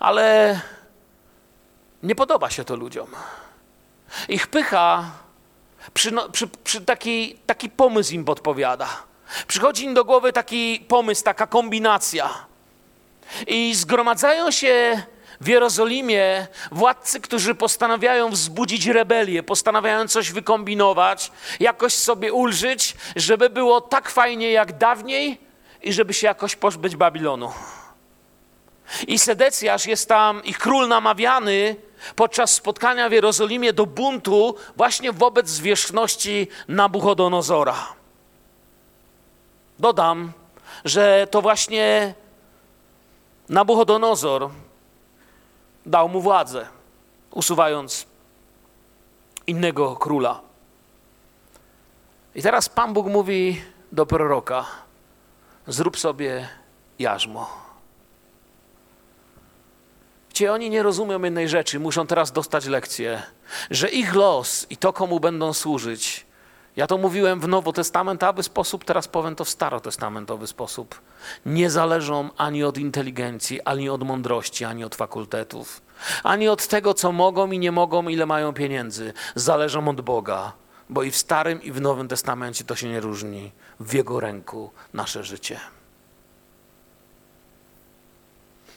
Ale 0.00 0.60
nie 2.02 2.14
podoba 2.14 2.50
się 2.50 2.64
to 2.64 2.76
ludziom. 2.76 3.08
Ich 4.28 4.46
pycha 4.46 5.10
przy, 5.94 6.12
przy, 6.32 6.48
przy 6.48 6.80
taki, 6.80 7.38
taki 7.46 7.70
pomysł 7.70 8.14
im 8.14 8.24
podpowiada. 8.24 8.88
Przychodzi 9.46 9.84
im 9.84 9.94
do 9.94 10.04
głowy 10.04 10.32
taki 10.32 10.80
pomysł, 10.88 11.24
taka 11.24 11.46
kombinacja. 11.46 12.30
I 13.46 13.74
zgromadzają 13.74 14.50
się 14.50 15.02
w 15.40 15.48
Jerozolimie 15.48 16.46
władcy, 16.72 17.20
którzy 17.20 17.54
postanawiają 17.54 18.30
wzbudzić 18.30 18.86
rebelię, 18.86 19.42
postanawiają 19.42 20.08
coś 20.08 20.32
wykombinować, 20.32 21.32
jakoś 21.60 21.94
sobie 21.94 22.32
ulżyć, 22.32 22.94
żeby 23.16 23.50
było 23.50 23.80
tak 23.80 24.08
fajnie 24.08 24.50
jak 24.50 24.78
dawniej 24.78 25.40
i 25.82 25.92
żeby 25.92 26.14
się 26.14 26.26
jakoś 26.26 26.56
pozbyć 26.56 26.96
Babilonu. 26.96 27.52
I 29.08 29.18
Sedecjasz 29.18 29.86
jest 29.86 30.08
tam, 30.08 30.44
ich 30.44 30.58
król 30.58 30.88
namawiany 30.88 31.76
podczas 32.16 32.54
spotkania 32.54 33.08
w 33.08 33.12
Jerozolimie 33.12 33.72
do 33.72 33.86
buntu 33.86 34.56
właśnie 34.76 35.12
wobec 35.12 35.48
zwierzchności 35.48 36.48
Nabuchodonozora. 36.68 37.76
Dodam, 39.78 40.32
że 40.84 41.26
to 41.30 41.42
właśnie 41.42 42.14
Nabuchodonozor 43.48 44.50
dał 45.86 46.08
mu 46.08 46.20
władzę, 46.20 46.66
usuwając 47.30 48.06
innego 49.46 49.96
króla. 49.96 50.40
I 52.34 52.42
teraz 52.42 52.68
Pan 52.68 52.92
Bóg 52.92 53.06
mówi 53.06 53.62
do 53.92 54.06
proroka: 54.06 54.64
zrób 55.66 55.98
sobie 55.98 56.48
jarzmo. 56.98 57.66
Gdzie 60.30 60.52
oni 60.52 60.70
nie 60.70 60.82
rozumią 60.82 61.22
jednej 61.22 61.48
rzeczy, 61.48 61.80
muszą 61.80 62.06
teraz 62.06 62.32
dostać 62.32 62.66
lekcję, 62.66 63.22
że 63.70 63.88
ich 63.88 64.14
los 64.14 64.66
i 64.70 64.76
to, 64.76 64.92
komu 64.92 65.20
będą 65.20 65.52
służyć, 65.52 66.25
ja 66.76 66.86
to 66.86 66.98
mówiłem 66.98 67.40
w 67.40 67.48
nowotestamentowy 67.48 68.42
sposób, 68.42 68.84
teraz 68.84 69.08
powiem 69.08 69.34
to 69.34 69.44
w 69.44 69.48
starotestamentowy 69.50 70.46
sposób. 70.46 71.00
Nie 71.46 71.70
zależą 71.70 72.30
ani 72.36 72.64
od 72.64 72.78
inteligencji, 72.78 73.62
ani 73.62 73.88
od 73.88 74.02
mądrości, 74.02 74.64
ani 74.64 74.84
od 74.84 74.94
fakultetów, 74.94 75.80
ani 76.22 76.48
od 76.48 76.66
tego, 76.66 76.94
co 76.94 77.12
mogą 77.12 77.50
i 77.50 77.58
nie 77.58 77.72
mogą, 77.72 78.08
ile 78.08 78.26
mają 78.26 78.52
pieniędzy. 78.52 79.12
Zależą 79.34 79.88
od 79.88 80.00
Boga, 80.00 80.52
bo 80.90 81.02
i 81.02 81.10
w 81.10 81.16
Starym, 81.16 81.62
i 81.62 81.72
w 81.72 81.80
Nowym 81.80 82.08
Testamencie 82.08 82.64
to 82.64 82.76
się 82.76 82.88
nie 82.88 83.00
różni. 83.00 83.52
W 83.80 83.94
Jego 83.94 84.20
ręku 84.20 84.70
nasze 84.94 85.24
życie. 85.24 85.60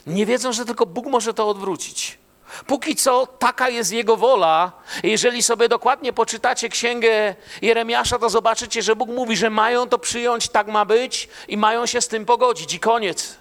Nie 0.06 0.26
wiedzą, 0.26 0.52
że 0.52 0.64
tylko 0.64 0.86
Bóg 0.86 1.06
może 1.06 1.34
to 1.34 1.48
odwrócić. 1.48 2.19
Póki 2.66 2.96
co 2.96 3.26
taka 3.26 3.68
jest 3.68 3.92
Jego 3.92 4.16
wola. 4.16 4.72
Jeżeli 5.02 5.42
sobie 5.42 5.68
dokładnie 5.68 6.12
poczytacie 6.12 6.68
księgę 6.68 7.34
Jeremiasza, 7.62 8.18
to 8.18 8.30
zobaczycie, 8.30 8.82
że 8.82 8.96
Bóg 8.96 9.08
mówi, 9.08 9.36
że 9.36 9.50
mają 9.50 9.88
to 9.88 9.98
przyjąć, 9.98 10.48
tak 10.48 10.66
ma 10.66 10.84
być 10.84 11.28
i 11.48 11.56
mają 11.56 11.86
się 11.86 12.00
z 12.00 12.08
tym 12.08 12.26
pogodzić. 12.26 12.74
I 12.74 12.80
koniec. 12.80 13.36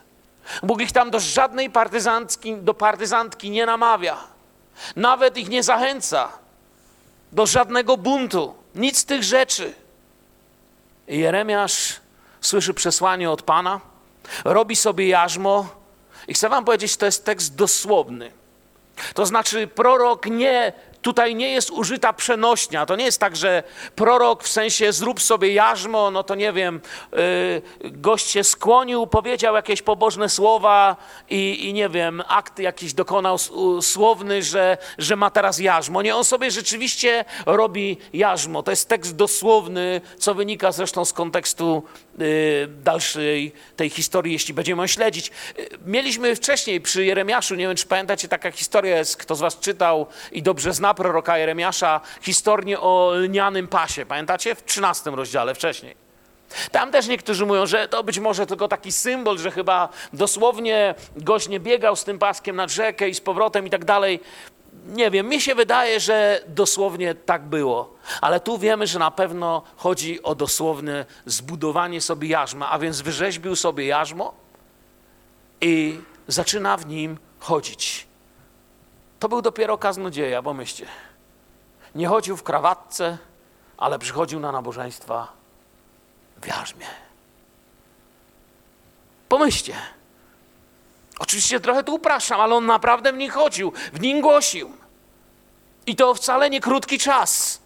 Bóg 0.64 0.82
ich 0.82 0.92
tam 0.92 1.12
do 1.12 1.20
żadnej 1.20 1.70
partyzantki, 1.70 2.56
do 2.56 2.74
partyzantki 2.74 3.50
nie 3.50 3.66
namawia. 3.66 4.18
Nawet 4.96 5.38
ich 5.38 5.50
nie 5.50 5.64
zachęca 5.64 6.30
do 7.32 7.46
żadnego 7.46 7.98
buntu. 7.98 8.56
Nic 8.76 8.98
z 8.98 9.06
tych 9.06 9.24
rzeczy. 9.24 9.74
I 11.08 11.20
Jeremiasz 11.20 12.00
słyszy 12.42 12.74
przesłanie 12.74 13.32
od 13.32 13.42
Pana, 13.42 13.80
robi 14.44 14.76
sobie 14.76 15.08
jarzmo, 15.08 15.80
i 16.28 16.34
chcę 16.34 16.50
wam 16.50 16.66
powiedzieć, 16.66 16.98
to 16.98 17.06
jest 17.06 17.26
tekst 17.26 17.56
dosłowny. 17.56 18.32
To 19.14 19.26
znaczy, 19.26 19.68
prorok 19.68 20.26
nie, 20.26 20.74
tutaj 21.02 21.36
nie 21.36 21.52
jest 21.52 21.72
użyta 21.72 22.14
przenośnia. 22.14 22.86
To 22.86 22.96
nie 22.96 23.06
jest 23.06 23.20
tak, 23.20 23.36
że 23.36 23.64
prorok 23.96 24.44
w 24.44 24.48
sensie 24.48 24.94
zrób 24.94 25.22
sobie 25.22 25.54
jarzmo, 25.54 26.12
no 26.12 26.24
to 26.24 26.36
nie 26.36 26.54
wiem, 26.54 26.82
yy, 27.82 27.92
gość 27.92 28.30
się 28.30 28.44
skłonił, 28.44 29.08
powiedział 29.08 29.56
jakieś 29.56 29.82
pobożne 29.82 30.30
słowa 30.30 30.96
i, 31.30 31.68
i 31.70 31.74
nie 31.74 31.90
wiem, 31.90 32.24
akt 32.28 32.60
jakiś 32.60 32.94
dokonał 32.94 33.38
słowny, 33.82 34.44
że, 34.44 34.78
że 34.98 35.16
ma 35.16 35.30
teraz 35.30 35.60
jarzmo. 35.60 36.02
Nie, 36.02 36.16
on 36.16 36.24
sobie 36.24 36.52
rzeczywiście 36.52 37.26
robi 37.46 37.98
jarzmo. 38.14 38.64
To 38.64 38.72
jest 38.72 38.90
tekst 38.90 39.16
dosłowny, 39.16 40.02
co 40.18 40.36
wynika 40.36 40.72
zresztą 40.72 41.06
z 41.06 41.14
kontekstu 41.14 41.84
Y, 42.09 42.09
dalszej 42.68 43.54
tej 43.76 43.90
historii, 43.90 44.34
jeśli 44.34 44.54
będziemy 44.54 44.84
ją 44.84 44.88
śledzić. 44.88 45.32
Y, 45.60 45.70
mieliśmy 45.86 46.36
wcześniej 46.36 46.82
przy 46.82 47.06
Jeremiaszu, 47.06 47.56
nie 47.56 47.68
wiem 47.68 47.76
czy 47.76 47.88
pamiętacie, 47.88 48.28
taka 48.28 48.52
historia 48.52 48.98
jest, 48.98 49.18
kto 49.18 49.36
z 49.36 49.40
was 49.40 49.60
czytał 49.60 50.08
i 50.32 50.44
dobrze 50.44 50.74
zna 50.74 50.94
proroka 50.94 51.38
Jeremiasza, 51.38 52.02
historię 52.22 52.80
o 52.80 53.14
lnianym 53.16 53.68
pasie. 53.68 54.06
Pamiętacie? 54.06 54.56
W 54.56 54.64
13 54.64 55.12
rozdziale 55.12 55.56
wcześniej. 55.56 56.10
Tam 56.72 56.92
też 56.92 57.08
niektórzy 57.08 57.46
mówią, 57.46 57.66
że 57.66 57.88
to 57.88 58.04
być 58.04 58.20
może 58.20 58.46
tylko 58.46 58.68
taki 58.68 58.92
symbol, 58.92 59.38
że 59.38 59.52
chyba 59.52 59.90
dosłownie 60.14 60.96
gość 61.18 61.48
nie 61.48 61.60
biegał 61.60 61.96
z 61.96 62.04
tym 62.04 62.20
paskiem 62.20 62.56
nad 62.56 62.72
rzekę 62.72 63.10
i 63.10 63.16
z 63.16 63.22
powrotem 63.22 63.68
i 63.68 63.70
tak 63.70 63.86
dalej 63.86 64.20
nie 64.90 65.12
wiem, 65.12 65.28
mi 65.28 65.42
się 65.42 65.56
wydaje, 65.56 66.00
że 66.00 66.44
dosłownie 66.48 67.16
tak 67.16 67.42
było. 67.46 67.96
Ale 68.22 68.40
tu 68.40 68.58
wiemy, 68.58 68.88
że 68.88 69.00
na 69.00 69.12
pewno 69.12 69.62
chodzi 69.78 70.24
o 70.24 70.36
dosłowne 70.36 71.06
zbudowanie 71.26 72.02
sobie 72.02 72.28
jarzma, 72.28 72.70
a 72.72 72.80
więc 72.80 73.02
wyrzeźbił 73.02 73.56
sobie 73.56 73.86
jarzmo 73.86 74.34
i 75.62 76.02
zaczyna 76.28 76.78
w 76.78 76.86
nim 76.86 77.18
chodzić. 77.40 78.08
To 79.20 79.30
był 79.30 79.42
dopiero 79.42 79.78
kaznodzieja, 79.78 80.42
bo 80.42 80.54
myślcie. 80.54 80.86
nie 81.96 82.08
chodził 82.08 82.38
w 82.38 82.44
krawatce, 82.44 83.18
ale 83.78 84.00
przychodził 84.00 84.40
na 84.40 84.52
nabożeństwa 84.52 85.28
w 86.42 86.48
jarzmie. 86.48 86.86
Pomyślcie. 89.30 89.74
Oczywiście 91.20 91.60
trochę 91.60 91.84
tu 91.84 91.96
upraszczam, 91.96 92.42
ale 92.42 92.56
on 92.56 92.66
naprawdę 92.66 93.14
w 93.14 93.18
nim 93.18 93.32
chodził, 93.32 93.74
w 93.94 94.02
nim 94.02 94.22
głosił. 94.22 94.72
I 95.86 95.96
to 95.96 96.14
wcale 96.14 96.50
nie 96.50 96.62
krótki 96.62 97.00
czas. 97.00 97.60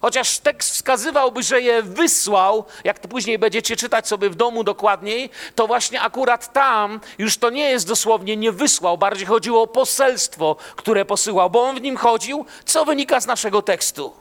Chociaż 0.00 0.38
tekst 0.38 0.70
wskazywałby, 0.70 1.42
że 1.42 1.60
je 1.60 1.82
wysłał, 1.82 2.64
jak 2.84 2.98
to 2.98 3.08
później 3.08 3.38
będziecie 3.38 3.76
czytać 3.76 4.08
sobie 4.08 4.30
w 4.30 4.34
domu 4.34 4.64
dokładniej, 4.64 5.30
to 5.54 5.66
właśnie 5.66 6.00
akurat 6.00 6.52
tam 6.52 7.00
już 7.18 7.38
to 7.38 7.50
nie 7.50 7.70
jest 7.70 7.88
dosłownie 7.88 8.36
nie 8.36 8.52
wysłał, 8.52 8.98
bardziej 8.98 9.26
chodziło 9.26 9.62
o 9.62 9.66
poselstwo, 9.66 10.56
które 10.76 11.04
posyłał, 11.04 11.50
bo 11.50 11.62
on 11.62 11.76
w 11.76 11.80
nim 11.80 11.96
chodził, 11.96 12.46
co 12.64 12.84
wynika 12.84 13.20
z 13.20 13.26
naszego 13.26 13.62
tekstu. 13.62 14.12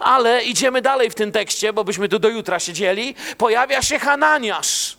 Ale 0.00 0.44
idziemy 0.44 0.82
dalej 0.82 1.10
w 1.10 1.14
tym 1.14 1.32
tekście, 1.32 1.72
bo 1.72 1.84
byśmy 1.84 2.08
tu 2.08 2.18
do 2.18 2.28
jutra 2.28 2.60
siedzieli. 2.60 3.14
Pojawia 3.38 3.82
się 3.82 3.98
Hananiasz. 3.98 4.96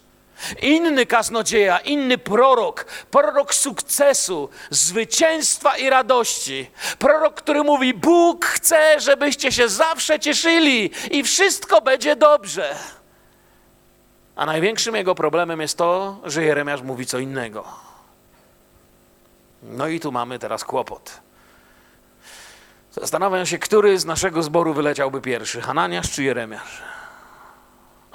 Inny 0.61 1.05
kaznodzieja, 1.05 1.79
inny 1.79 2.17
prorok, 2.17 2.85
prorok 3.11 3.53
sukcesu, 3.53 4.49
zwycięstwa 4.69 5.77
i 5.77 5.89
radości. 5.89 6.71
Prorok, 6.99 7.35
który 7.35 7.63
mówi: 7.63 7.93
Bóg 7.93 8.45
chce, 8.45 8.99
żebyście 8.99 9.51
się 9.51 9.69
zawsze 9.69 10.19
cieszyli 10.19 10.91
i 11.11 11.23
wszystko 11.23 11.81
będzie 11.81 12.15
dobrze. 12.15 12.75
A 14.35 14.45
największym 14.45 14.95
jego 14.95 15.15
problemem 15.15 15.61
jest 15.61 15.77
to, 15.77 16.19
że 16.23 16.43
Jeremiasz 16.43 16.81
mówi 16.81 17.05
co 17.05 17.19
innego. 17.19 17.65
No 19.63 19.87
i 19.87 19.99
tu 19.99 20.11
mamy 20.11 20.39
teraz 20.39 20.63
kłopot. 20.63 21.21
Zastanawiam 22.91 23.45
się, 23.45 23.57
który 23.59 23.99
z 23.99 24.05
naszego 24.05 24.43
zboru 24.43 24.73
wyleciałby 24.73 25.21
pierwszy: 25.21 25.61
Hananiasz 25.61 26.11
czy 26.11 26.23
Jeremiasz? 26.23 26.94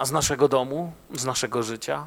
A 0.01 0.05
z 0.05 0.13
naszego 0.13 0.49
domu, 0.49 0.93
z 1.15 1.25
naszego 1.25 1.63
życia? 1.63 2.07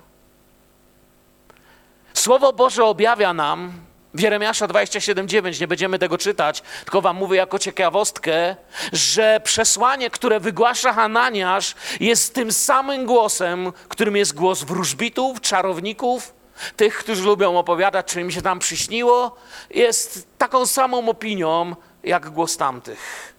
Słowo 2.13 2.53
Boże 2.53 2.85
objawia 2.85 3.33
nam 3.33 3.73
w 4.13 4.19
Jeremiasza 4.19 4.67
27:9, 4.67 5.61
nie 5.61 5.67
będziemy 5.67 5.99
tego 5.99 6.17
czytać, 6.17 6.63
tylko 6.83 7.01
wam 7.01 7.15
mówię 7.15 7.37
jako 7.37 7.59
ciekawostkę, 7.59 8.55
że 8.93 9.41
przesłanie, 9.43 10.09
które 10.09 10.39
wygłasza 10.39 10.93
Hananiasz, 10.93 11.75
jest 11.99 12.33
tym 12.33 12.51
samym 12.51 13.05
głosem, 13.05 13.73
którym 13.89 14.15
jest 14.15 14.33
głos 14.35 14.63
wróżbitów, 14.63 15.41
czarowników, 15.41 16.33
tych, 16.75 16.97
którzy 16.97 17.23
lubią 17.23 17.57
opowiadać, 17.57 18.05
czy 18.05 18.21
im 18.21 18.31
się 18.31 18.41
tam 18.41 18.59
przyśniło, 18.59 19.35
jest 19.69 20.27
taką 20.37 20.65
samą 20.65 21.09
opinią 21.09 21.75
jak 22.03 22.29
głos 22.29 22.57
tamtych. 22.57 23.33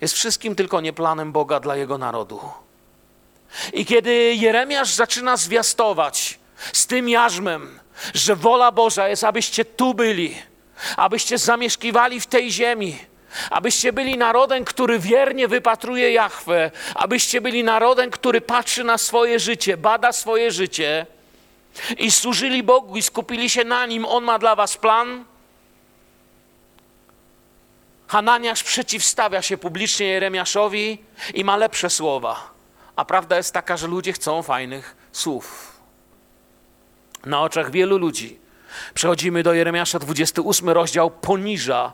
Jest 0.00 0.14
wszystkim 0.14 0.54
tylko 0.54 0.80
nie 0.80 0.92
planem 0.92 1.32
Boga 1.32 1.60
dla 1.60 1.76
jego 1.76 1.98
narodu. 1.98 2.40
I 3.72 3.86
kiedy 3.86 4.34
Jeremiasz 4.34 4.92
zaczyna 4.92 5.36
zwiastować 5.36 6.38
z 6.72 6.86
tym 6.86 7.08
jarzmem, 7.08 7.80
że 8.14 8.36
wola 8.36 8.72
Boża 8.72 9.08
jest, 9.08 9.24
abyście 9.24 9.64
tu 9.64 9.94
byli, 9.94 10.36
abyście 10.96 11.38
zamieszkiwali 11.38 12.20
w 12.20 12.26
tej 12.26 12.52
ziemi, 12.52 12.98
abyście 13.50 13.92
byli 13.92 14.16
narodem, 14.18 14.64
który 14.64 14.98
wiernie 14.98 15.48
wypatruje 15.48 16.12
Jahwe, 16.12 16.70
abyście 16.94 17.40
byli 17.40 17.64
narodem, 17.64 18.10
który 18.10 18.40
patrzy 18.40 18.84
na 18.84 18.98
swoje 18.98 19.40
życie, 19.40 19.76
bada 19.76 20.12
swoje 20.12 20.50
życie 20.50 21.06
i 21.98 22.10
służyli 22.10 22.62
Bogu 22.62 22.96
i 22.96 23.02
skupili 23.02 23.50
się 23.50 23.64
na 23.64 23.86
Nim. 23.86 24.04
On 24.04 24.24
ma 24.24 24.38
dla 24.38 24.56
was 24.56 24.76
plan. 24.76 25.24
Hananiasz 28.06 28.62
przeciwstawia 28.62 29.42
się 29.42 29.58
publicznie 29.58 30.06
Jeremiaszowi 30.06 30.98
i 31.34 31.44
ma 31.44 31.56
lepsze 31.56 31.90
słowa. 31.90 32.51
A 32.96 33.04
prawda 33.04 33.36
jest 33.36 33.54
taka, 33.54 33.76
że 33.76 33.86
ludzie 33.86 34.12
chcą 34.12 34.42
fajnych 34.42 34.96
słów. 35.12 35.72
Na 37.26 37.42
oczach 37.42 37.70
wielu 37.70 37.98
ludzi 37.98 38.40
przechodzimy 38.94 39.42
do 39.42 39.54
Jeremiasza, 39.54 39.98
28 39.98 40.68
rozdział 40.68 41.10
poniża 41.10 41.92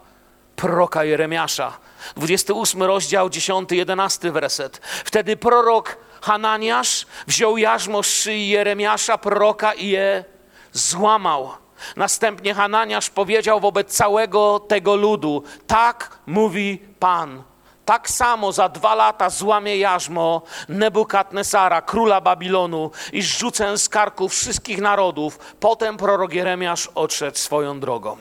proroka 0.57 1.05
Jeremiasza. 1.05 1.79
28 2.17 2.83
rozdział, 2.83 3.31
10, 3.31 3.73
11 3.73 4.33
werset. 4.33 4.81
Wtedy 5.05 5.37
prorok 5.37 5.97
Hananiasz 6.21 7.07
wziął 7.27 7.59
jarzmo 7.59 8.03
z 8.03 8.07
szyi 8.07 8.49
Jeremiasza, 8.49 9.19
proroka 9.19 9.73
i 9.73 9.89
je 9.89 10.25
złamał. 10.73 11.51
Następnie 11.97 12.55
Hananiasz 12.55 13.11
powiedział 13.11 13.61
wobec 13.61 13.93
całego 13.93 14.61
tego 14.61 14.97
ludu: 14.97 15.43
Tak 15.67 16.19
mówi 16.27 16.83
Pan. 16.99 17.43
Tak 17.89 18.11
samo 18.11 18.53
za 18.53 18.69
dwa 18.69 18.95
lata 18.95 19.31
złamie 19.31 19.77
jarzmo 19.77 20.43
Nebukadnesara, 20.69 21.83
króla 21.83 22.21
Babilonu 22.21 22.91
i 23.13 23.23
zrzucę 23.23 23.79
z 23.79 23.89
karku 23.89 24.29
wszystkich 24.29 24.81
narodów. 24.81 25.39
Potem 25.61 25.97
prorok 25.97 26.33
Jeremiasz 26.33 26.87
odszedł 26.95 27.37
swoją 27.37 27.81
drogą. 27.81 28.17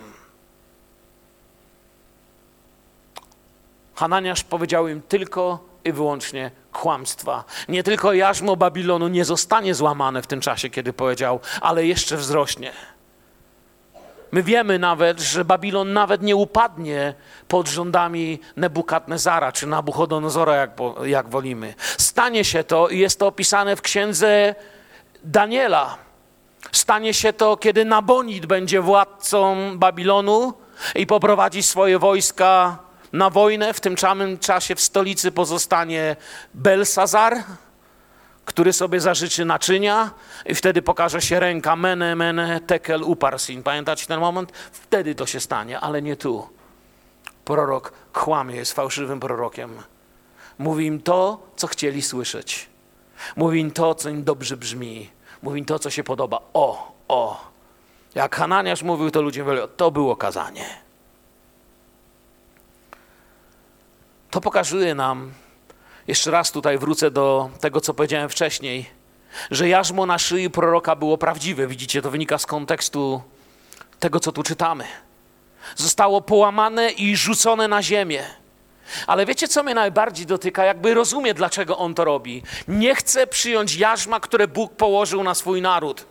Hananiasz 3.95 4.43
powiedział 4.43 4.88
im 4.88 5.01
tylko 5.01 5.60
i 5.86 5.91
wyłącznie 5.91 6.51
kłamstwa. 6.73 7.43
Nie 7.69 7.84
tylko 7.84 8.13
jarzmo 8.13 8.56
Babilonu 8.56 9.08
nie 9.08 9.25
zostanie 9.25 9.75
złamane 9.75 10.21
w 10.21 10.27
tym 10.27 10.41
czasie, 10.41 10.69
kiedy 10.69 10.93
powiedział, 10.93 11.39
ale 11.62 11.86
jeszcze 11.86 12.17
wzrośnie. 12.17 12.73
My 14.32 14.44
wiemy 14.44 14.80
nawet, 14.80 15.20
że 15.20 15.46
Babilon 15.46 15.94
nawet 15.94 16.22
nie 16.22 16.36
upadnie 16.36 17.13
pod 17.48 17.68
rządami 17.68 18.40
Nebukadnezara 18.56 19.52
czy 19.52 19.68
Nabuchodonozora, 19.68 20.56
jak, 20.56 20.72
jak 21.06 21.30
wolimy. 21.30 21.74
Stanie 21.98 22.46
się 22.46 22.63
to 22.63 22.90
i 22.90 23.00
jest 23.00 23.20
to 23.20 23.28
opisane 23.28 23.76
w 23.76 23.82
księdze 23.82 24.56
Daniela. 25.24 25.98
Stanie 26.72 27.13
się 27.13 27.34
to, 27.34 27.58
kiedy 27.58 27.86
Nabonid 27.86 28.46
będzie 28.46 28.82
władcą 28.82 29.56
Babilonu 29.78 30.54
i 30.96 31.08
poprowadzi 31.08 31.63
swoje 31.63 32.00
wojska 32.00 32.78
na 33.13 33.30
wojnę. 33.30 33.74
W 33.74 33.80
tym 33.80 33.98
samym 33.98 34.40
czasie 34.40 34.76
w 34.76 34.82
stolicy 34.82 35.32
pozostanie 35.32 36.16
Belsazar, 36.54 37.44
który 38.48 38.74
sobie 38.74 39.00
zażyczy 39.00 39.46
naczynia 39.46 40.12
i 40.46 40.56
wtedy 40.56 40.82
pokaże 40.82 41.22
się 41.22 41.40
ręka 41.40 41.76
mene, 41.76 42.16
mene, 42.16 42.62
tekel, 42.62 43.04
uparsin. 43.04 43.64
Pamiętacie 43.64 44.08
ten 44.08 44.20
moment? 44.20 44.52
Wtedy 44.72 45.16
to 45.16 45.26
się 45.26 45.40
stanie, 45.40 45.80
ale 45.80 46.02
nie 46.02 46.16
tu. 46.16 46.50
Prorok 47.46 47.94
kłamie, 48.14 48.56
jest 48.56 48.74
fałszywym 48.74 49.20
prorokiem. 49.20 49.84
Mówi 50.58 50.86
im 50.86 51.02
to, 51.02 51.48
co 51.56 51.68
chcieli 51.68 52.02
słyszeć. 52.02 52.70
Mówi 53.36 53.60
im 53.60 53.72
to, 53.72 53.96
co 53.96 54.10
im 54.10 54.24
dobrze 54.24 54.58
brzmi. 54.58 55.10
Mówi 55.42 55.60
im 55.60 55.66
to, 55.66 55.80
co 55.80 55.90
się 55.90 56.04
podoba. 56.04 56.40
O, 56.54 56.96
o. 57.08 57.52
Jak 58.16 58.36
Hananiasz 58.36 58.84
mówił, 58.84 59.12
to 59.12 59.22
ludzie 59.22 59.44
mówili, 59.44 59.62
to 59.78 59.92
było 59.92 60.16
kazanie. 60.16 60.66
To 64.32 64.42
pokazuje 64.42 64.96
nam, 64.96 65.32
jeszcze 66.08 66.32
raz 66.32 66.52
tutaj 66.52 66.78
wrócę 66.78 67.12
do 67.12 67.50
tego, 67.60 67.82
co 67.82 67.93
powiedziałem 67.93 68.30
wcześniej, 68.30 68.86
że 69.52 69.70
jarzmo 69.70 70.06
na 70.06 70.17
szyi 70.17 70.50
proroka 70.50 70.96
było 70.96 71.17
prawdziwe. 71.17 71.67
Widzicie, 71.67 72.02
to 72.02 72.12
wynika 72.12 72.38
z 72.38 72.46
kontekstu 72.46 73.22
tego, 74.00 74.20
co 74.20 74.32
tu 74.32 74.43
czytamy. 74.43 74.84
Zostało 75.76 76.22
połamane 76.22 76.91
i 76.91 77.15
rzucone 77.15 77.67
na 77.67 77.84
ziemię. 77.84 78.24
Ale 79.08 79.26
wiecie, 79.26 79.48
co 79.48 79.63
mnie 79.63 79.74
najbardziej 79.74 80.26
dotyka? 80.26 80.65
Jakby 80.65 80.93
rozumie, 80.93 81.34
dlaczego 81.34 81.78
on 81.78 81.93
to 81.93 82.06
robi. 82.06 82.43
Nie 82.67 82.96
chce 82.96 83.28
przyjąć 83.28 83.76
jarzma, 83.76 84.20
które 84.20 84.48
Bóg 84.48 84.74
położył 84.74 85.24
na 85.24 85.36
swój 85.36 85.62
naród. 85.62 86.06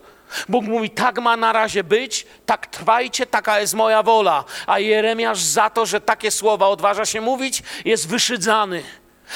Bóg 0.49 0.65
mówi, 0.65 0.89
tak 0.89 1.19
ma 1.19 1.37
na 1.37 1.53
razie 1.53 1.83
być, 1.83 2.27
tak 2.45 2.67
trwajcie, 2.67 3.25
taka 3.25 3.59
jest 3.59 3.73
moja 3.73 4.03
wola. 4.03 4.43
A 4.67 4.79
Jeremiasz 4.79 5.39
za 5.39 5.69
to, 5.69 5.85
że 5.85 6.01
takie 6.01 6.31
słowa 6.31 6.67
odważa 6.67 7.05
się 7.05 7.21
mówić, 7.21 7.63
jest 7.85 8.07
wyszydzany. 8.07 8.83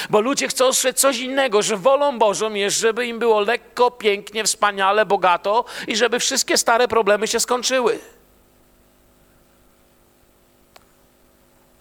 Bo 0.09 0.21
ludzie 0.21 0.47
chcą 0.47 0.67
usłyszeć 0.67 0.99
coś 0.99 1.17
innego, 1.17 1.61
że 1.61 1.77
wolą 1.77 2.19
Bożą 2.19 2.53
jest, 2.53 2.77
żeby 2.77 3.07
im 3.07 3.19
było 3.19 3.39
lekko, 3.39 3.91
pięknie, 3.91 4.43
wspaniale, 4.43 5.05
bogato 5.05 5.65
i 5.87 5.95
żeby 5.95 6.19
wszystkie 6.19 6.57
stare 6.57 6.87
problemy 6.87 7.27
się 7.27 7.39
skończyły. 7.39 7.99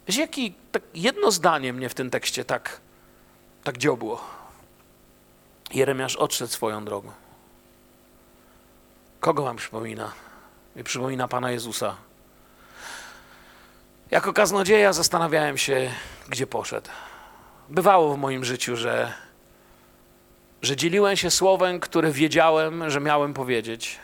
Wiecie, 0.09 0.21
jaki, 0.21 0.55
tak 0.73 0.83
jedno 0.95 1.31
zdanie 1.31 1.73
mnie 1.73 1.89
w 1.89 1.95
tym 1.95 2.11
tekście 2.11 2.45
tak, 2.45 2.81
tak 3.65 3.79
dziobło. 3.79 4.21
Jeremiasz 5.75 6.17
odszedł 6.17 6.53
swoją 6.53 6.85
drogą. 6.85 7.13
Kogo 9.21 9.43
wam 9.43 9.57
przypomina? 9.57 10.13
Mi 10.77 10.85
przypomina 10.85 11.29
Pana 11.29 11.51
Jezusa. 11.51 11.97
Jako 14.11 14.33
kaznodzieja 14.33 14.93
zastanawiałem 14.93 15.59
się, 15.59 15.91
gdzie 16.29 16.47
poszedł. 16.47 16.91
Bywało 17.71 18.15
w 18.15 18.19
moim 18.19 18.45
życiu, 18.45 18.77
że, 18.77 19.13
że 20.63 20.77
dzieliłem 20.77 21.17
się 21.17 21.31
słowem, 21.31 21.81
które 21.81 22.13
wiedziałem, 22.13 22.91
że 22.91 23.01
miałem 23.01 23.35
powiedzieć. 23.35 23.99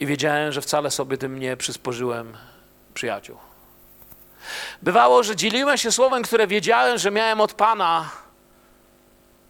I 0.00 0.06
wiedziałem, 0.06 0.52
że 0.52 0.60
wcale 0.60 0.90
sobie 0.90 1.18
tym 1.18 1.38
nie 1.38 1.56
przysporzyłem 1.56 2.36
przyjaciół. 2.94 3.36
Bywało, 4.82 5.22
że 5.22 5.36
dzieliłem 5.36 5.76
się 5.76 5.92
słowem, 5.92 6.22
które 6.22 6.46
wiedziałem, 6.46 6.98
że 6.98 7.10
miałem 7.10 7.40
od 7.40 7.54
Pana, 7.54 8.10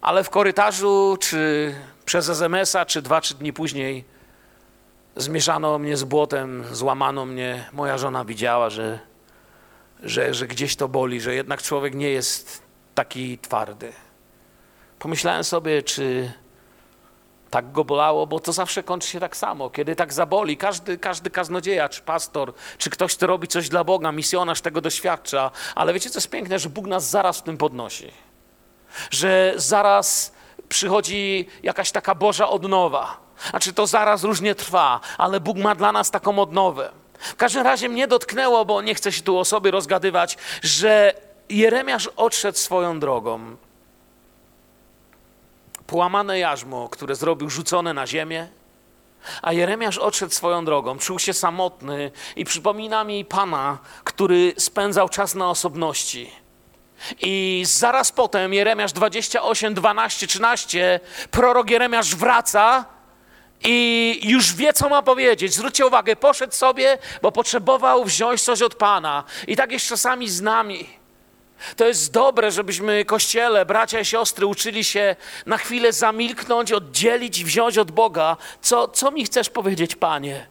ale 0.01 0.25
w 0.25 0.31
korytarzu, 0.31 1.17
czy 1.21 1.75
przez 2.05 2.29
SMS-a, 2.29 2.87
czy 2.87 3.03
dwa, 3.03 3.21
trzy 3.21 3.35
dni 3.35 3.53
później 3.53 4.05
zmieszano 5.17 5.79
mnie 5.79 5.97
z 5.97 6.05
błotem, 6.05 6.65
złamano 6.73 7.27
mnie. 7.27 7.69
Moja 7.73 7.99
żona 7.99 8.25
widziała, 8.25 8.71
że, 8.71 8.99
że, 10.03 10.35
że 10.35 10.47
gdzieś 10.47 10.77
to 10.77 10.89
boli, 10.89 11.21
że 11.21 11.35
jednak 11.35 11.63
człowiek 11.63 11.95
nie 11.95 12.11
jest 12.11 12.63
taki 12.95 13.39
twardy. 13.39 13.93
Pomyślałem 14.99 15.45
sobie, 15.45 15.83
czy 15.83 16.33
tak 17.51 17.73
go 17.73 17.85
bolało, 17.85 18.27
bo 18.27 18.41
to 18.41 18.53
zawsze 18.53 18.83
kończy 18.83 19.09
się 19.09 19.21
tak 19.21 19.37
samo. 19.37 19.71
Kiedy 19.71 19.97
tak 19.97 20.13
zaboli, 20.13 20.57
każdy, 20.57 20.99
każdy 20.99 21.31
kaznodzieja, 21.31 21.89
czy 21.89 22.03
pastor, 22.03 22.55
czy 22.79 22.91
ktoś, 22.91 23.17
kto 23.17 23.27
robi 23.27 23.49
coś 23.49 23.69
dla 23.69 23.85
Boga, 23.85 24.13
misjonarz 24.13 24.61
tego 24.61 24.81
doświadcza. 24.81 25.51
Ale 25.75 25.93
wiecie, 25.93 26.11
co 26.11 26.17
jest 26.17 26.31
piękne, 26.31 26.59
że 26.59 26.69
Bóg 26.69 26.87
nas 26.87 27.11
zaraz 27.11 27.39
w 27.39 27.43
tym 27.43 27.57
podnosi. 27.57 28.11
Że 29.11 29.55
zaraz 29.57 30.33
przychodzi 30.69 31.49
jakaś 31.63 31.91
taka 31.91 32.15
Boża 32.15 32.49
odnowa. 32.49 33.17
Znaczy 33.51 33.73
to 33.73 33.87
zaraz 33.87 34.25
różnie 34.25 34.55
trwa, 34.55 35.01
ale 35.19 35.41
Bóg 35.41 35.57
ma 35.57 35.75
dla 35.75 35.93
nas 35.93 36.11
taką 36.11 36.39
odnowę. 36.39 36.93
W 37.21 37.37
każdym 37.37 37.62
razie 37.62 37.89
mnie 37.89 38.09
dotknęło, 38.09 38.64
bo 38.64 38.83
nie 38.83 38.95
chcę 38.95 39.12
się 39.12 39.23
tu 39.23 39.39
o 39.39 39.45
sobie 39.45 39.71
rozgadywać, 39.71 40.39
że 40.62 41.14
Jeremiasz 41.49 42.07
odszedł 42.07 42.59
swoją 42.59 43.01
drogą. 43.01 43.57
Połamane 45.87 46.39
jarzmo, 46.39 46.89
które 46.89 47.14
zrobił 47.14 47.51
rzucone 47.51 47.95
na 47.95 48.07
ziemię, 48.07 48.49
a 49.43 49.53
Jeremiasz 49.53 49.99
odszedł 49.99 50.33
swoją 50.33 50.64
drogą, 50.64 50.99
czuł 50.99 51.18
się 51.18 51.33
samotny 51.33 52.11
i 52.37 52.45
przypomina 52.45 53.05
mi 53.05 53.25
Pana, 53.25 53.79
który 54.05 54.53
spędzał 54.59 55.09
czas 55.09 55.35
na 55.35 55.51
osobności. 55.51 56.31
I 57.21 57.62
zaraz 57.66 58.12
potem 58.12 58.55
Jeremiasz 58.55 58.93
28, 58.93 59.75
12, 59.75 60.27
13, 60.27 61.01
prorok 61.31 61.71
Jeremiasz 61.71 62.14
wraca 62.14 62.85
i 63.65 64.21
już 64.23 64.55
wie, 64.55 64.73
co 64.73 64.89
ma 64.89 65.03
powiedzieć. 65.03 65.55
Zwróćcie 65.55 65.87
uwagę, 65.87 66.17
poszedł 66.17 66.53
sobie, 66.53 66.99
bo 67.23 67.33
potrzebował 67.33 68.05
wziąć 68.05 68.43
coś 68.43 68.63
od 68.63 68.75
Pana. 68.75 69.25
I 69.47 69.57
tak 69.57 69.73
jest 69.73 69.87
czasami 69.87 70.29
z 70.29 70.41
nami. 70.41 71.01
To 71.77 71.87
jest 71.87 72.13
dobre, 72.13 72.51
żebyśmy 72.51 73.05
kościele, 73.05 73.67
bracia 73.67 74.01
i 74.01 74.05
siostry, 74.05 74.47
uczyli 74.47 74.85
się 74.85 75.17
na 75.47 75.59
chwilę 75.59 75.93
zamilknąć, 75.93 76.73
oddzielić 76.73 77.39
i 77.39 77.45
wziąć 77.45 77.79
od 77.79 77.91
Boga. 77.91 78.37
Co, 78.61 78.89
co 78.89 79.11
mi 79.11 79.25
chcesz 79.25 79.51
powiedzieć, 79.51 79.97
Panie? 79.97 80.47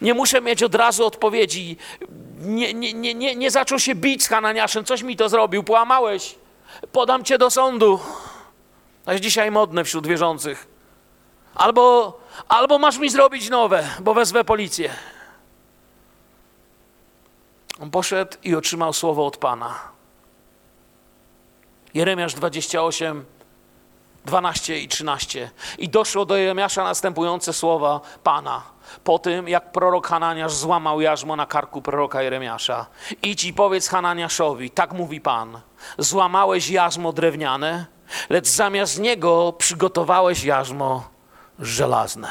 Nie 0.00 0.14
muszę 0.14 0.40
mieć 0.40 0.62
od 0.62 0.74
razu 0.74 1.06
odpowiedzi. 1.06 1.76
Nie, 2.40 2.74
nie, 2.74 2.92
nie, 2.92 3.14
nie, 3.14 3.36
nie 3.36 3.50
zaczął 3.50 3.78
się 3.78 3.94
bić 3.94 4.24
z 4.24 4.28
Hananiaszem. 4.28 4.84
Coś 4.84 5.02
mi 5.02 5.16
to 5.16 5.28
zrobił. 5.28 5.64
Połamałeś. 5.64 6.34
Podam 6.92 7.24
cię 7.24 7.38
do 7.38 7.50
sądu. 7.50 8.00
To 9.04 9.12
jest 9.12 9.24
dzisiaj 9.24 9.50
modne 9.50 9.84
wśród 9.84 10.06
wierzących. 10.06 10.66
Albo, 11.54 12.12
albo 12.48 12.78
masz 12.78 12.98
mi 12.98 13.10
zrobić 13.10 13.50
nowe, 13.50 13.88
bo 14.00 14.14
wezwę 14.14 14.44
policję. 14.44 14.90
On 17.80 17.90
poszedł 17.90 18.36
i 18.42 18.54
otrzymał 18.54 18.92
słowo 18.92 19.26
od 19.26 19.36
Pana. 19.36 19.74
Jeremiasz 21.94 22.34
28, 22.34 23.24
12 24.24 24.80
i 24.80 24.88
13. 24.88 25.50
I 25.78 25.88
doszło 25.88 26.26
do 26.26 26.36
Jeremiasza 26.36 26.84
następujące 26.84 27.52
słowa 27.52 28.00
Pana. 28.22 28.62
Po 29.04 29.18
tym, 29.18 29.48
jak 29.48 29.72
prorok 29.72 30.06
Hananiasz 30.06 30.52
złamał 30.52 31.00
jarzmo 31.00 31.36
na 31.36 31.46
karku 31.46 31.82
proroka 31.82 32.22
Jeremiasza. 32.22 32.86
Idź 33.22 33.44
i 33.44 33.52
powiedz 33.52 33.88
Hananiaszowi, 33.88 34.70
tak 34.70 34.92
mówi 34.92 35.20
Pan. 35.20 35.60
Złamałeś 35.98 36.70
jarzmo 36.70 37.12
drewniane, 37.12 37.86
lecz 38.30 38.48
zamiast 38.48 38.98
niego 38.98 39.52
przygotowałeś 39.58 40.44
jarzmo 40.44 41.13
żelazne. 41.58 42.28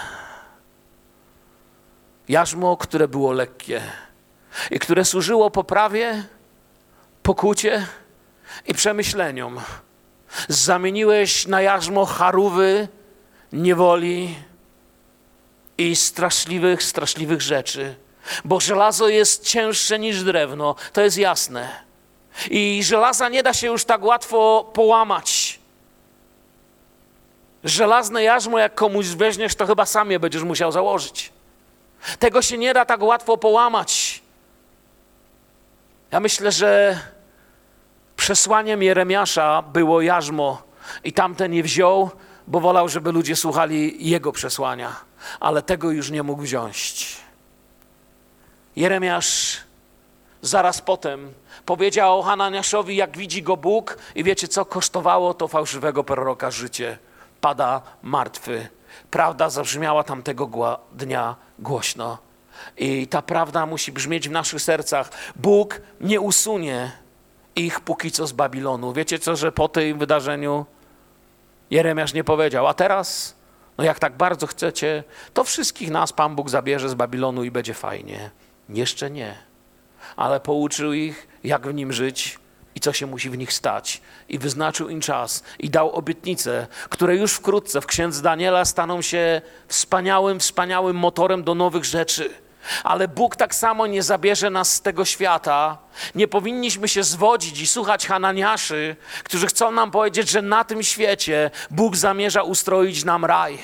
Jarzmo, 2.28 2.78
które 2.78 3.08
było 3.08 3.32
lekkie 3.32 3.82
i 4.72 4.80
które 4.80 5.06
służyło 5.06 5.52
poprawie, 5.52 6.24
pokucie 7.24 7.88
i 8.68 8.74
przemyśleniom. 8.74 9.62
Zamieniłeś 10.48 11.48
na 11.48 11.62
jarzmo 11.62 12.06
charówy, 12.06 12.88
niewoli 13.54 14.36
i 15.78 15.96
straszliwych, 15.96 16.84
straszliwych 16.84 17.42
rzeczy. 17.42 17.96
Bo 18.46 18.60
żelazo 18.60 19.08
jest 19.08 19.44
cięższe 19.44 20.00
niż 20.00 20.24
drewno, 20.24 20.76
to 20.94 21.02
jest 21.02 21.18
jasne. 21.18 21.70
I 22.50 22.82
żelaza 22.84 23.30
nie 23.30 23.44
da 23.44 23.54
się 23.54 23.68
już 23.68 23.86
tak 23.86 24.04
łatwo 24.04 24.72
połamać. 24.74 25.60
Żelazne 27.64 28.24
jarzmo, 28.24 28.60
jak 28.60 28.76
komuś 28.76 29.08
weźmiesz, 29.08 29.56
to 29.56 29.66
chyba 29.66 29.86
sam 29.86 30.12
je 30.12 30.20
będziesz 30.20 30.44
musiał 30.44 30.72
założyć. 30.72 31.34
Tego 32.20 32.42
się 32.42 32.58
nie 32.58 32.74
da 32.74 32.86
tak 32.86 33.02
łatwo 33.02 33.38
połamać. 33.38 34.22
Ja 36.12 36.20
myślę, 36.20 36.52
że 36.52 37.00
przesłaniem 38.16 38.84
Jeremiasza 38.84 39.62
było 39.62 40.02
jarzmo 40.02 40.64
i 41.04 41.14
tamten 41.14 41.54
je 41.54 41.64
wziął, 41.64 42.12
bo 42.48 42.60
wolał, 42.60 42.90
żeby 42.90 43.12
ludzie 43.12 43.36
słuchali 43.36 44.10
jego 44.10 44.32
przesłania, 44.32 44.96
ale 45.40 45.62
tego 45.62 45.92
już 45.92 46.12
nie 46.12 46.24
mógł 46.24 46.42
wziąć. 46.42 47.18
Jeremiasz 48.76 49.58
zaraz 50.42 50.82
potem 50.82 51.34
powiedział 51.66 52.22
Hananiaszowi, 52.22 52.96
jak 52.96 53.18
widzi 53.18 53.44
go 53.44 53.58
Bóg 53.58 53.98
i 54.16 54.24
wiecie 54.24 54.48
co, 54.48 54.66
kosztowało 54.66 55.34
to 55.34 55.48
fałszywego 55.48 56.04
proroka 56.04 56.52
życie. 56.52 56.98
Pada 57.44 57.82
martwy. 58.04 58.68
Prawda 59.12 59.50
zabrzmiała 59.50 60.04
tamtego 60.04 60.80
dnia 60.92 61.36
głośno. 61.60 62.18
I 62.78 63.08
ta 63.08 63.22
prawda 63.22 63.66
musi 63.66 63.92
brzmieć 63.92 64.30
w 64.30 64.32
naszych 64.32 64.62
sercach. 64.62 65.10
Bóg 65.36 65.82
nie 66.02 66.22
usunie 66.22 66.92
ich 67.56 67.80
póki 67.80 68.12
co 68.12 68.28
z 68.28 68.32
Babilonu. 68.32 68.94
Wiecie 68.94 69.20
co, 69.20 69.36
że 69.36 69.52
po 69.52 69.68
tym 69.68 70.00
wydarzeniu 70.00 70.66
Jeremiasz 71.70 72.14
nie 72.14 72.24
powiedział, 72.24 72.68
a 72.68 72.74
teraz, 72.74 73.36
no 73.78 73.84
jak 73.84 74.00
tak 74.00 74.18
bardzo 74.18 74.48
chcecie, 74.48 75.04
to 75.34 75.44
wszystkich 75.44 75.90
nas 75.90 76.14
Pan 76.14 76.36
Bóg 76.36 76.50
zabierze 76.50 76.90
z 76.90 76.94
Babilonu 76.94 77.44
i 77.44 77.52
będzie 77.52 77.74
fajnie. 77.74 78.32
Jeszcze 78.70 79.12
nie. 79.12 79.36
Ale 80.16 80.40
pouczył 80.40 80.94
ich, 80.94 81.28
jak 81.44 81.68
w 81.68 81.74
nim 81.74 81.94
żyć 81.94 82.40
co 82.84 82.94
się 82.94 83.06
musi 83.06 83.30
w 83.30 83.38
nich 83.38 83.54
stać. 83.54 84.02
I 84.30 84.40
wyznaczył 84.40 84.90
im 84.90 85.02
czas 85.02 85.44
i 85.60 85.70
dał 85.70 85.92
obietnice, 85.92 86.68
które 86.90 87.16
już 87.16 87.34
wkrótce 87.34 87.82
w 87.82 87.86
księdze 87.86 88.22
Daniela 88.22 88.66
staną 88.66 89.02
się 89.02 89.42
wspaniałym, 89.68 90.40
wspaniałym 90.40 90.96
motorem 90.96 91.44
do 91.44 91.56
nowych 91.56 91.86
rzeczy 91.86 92.30
ale 92.84 93.08
Bóg 93.08 93.36
tak 93.36 93.56
samo 93.56 93.88
nie 93.88 94.04
zabierze 94.04 94.50
nas 94.50 94.74
z 94.74 94.82
tego 94.82 95.06
świata. 95.06 95.78
Nie 96.16 96.28
powinniśmy 96.28 96.88
się 96.88 97.04
zwodzić 97.04 97.62
i 97.62 97.68
słuchać 97.68 98.08
Hananiaszy, 98.08 98.96
którzy 99.24 99.48
chcą 99.48 99.72
nam 99.72 99.92
powiedzieć, 99.92 100.30
że 100.30 100.42
na 100.42 100.64
tym 100.64 100.84
świecie 100.84 101.52
Bóg 101.72 101.96
zamierza 101.96 102.44
ustroić 102.44 103.04
nam 103.04 103.26
raj. 103.26 103.60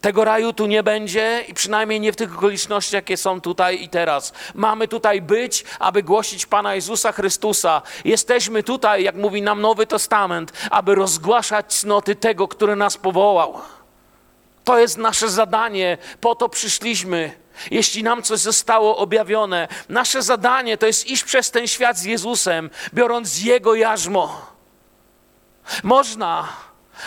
Tego 0.00 0.24
raju 0.24 0.52
tu 0.52 0.66
nie 0.66 0.82
będzie 0.82 1.44
i 1.48 1.54
przynajmniej 1.54 2.00
nie 2.00 2.12
w 2.12 2.16
tych 2.16 2.36
okolicznościach, 2.38 2.92
jakie 2.92 3.16
są 3.16 3.40
tutaj 3.40 3.82
i 3.82 3.88
teraz. 3.88 4.32
Mamy 4.54 4.88
tutaj 4.88 5.22
być, 5.22 5.64
aby 5.78 6.02
głosić 6.02 6.46
Pana 6.46 6.74
Jezusa 6.74 7.12
Chrystusa. 7.12 7.82
Jesteśmy 8.04 8.62
tutaj, 8.62 9.04
jak 9.04 9.14
mówi 9.14 9.42
nam 9.42 9.60
Nowy 9.60 9.86
Testament, 9.86 10.52
aby 10.70 10.94
rozgłaszać 10.94 11.74
cnoty 11.74 12.14
tego, 12.14 12.48
który 12.48 12.76
nas 12.76 12.96
powołał. 12.96 13.60
To 14.64 14.78
jest 14.78 14.98
nasze 14.98 15.28
zadanie, 15.28 15.98
po 16.20 16.34
to 16.34 16.48
przyszliśmy. 16.48 17.32
Jeśli 17.70 18.02
nam 18.02 18.22
coś 18.22 18.40
zostało 18.40 18.96
objawione, 18.96 19.68
nasze 19.88 20.22
zadanie 20.22 20.78
to 20.78 20.86
jest 20.86 21.06
iść 21.06 21.24
przez 21.24 21.50
ten 21.50 21.66
świat 21.66 21.98
z 21.98 22.04
Jezusem, 22.04 22.70
biorąc 22.94 23.42
Jego 23.42 23.74
jarzmo. 23.74 24.46
Można, 25.82 26.48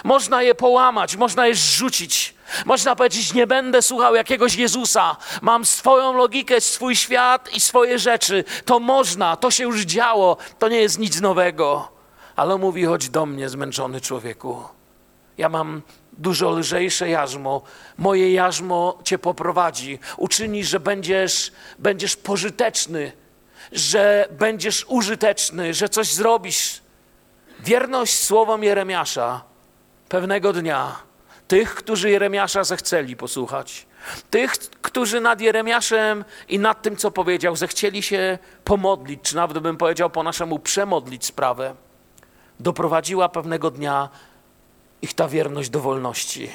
można 0.03 0.43
je 0.43 0.55
połamać, 0.55 1.15
można 1.15 1.47
je 1.47 1.55
zrzucić. 1.55 2.38
Można 2.65 2.95
powiedzieć, 2.95 3.33
nie 3.33 3.47
będę 3.47 3.81
słuchał 3.81 4.15
jakiegoś 4.15 4.55
Jezusa. 4.55 5.17
Mam 5.41 5.65
swoją 5.65 6.13
logikę, 6.13 6.61
swój 6.61 6.95
świat 6.95 7.53
i 7.53 7.59
swoje 7.59 7.99
rzeczy. 7.99 8.43
To 8.65 8.79
można, 8.79 9.35
to 9.35 9.51
się 9.51 9.63
już 9.63 9.81
działo, 9.81 10.37
to 10.59 10.69
nie 10.69 10.81
jest 10.81 10.99
nic 10.99 11.21
nowego. 11.21 11.91
Ale 12.35 12.57
mówi, 12.57 12.85
chodź 12.85 13.09
do 13.09 13.25
mnie, 13.25 13.49
zmęczony 13.49 14.01
człowieku. 14.01 14.63
Ja 15.37 15.49
mam 15.49 15.81
dużo 16.13 16.51
lżejsze 16.51 17.09
jarzmo. 17.09 17.61
Moje 17.97 18.33
jarzmo 18.33 18.97
cię 19.03 19.17
poprowadzi, 19.17 19.99
uczyni, 20.17 20.63
że 20.63 20.79
będziesz, 20.79 21.51
będziesz 21.79 22.15
pożyteczny, 22.15 23.11
że 23.71 24.27
będziesz 24.31 24.85
użyteczny, 24.87 25.73
że 25.73 25.89
coś 25.89 26.13
zrobisz. 26.13 26.81
Wierność 27.59 28.17
słowom 28.17 28.63
Jeremiasza 28.63 29.43
pewnego 30.09 30.53
dnia, 30.53 30.95
tych, 31.49 31.75
którzy 31.75 32.09
Jeremiasza 32.09 32.63
zechceli 32.63 33.15
posłuchać, 33.15 33.87
Tych, 34.29 34.51
którzy 34.81 35.21
nad 35.21 35.41
Jeremiaszem 35.41 36.25
i 36.49 36.59
nad 36.59 36.81
tym, 36.81 36.97
co 36.97 37.11
powiedział, 37.11 37.55
zechcieli 37.55 38.03
się 38.03 38.37
pomodlić, 38.63 39.19
czy 39.21 39.35
nawet 39.35 39.59
bym 39.59 39.77
powiedział 39.77 40.09
po 40.09 40.23
naszemu 40.23 40.59
przemodlić 40.59 41.25
sprawę, 41.25 41.75
doprowadziła 42.59 43.29
pewnego 43.29 43.71
dnia 43.71 44.09
ich 45.01 45.13
ta 45.13 45.27
wierność 45.27 45.69
do 45.69 45.79
wolności. 45.79 46.49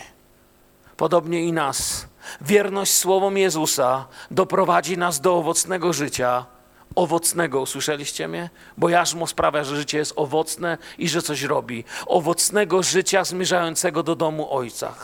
Podobnie 0.97 1.45
i 1.45 1.53
nas. 1.53 2.07
Wierność 2.41 2.93
słowom 2.93 3.39
Jezusa 3.39 4.07
doprowadzi 4.31 4.99
nas 4.99 5.21
do 5.21 5.37
owocnego 5.37 5.93
życia. 5.93 6.47
Owocnego, 6.95 7.61
usłyszeliście 7.61 8.29
mnie? 8.29 8.51
Bo 8.77 8.89
jarzmo 8.89 9.27
sprawia, 9.27 9.65
że 9.65 9.77
życie 9.77 9.99
jest 9.99 10.13
owocne 10.17 10.79
i 10.99 11.09
że 11.09 11.23
coś 11.23 11.43
robi. 11.43 11.85
Owocnego 12.07 12.83
życia 12.83 13.25
zmierzającego 13.25 14.03
do 14.03 14.17
domu 14.17 14.55
Ojca. 14.55 14.95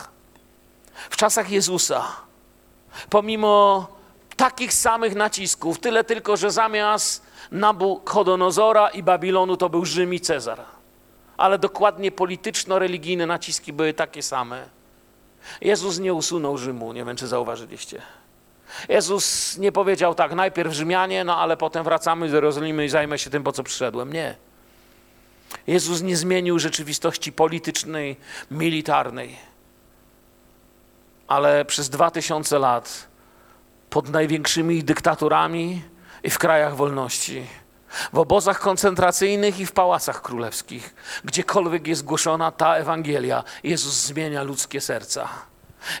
W 1.09 1.17
czasach 1.17 1.51
Jezusa, 1.51 2.07
pomimo 3.09 3.87
takich 4.35 4.73
samych 4.73 5.15
nacisków, 5.15 5.79
tyle 5.79 6.03
tylko, 6.03 6.37
że 6.37 6.51
zamiast 6.51 7.31
Nabuchodonozora 7.51 8.89
i 8.89 9.03
Babilonu 9.03 9.57
to 9.57 9.69
był 9.69 9.85
Rzym 9.85 10.13
i 10.13 10.19
Cezar. 10.19 10.61
Ale 11.37 11.59
dokładnie 11.59 12.11
polityczno-religijne 12.11 13.25
naciski 13.25 13.73
były 13.73 13.93
takie 13.93 14.23
same. 14.23 14.65
Jezus 15.61 15.99
nie 15.99 16.13
usunął 16.13 16.57
Rzymu, 16.57 16.93
nie 16.93 17.05
wiem 17.05 17.15
czy 17.15 17.27
zauważyliście. 17.27 18.01
Jezus 18.89 19.57
nie 19.57 19.71
powiedział 19.71 20.15
tak, 20.15 20.33
najpierw 20.33 20.73
Rzymianie, 20.73 21.23
no 21.23 21.37
ale 21.37 21.57
potem 21.57 21.83
wracamy 21.83 22.29
do 22.29 22.35
Jerozolimy 22.35 22.85
i 22.85 22.89
zajmę 22.89 23.19
się 23.19 23.29
tym, 23.29 23.43
po 23.43 23.51
co 23.51 23.63
przyszedłem. 23.63 24.13
Nie. 24.13 24.35
Jezus 25.67 26.01
nie 26.01 26.17
zmienił 26.17 26.59
rzeczywistości 26.59 27.31
politycznej, 27.31 28.17
militarnej. 28.51 29.37
Ale 31.27 31.65
przez 31.65 31.89
dwa 31.89 32.11
tysiące 32.11 32.59
lat 32.59 33.07
pod 33.89 34.09
największymi 34.09 34.83
dyktaturami 34.83 35.81
i 36.23 36.29
w 36.29 36.37
krajach 36.37 36.75
wolności, 36.75 37.47
w 38.13 38.19
obozach 38.19 38.59
koncentracyjnych 38.59 39.59
i 39.59 39.65
w 39.65 39.71
pałacach 39.71 40.21
królewskich, 40.21 40.95
gdziekolwiek 41.23 41.87
jest 41.87 42.03
głoszona 42.03 42.51
ta 42.51 42.75
Ewangelia, 42.75 43.43
Jezus 43.63 43.93
zmienia 43.93 44.43
ludzkie 44.43 44.81
serca 44.81 45.50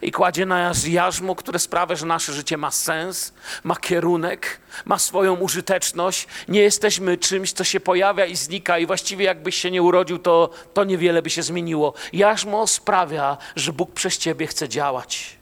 i 0.01 0.11
kładzie 0.11 0.45
na 0.45 0.55
nas 0.55 0.87
jarzmo, 0.87 1.35
które 1.35 1.59
sprawia, 1.59 1.95
że 1.95 2.05
nasze 2.05 2.33
życie 2.33 2.57
ma 2.57 2.71
sens, 2.71 3.33
ma 3.63 3.75
kierunek, 3.75 4.59
ma 4.85 4.99
swoją 4.99 5.35
użyteczność. 5.35 6.27
Nie 6.47 6.61
jesteśmy 6.61 7.17
czymś, 7.17 7.53
co 7.53 7.63
się 7.63 7.79
pojawia 7.79 8.25
i 8.25 8.35
znika, 8.35 8.77
i 8.77 8.85
właściwie 8.85 9.25
jakbyś 9.25 9.55
się 9.55 9.71
nie 9.71 9.81
urodził, 9.81 10.19
to, 10.19 10.49
to 10.73 10.83
niewiele 10.83 11.21
by 11.21 11.29
się 11.29 11.43
zmieniło. 11.43 11.93
Jarzmo 12.13 12.67
sprawia, 12.67 13.37
że 13.55 13.73
Bóg 13.73 13.91
przez 13.93 14.17
ciebie 14.17 14.47
chce 14.47 14.69
działać. 14.69 15.37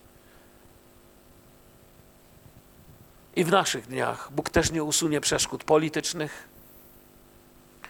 I 3.35 3.43
w 3.43 3.51
naszych 3.51 3.87
dniach 3.87 4.29
Bóg 4.31 4.49
też 4.49 4.71
nie 4.71 4.83
usunie 4.83 5.21
przeszkód 5.21 5.63
politycznych, 5.63 6.49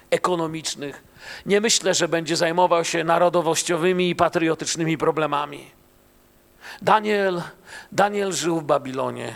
ekonomicznych. 0.09 1.03
Nie 1.45 1.61
myślę, 1.61 1.93
że 1.93 2.07
będzie 2.07 2.35
zajmował 2.35 2.85
się 2.85 3.03
narodowościowymi 3.03 4.09
i 4.09 4.15
patriotycznymi 4.15 4.97
problemami. 4.97 5.78
Daniel, 6.81 7.41
Daniel 7.91 8.31
żył 8.31 8.59
w 8.59 8.63
Babilonie, 8.63 9.35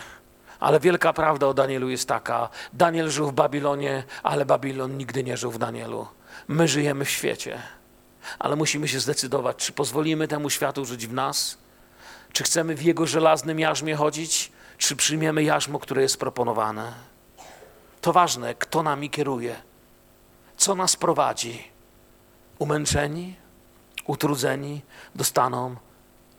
ale 0.59 0.79
wielka 0.79 1.13
prawda 1.13 1.47
o 1.47 1.53
Danielu 1.53 1.89
jest 1.89 2.07
taka: 2.07 2.49
Daniel 2.73 3.09
żył 3.09 3.27
w 3.27 3.33
Babilonie, 3.33 4.03
ale 4.23 4.45
Babilon 4.45 4.97
nigdy 4.97 5.23
nie 5.23 5.37
żył 5.37 5.51
w 5.51 5.57
Danielu. 5.57 6.07
My 6.47 6.67
żyjemy 6.67 7.05
w 7.05 7.09
świecie, 7.09 7.61
ale 8.39 8.55
musimy 8.55 8.87
się 8.87 8.99
zdecydować, 8.99 9.57
czy 9.57 9.71
pozwolimy 9.71 10.27
temu 10.27 10.49
światu 10.49 10.85
żyć 10.85 11.07
w 11.07 11.13
nas, 11.13 11.57
czy 12.31 12.43
chcemy 12.43 12.75
w 12.75 12.81
jego 12.81 13.07
żelaznym 13.07 13.59
jarzmie 13.59 13.95
chodzić, 13.95 14.51
czy 14.77 14.95
przyjmiemy 14.95 15.43
jarzmo, 15.43 15.79
które 15.79 16.01
jest 16.01 16.19
proponowane. 16.19 16.93
To 18.01 18.13
ważne, 18.13 18.55
kto 18.55 18.83
nami 18.83 19.09
kieruje, 19.09 19.55
co 20.57 20.75
nas 20.75 20.95
prowadzi. 20.95 21.67
Umęczeni, 22.59 23.35
utrudzeni 24.05 24.81
dostaną 25.15 25.75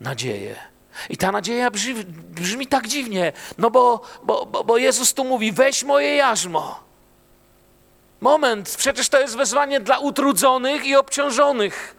nadzieję. 0.00 0.73
I 1.10 1.16
ta 1.16 1.32
nadzieja 1.32 1.70
brzmi, 1.70 2.04
brzmi 2.30 2.66
tak 2.66 2.88
dziwnie, 2.88 3.32
no 3.58 3.70
bo, 3.70 4.00
bo, 4.22 4.46
bo, 4.46 4.64
bo 4.64 4.78
Jezus 4.78 5.14
tu 5.14 5.24
mówi: 5.24 5.52
weź 5.52 5.84
moje 5.84 6.16
jarzmo. 6.16 6.84
Moment, 8.20 8.74
przecież 8.78 9.08
to 9.08 9.20
jest 9.20 9.36
wezwanie 9.36 9.80
dla 9.80 9.98
utrudzonych 9.98 10.86
i 10.86 10.96
obciążonych. 10.96 11.96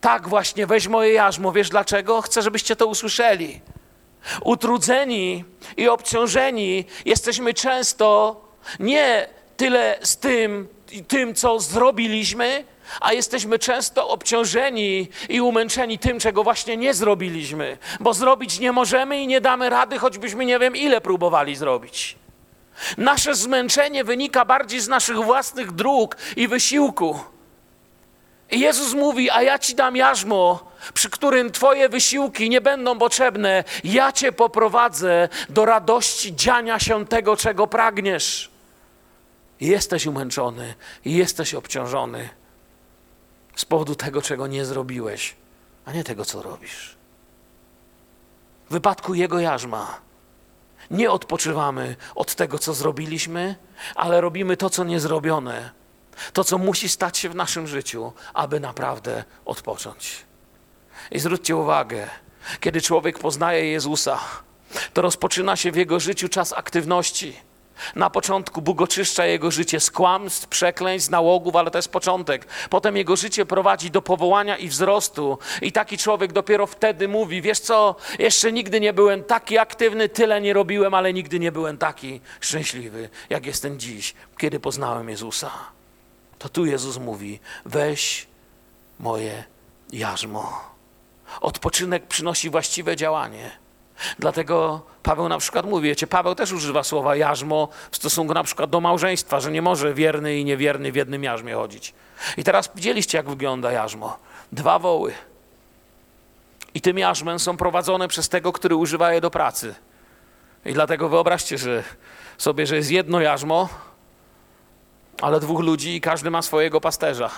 Tak 0.00 0.28
właśnie, 0.28 0.66
weź 0.66 0.88
moje 0.88 1.12
jarzmo. 1.12 1.52
Wiesz 1.52 1.68
dlaczego? 1.68 2.22
Chcę, 2.22 2.42
żebyście 2.42 2.76
to 2.76 2.86
usłyszeli. 2.86 3.60
Utrudzeni 4.44 5.44
i 5.76 5.88
obciążeni 5.88 6.84
jesteśmy 7.04 7.54
często 7.54 8.40
nie 8.80 9.28
tyle 9.56 9.98
z 10.02 10.16
tym, 10.16 10.68
tym 11.08 11.34
co 11.34 11.60
zrobiliśmy, 11.60 12.64
a 13.00 13.12
jesteśmy 13.12 13.58
często 13.58 14.08
obciążeni 14.08 15.08
i 15.28 15.40
umęczeni 15.40 15.98
tym, 15.98 16.18
czego 16.18 16.44
właśnie 16.44 16.76
nie 16.76 16.94
zrobiliśmy, 16.94 17.78
bo 18.00 18.14
zrobić 18.14 18.58
nie 18.58 18.72
możemy 18.72 19.20
i 19.22 19.26
nie 19.26 19.40
damy 19.40 19.70
rady, 19.70 19.98
choćbyśmy 19.98 20.46
nie 20.46 20.58
wiem 20.58 20.76
ile 20.76 21.00
próbowali 21.00 21.56
zrobić. 21.56 22.16
Nasze 22.98 23.34
zmęczenie 23.34 24.04
wynika 24.04 24.44
bardziej 24.44 24.80
z 24.80 24.88
naszych 24.88 25.16
własnych 25.16 25.72
dróg 25.72 26.16
i 26.36 26.48
wysiłku. 26.48 27.20
I 28.50 28.60
Jezus 28.60 28.94
mówi: 28.94 29.30
A 29.30 29.42
ja 29.42 29.58
ci 29.58 29.74
dam 29.74 29.96
jarzmo, 29.96 30.72
przy 30.94 31.10
którym 31.10 31.52
Twoje 31.52 31.88
wysiłki 31.88 32.50
nie 32.50 32.60
będą 32.60 32.98
potrzebne. 32.98 33.64
Ja 33.84 34.12
Cię 34.12 34.32
poprowadzę 34.32 35.28
do 35.48 35.64
radości 35.64 36.36
dziania 36.36 36.78
się 36.78 37.06
tego, 37.06 37.36
czego 37.36 37.66
pragniesz. 37.66 38.50
Jesteś 39.60 40.06
umęczony, 40.06 40.74
jesteś 41.04 41.54
obciążony 41.54 42.28
z 43.56 43.64
powodu 43.64 43.94
tego, 43.94 44.22
czego 44.22 44.46
nie 44.46 44.64
zrobiłeś, 44.64 45.36
a 45.84 45.92
nie 45.92 46.04
tego, 46.04 46.24
co 46.24 46.42
robisz. 46.42 46.96
W 48.68 48.72
wypadku 48.72 49.14
Jego 49.14 49.38
jarzma 49.38 50.00
nie 50.90 51.10
odpoczywamy 51.10 51.96
od 52.14 52.34
tego, 52.34 52.58
co 52.58 52.74
zrobiliśmy, 52.74 53.56
ale 53.94 54.20
robimy 54.20 54.56
to, 54.56 54.70
co 54.70 54.84
niezrobione, 54.84 55.70
to, 56.32 56.44
co 56.44 56.58
musi 56.58 56.88
stać 56.88 57.18
się 57.18 57.28
w 57.28 57.34
naszym 57.34 57.66
życiu, 57.66 58.12
aby 58.34 58.60
naprawdę 58.60 59.24
odpocząć. 59.44 60.24
I 61.10 61.18
zwróćcie 61.18 61.56
uwagę, 61.56 62.08
kiedy 62.60 62.80
człowiek 62.80 63.18
poznaje 63.18 63.70
Jezusa, 63.70 64.20
to 64.92 65.02
rozpoczyna 65.02 65.56
się 65.56 65.72
w 65.72 65.76
jego 65.76 66.00
życiu 66.00 66.28
czas 66.28 66.52
aktywności 66.52 67.36
na 67.94 68.10
początku 68.10 68.62
Bóg 68.62 68.82
oczyszcza 68.82 69.26
jego 69.26 69.50
życie 69.50 69.80
z 69.80 69.90
kłamstw, 69.90 70.46
przekleństw, 70.48 71.10
nałogów, 71.10 71.56
ale 71.56 71.70
to 71.70 71.78
jest 71.78 71.88
początek. 71.88 72.46
Potem 72.70 72.96
jego 72.96 73.16
życie 73.16 73.46
prowadzi 73.46 73.90
do 73.90 74.02
powołania 74.02 74.56
i 74.56 74.68
wzrostu. 74.68 75.38
I 75.62 75.72
taki 75.72 75.98
człowiek 75.98 76.32
dopiero 76.32 76.66
wtedy 76.66 77.08
mówi: 77.08 77.42
Wiesz 77.42 77.60
co, 77.60 77.96
jeszcze 78.18 78.52
nigdy 78.52 78.80
nie 78.80 78.92
byłem 78.92 79.24
taki 79.24 79.58
aktywny, 79.58 80.08
tyle 80.08 80.40
nie 80.40 80.52
robiłem, 80.52 80.94
ale 80.94 81.12
nigdy 81.12 81.38
nie 81.38 81.52
byłem 81.52 81.78
taki 81.78 82.20
szczęśliwy, 82.40 83.08
jak 83.30 83.46
jestem 83.46 83.78
dziś, 83.78 84.14
kiedy 84.38 84.60
poznałem 84.60 85.08
Jezusa. 85.08 85.50
To 86.38 86.48
tu 86.48 86.66
Jezus 86.66 86.98
mówi: 86.98 87.40
Weź 87.64 88.26
moje 89.00 89.44
jarzmo. 89.92 90.76
Odpoczynek 91.40 92.06
przynosi 92.06 92.50
właściwe 92.50 92.96
działanie. 92.96 93.65
Dlatego 94.18 94.82
Paweł 95.02 95.28
na 95.28 95.38
przykład 95.38 95.66
mówi, 95.66 95.88
wiecie, 95.88 96.06
Paweł 96.06 96.34
też 96.34 96.52
używa 96.52 96.82
słowa 96.82 97.16
jarzmo 97.16 97.68
w 97.90 97.96
stosunku 97.96 98.34
na 98.34 98.44
przykład 98.44 98.70
do 98.70 98.80
małżeństwa, 98.80 99.40
że 99.40 99.52
nie 99.52 99.62
może 99.62 99.94
wierny 99.94 100.36
i 100.36 100.44
niewierny 100.44 100.92
w 100.92 100.96
jednym 100.96 101.24
jarzmie 101.24 101.54
chodzić. 101.54 101.94
I 102.36 102.44
teraz 102.44 102.70
widzieliście, 102.74 103.18
jak 103.18 103.28
wygląda 103.28 103.72
jarzmo. 103.72 104.18
Dwa 104.52 104.78
woły. 104.78 105.12
I 106.74 106.80
tym 106.80 106.98
jarzmem 106.98 107.38
są 107.38 107.56
prowadzone 107.56 108.08
przez 108.08 108.28
tego, 108.28 108.52
który 108.52 108.76
używa 108.76 109.12
je 109.12 109.20
do 109.20 109.30
pracy. 109.30 109.74
I 110.64 110.72
dlatego 110.72 111.08
wyobraźcie 111.08 111.58
że 111.58 111.82
sobie, 112.38 112.66
że 112.66 112.76
jest 112.76 112.90
jedno 112.90 113.20
jarzmo, 113.20 113.68
ale 115.20 115.40
dwóch 115.40 115.60
ludzi 115.60 115.96
i 115.96 116.00
każdy 116.00 116.30
ma 116.30 116.42
swojego 116.42 116.80
pasterza. 116.80 117.30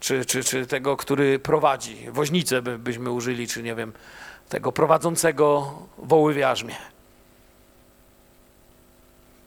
Czy, 0.00 0.24
czy, 0.24 0.44
czy 0.44 0.66
tego, 0.66 0.96
który 0.96 1.38
prowadzi. 1.38 2.10
Woźnicę 2.10 2.62
by, 2.62 2.78
byśmy 2.78 3.10
użyli, 3.10 3.48
czy 3.48 3.62
nie 3.62 3.74
wiem, 3.74 3.92
tego 4.52 4.72
prowadzącego 4.72 5.72
woły 5.98 6.34
w 6.34 6.36
jarzmie. 6.36 6.76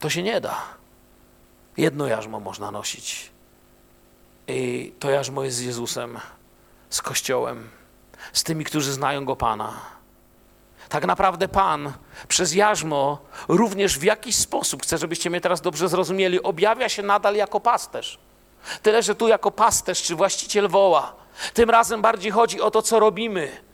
To 0.00 0.10
się 0.10 0.22
nie 0.22 0.40
da. 0.40 0.62
Jedno 1.76 2.06
jarzmo 2.06 2.40
można 2.40 2.70
nosić. 2.70 3.30
I 4.48 4.92
to 4.98 5.10
jarzmo 5.10 5.44
jest 5.44 5.56
z 5.56 5.60
Jezusem, 5.60 6.18
z 6.90 7.02
Kościołem, 7.02 7.68
z 8.32 8.44
tymi, 8.44 8.64
którzy 8.64 8.92
znają 8.92 9.24
Go 9.24 9.36
Pana. 9.36 9.80
Tak 10.88 11.06
naprawdę 11.06 11.48
Pan 11.48 11.92
przez 12.28 12.54
jarzmo 12.54 13.18
również 13.48 13.98
w 13.98 14.02
jakiś 14.02 14.36
sposób, 14.36 14.82
chcę, 14.82 14.98
żebyście 14.98 15.30
mnie 15.30 15.40
teraz 15.40 15.60
dobrze 15.60 15.88
zrozumieli, 15.88 16.42
objawia 16.42 16.88
się 16.88 17.02
nadal 17.02 17.34
jako 17.34 17.60
pasterz. 17.60 18.18
Tyle, 18.82 19.02
że 19.02 19.14
tu 19.14 19.28
jako 19.28 19.50
pasterz 19.50 20.02
czy 20.02 20.14
właściciel 20.14 20.68
woła. 20.68 21.14
Tym 21.54 21.70
razem 21.70 22.02
bardziej 22.02 22.32
chodzi 22.32 22.60
o 22.60 22.70
to, 22.70 22.82
co 22.82 23.00
robimy 23.00 23.65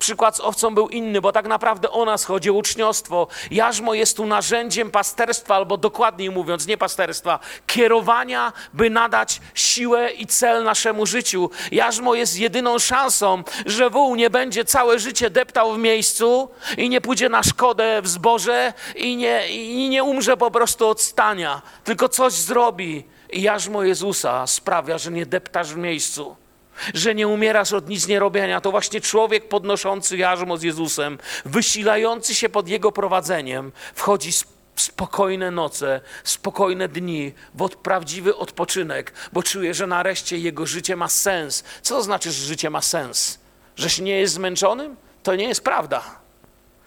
Przykład 0.00 0.36
z 0.36 0.40
owcą 0.40 0.74
był 0.74 0.88
inny, 0.88 1.20
bo 1.20 1.32
tak 1.32 1.46
naprawdę 1.46 1.90
o 1.90 2.04
nas 2.04 2.24
chodzi, 2.24 2.50
uczniostwo. 2.50 3.26
Jarzmo 3.50 3.94
jest 3.94 4.16
tu 4.16 4.26
narzędziem 4.26 4.90
pasterstwa, 4.90 5.54
albo 5.54 5.76
dokładniej 5.76 6.30
mówiąc, 6.30 6.66
nie 6.66 6.78
pasterstwa, 6.78 7.38
kierowania, 7.66 8.52
by 8.72 8.90
nadać 8.90 9.40
siłę 9.54 10.10
i 10.10 10.26
cel 10.26 10.64
naszemu 10.64 11.06
życiu. 11.06 11.50
Jarzmo 11.72 12.14
jest 12.14 12.38
jedyną 12.38 12.78
szansą, 12.78 13.42
że 13.66 13.90
wół 13.90 14.16
nie 14.16 14.30
będzie 14.30 14.64
całe 14.64 14.98
życie 14.98 15.30
deptał 15.30 15.74
w 15.74 15.78
miejscu 15.78 16.48
i 16.76 16.88
nie 16.88 17.00
pójdzie 17.00 17.28
na 17.28 17.42
szkodę 17.42 18.02
w 18.02 18.08
zboże 18.08 18.72
i 18.96 19.16
nie, 19.16 19.48
i 19.48 19.88
nie 19.88 20.04
umrze 20.04 20.36
po 20.36 20.50
prostu 20.50 20.88
od 20.88 21.00
stania, 21.00 21.62
tylko 21.84 22.08
coś 22.08 22.32
zrobi. 22.32 23.04
I 23.32 23.42
jarzmo 23.42 23.82
Jezusa 23.82 24.46
sprawia, 24.46 24.98
że 24.98 25.10
nie 25.10 25.26
deptasz 25.26 25.74
w 25.74 25.76
miejscu 25.76 26.36
że 26.94 27.14
nie 27.14 27.28
umierasz 27.28 27.72
od 27.72 27.88
nic 27.88 28.08
nie 28.08 28.18
robienia. 28.18 28.60
To 28.60 28.70
właśnie 28.70 29.00
człowiek 29.00 29.48
podnoszący 29.48 30.16
jarzmo 30.16 30.56
z 30.56 30.62
Jezusem, 30.62 31.18
wysilający 31.44 32.34
się 32.34 32.48
pod 32.48 32.68
Jego 32.68 32.92
prowadzeniem, 32.92 33.72
wchodzi 33.94 34.32
w 34.32 34.82
spokojne 34.82 35.50
noce, 35.50 36.00
spokojne 36.24 36.88
dni, 36.88 37.32
w 37.54 37.62
od, 37.62 37.76
prawdziwy 37.76 38.36
odpoczynek, 38.36 39.12
bo 39.32 39.42
czuje, 39.42 39.74
że 39.74 39.86
nareszcie 39.86 40.38
jego 40.38 40.66
życie 40.66 40.96
ma 40.96 41.08
sens. 41.08 41.64
Co 41.82 41.94
to 41.94 42.02
znaczy, 42.02 42.32
że 42.32 42.46
życie 42.46 42.70
ma 42.70 42.80
sens? 42.80 43.38
Że 43.76 43.90
się 43.90 44.02
nie 44.02 44.20
jest 44.20 44.34
zmęczonym? 44.34 44.96
To 45.22 45.36
nie 45.36 45.48
jest 45.48 45.64
prawda. 45.64 46.20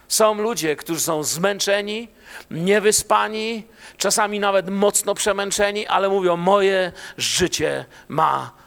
Są 0.07 0.33
ludzie, 0.33 0.75
którzy 0.75 0.99
są 1.01 1.23
zmęczeni, 1.23 2.07
niewyspani, 2.51 3.63
czasami 3.97 4.39
nawet 4.39 4.69
mocno 4.69 5.15
przemęczeni, 5.15 5.87
ale 5.87 6.09
mówią: 6.09 6.37
Moje 6.37 6.91
życie 7.17 7.85
ma 8.07 8.51
sens, 8.51 8.62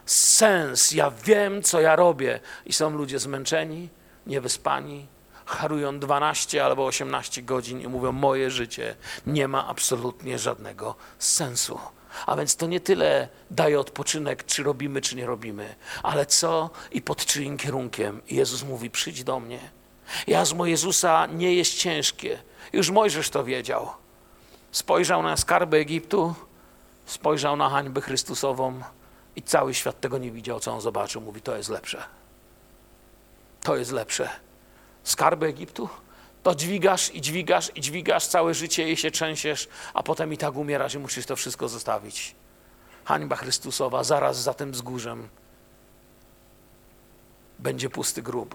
ja 0.92 1.10
wiem, 1.10 1.62
co 1.62 1.80
ja 1.80 1.96
robię. 1.96 2.40
I 2.66 2.72
są 2.72 2.90
ludzie 2.90 3.18
zmęczeni, 3.18 3.88
niewyspani, 4.26 5.06
harują 5.46 5.98
12 5.98 6.64
albo 6.64 6.86
18 6.86 7.42
godzin 7.42 7.80
i 7.80 7.88
mówią: 7.88 8.12
Moje 8.12 8.50
życie 8.50 8.96
nie 9.26 9.48
ma 9.48 9.68
absolutnie 9.68 10.38
żadnego 10.38 10.94
sensu. 11.18 11.78
A 12.26 12.36
więc 12.36 12.56
to 12.56 12.66
nie 12.66 12.80
tyle 12.80 13.28
daje 13.50 13.80
odpoczynek, 13.80 14.44
czy 14.44 14.62
robimy, 14.62 15.00
czy 15.00 15.16
nie 15.16 15.26
robimy, 15.26 15.74
ale 16.02 16.26
co 16.26 16.70
i 16.92 17.02
pod 17.02 17.26
czyim 17.26 17.56
kierunkiem. 17.56 18.22
I 18.28 18.36
Jezus 18.36 18.62
mówi: 18.62 18.90
Przyjdź 18.90 19.24
do 19.24 19.40
mnie. 19.40 19.60
Jazmo 20.26 20.66
Jezusa 20.66 21.26
nie 21.26 21.54
jest 21.54 21.74
ciężkie. 21.74 22.38
Już 22.72 22.90
Mojżesz 22.90 23.30
to 23.30 23.44
wiedział. 23.44 23.88
Spojrzał 24.72 25.22
na 25.22 25.36
skarby 25.36 25.76
Egiptu, 25.76 26.34
spojrzał 27.06 27.56
na 27.56 27.70
hańbę 27.70 28.00
Chrystusową 28.00 28.82
i 29.36 29.42
cały 29.42 29.74
świat 29.74 30.00
tego 30.00 30.18
nie 30.18 30.30
widział, 30.30 30.60
co 30.60 30.72
on 30.72 30.80
zobaczył. 30.80 31.20
Mówi, 31.20 31.42
to 31.42 31.56
jest 31.56 31.68
lepsze. 31.68 32.02
To 33.62 33.76
jest 33.76 33.92
lepsze. 33.92 34.30
Skarby 35.04 35.46
Egiptu? 35.46 35.88
To 36.42 36.54
dźwigasz 36.54 37.14
i 37.14 37.20
dźwigasz 37.20 37.72
i 37.74 37.80
dźwigasz 37.80 38.26
całe 38.26 38.54
życie 38.54 38.92
i 38.92 38.96
się 38.96 39.10
trzęsiesz, 39.10 39.68
a 39.94 40.02
potem 40.02 40.32
i 40.32 40.38
tak 40.38 40.56
umierasz 40.56 40.94
i 40.94 40.98
musisz 40.98 41.26
to 41.26 41.36
wszystko 41.36 41.68
zostawić. 41.68 42.34
Hańba 43.04 43.36
Chrystusowa, 43.36 44.04
zaraz 44.04 44.42
za 44.42 44.54
tym 44.54 44.72
wzgórzem 44.72 45.28
będzie 47.58 47.90
pusty 47.90 48.22
grób 48.22 48.54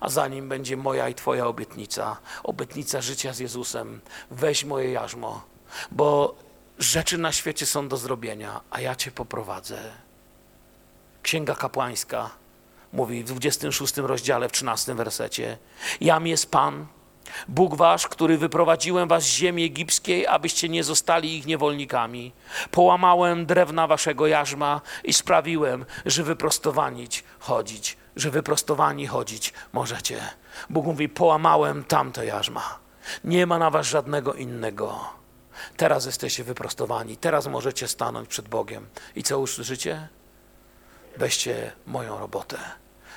a 0.00 0.08
za 0.08 0.28
nim 0.28 0.48
będzie 0.48 0.76
moja 0.76 1.08
i 1.08 1.14
Twoja 1.14 1.46
obietnica, 1.46 2.16
obietnica 2.42 3.00
życia 3.00 3.32
z 3.32 3.38
Jezusem. 3.38 4.00
Weź 4.30 4.64
moje 4.64 4.92
jarzmo, 4.92 5.42
bo 5.90 6.34
rzeczy 6.80 7.18
na 7.18 7.32
świecie 7.32 7.66
są 7.66 7.88
do 7.88 7.96
zrobienia, 7.96 8.60
a 8.70 8.80
ja 8.80 8.94
Cię 8.94 9.10
poprowadzę. 9.10 9.78
Księga 11.22 11.54
kapłańska 11.54 12.30
mówi 12.92 13.24
w 13.24 13.26
26 13.26 13.96
rozdziale, 13.96 14.48
w 14.48 14.52
13 14.52 14.94
wersecie: 14.94 15.58
Jam 16.00 16.26
jest 16.26 16.50
Pan, 16.50 16.86
Bóg 17.48 17.74
wasz, 17.74 18.08
który 18.08 18.38
wyprowadziłem 18.38 19.08
was 19.08 19.22
z 19.22 19.26
ziemi 19.26 19.64
egipskiej, 19.64 20.26
abyście 20.26 20.68
nie 20.68 20.84
zostali 20.84 21.38
ich 21.38 21.46
niewolnikami. 21.46 22.32
Połamałem 22.70 23.46
drewna 23.46 23.86
waszego 23.86 24.26
jarzma 24.26 24.80
i 25.04 25.12
sprawiłem, 25.12 25.86
że 26.06 26.22
wyprostowanić 26.22 27.24
chodzić 27.38 27.96
że 28.16 28.30
wyprostowani 28.30 29.06
chodzić 29.06 29.52
możecie. 29.72 30.20
Bóg 30.70 30.86
mówi: 30.86 31.08
Połamałem 31.08 31.84
tamte 31.84 32.26
jarzma. 32.26 32.78
Nie 33.24 33.46
ma 33.46 33.58
na 33.58 33.70
was 33.70 33.86
żadnego 33.86 34.34
innego. 34.34 35.19
Teraz 35.76 36.06
jesteście 36.06 36.44
wyprostowani, 36.44 37.16
teraz 37.16 37.46
możecie 37.46 37.88
stanąć 37.88 38.28
przed 38.28 38.48
Bogiem. 38.48 38.86
I 39.14 39.22
co 39.22 39.38
usłyszycie? 39.38 40.08
Weźcie 41.16 41.72
moją 41.86 42.18
robotę, 42.18 42.58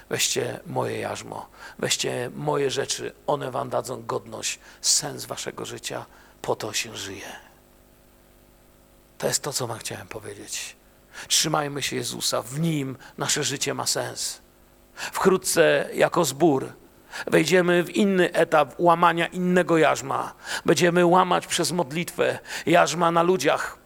weźcie 0.10 0.60
moje 0.66 1.00
jarzmo, 1.00 1.50
weźcie 1.80 2.32
moje 2.36 2.72
rzeczy. 2.72 3.12
One 3.28 3.52
wam 3.52 3.70
dadzą 3.70 4.06
godność, 4.06 4.60
sens 4.82 5.26
waszego 5.26 5.66
życia. 5.66 6.06
Po 6.42 6.56
to 6.56 6.74
się 6.74 6.98
żyje. 6.98 7.32
To 9.18 9.28
jest 9.28 9.44
to, 9.44 9.54
co 9.54 9.68
wam 9.68 9.80
chciałem 9.80 10.08
powiedzieć. 10.08 10.76
Trzymajmy 11.28 11.82
się 11.82 11.96
Jezusa, 11.96 12.42
w 12.42 12.60
Nim 12.60 12.98
nasze 13.18 13.44
życie 13.44 13.74
ma 13.74 13.88
sens. 13.88 14.42
Wkrótce 14.96 15.90
jako 15.94 16.26
zbór 16.26 16.74
wejdziemy 17.28 17.84
w 17.84 17.96
inny 17.96 18.34
etap 18.34 18.76
łamania 18.78 19.28
innego 19.28 19.78
jarzma. 19.78 20.34
Będziemy 20.66 21.06
łamać 21.06 21.48
przez 21.48 21.72
modlitwę 21.72 22.40
jarzma 22.66 23.12
na 23.12 23.24
ludziach, 23.24 23.78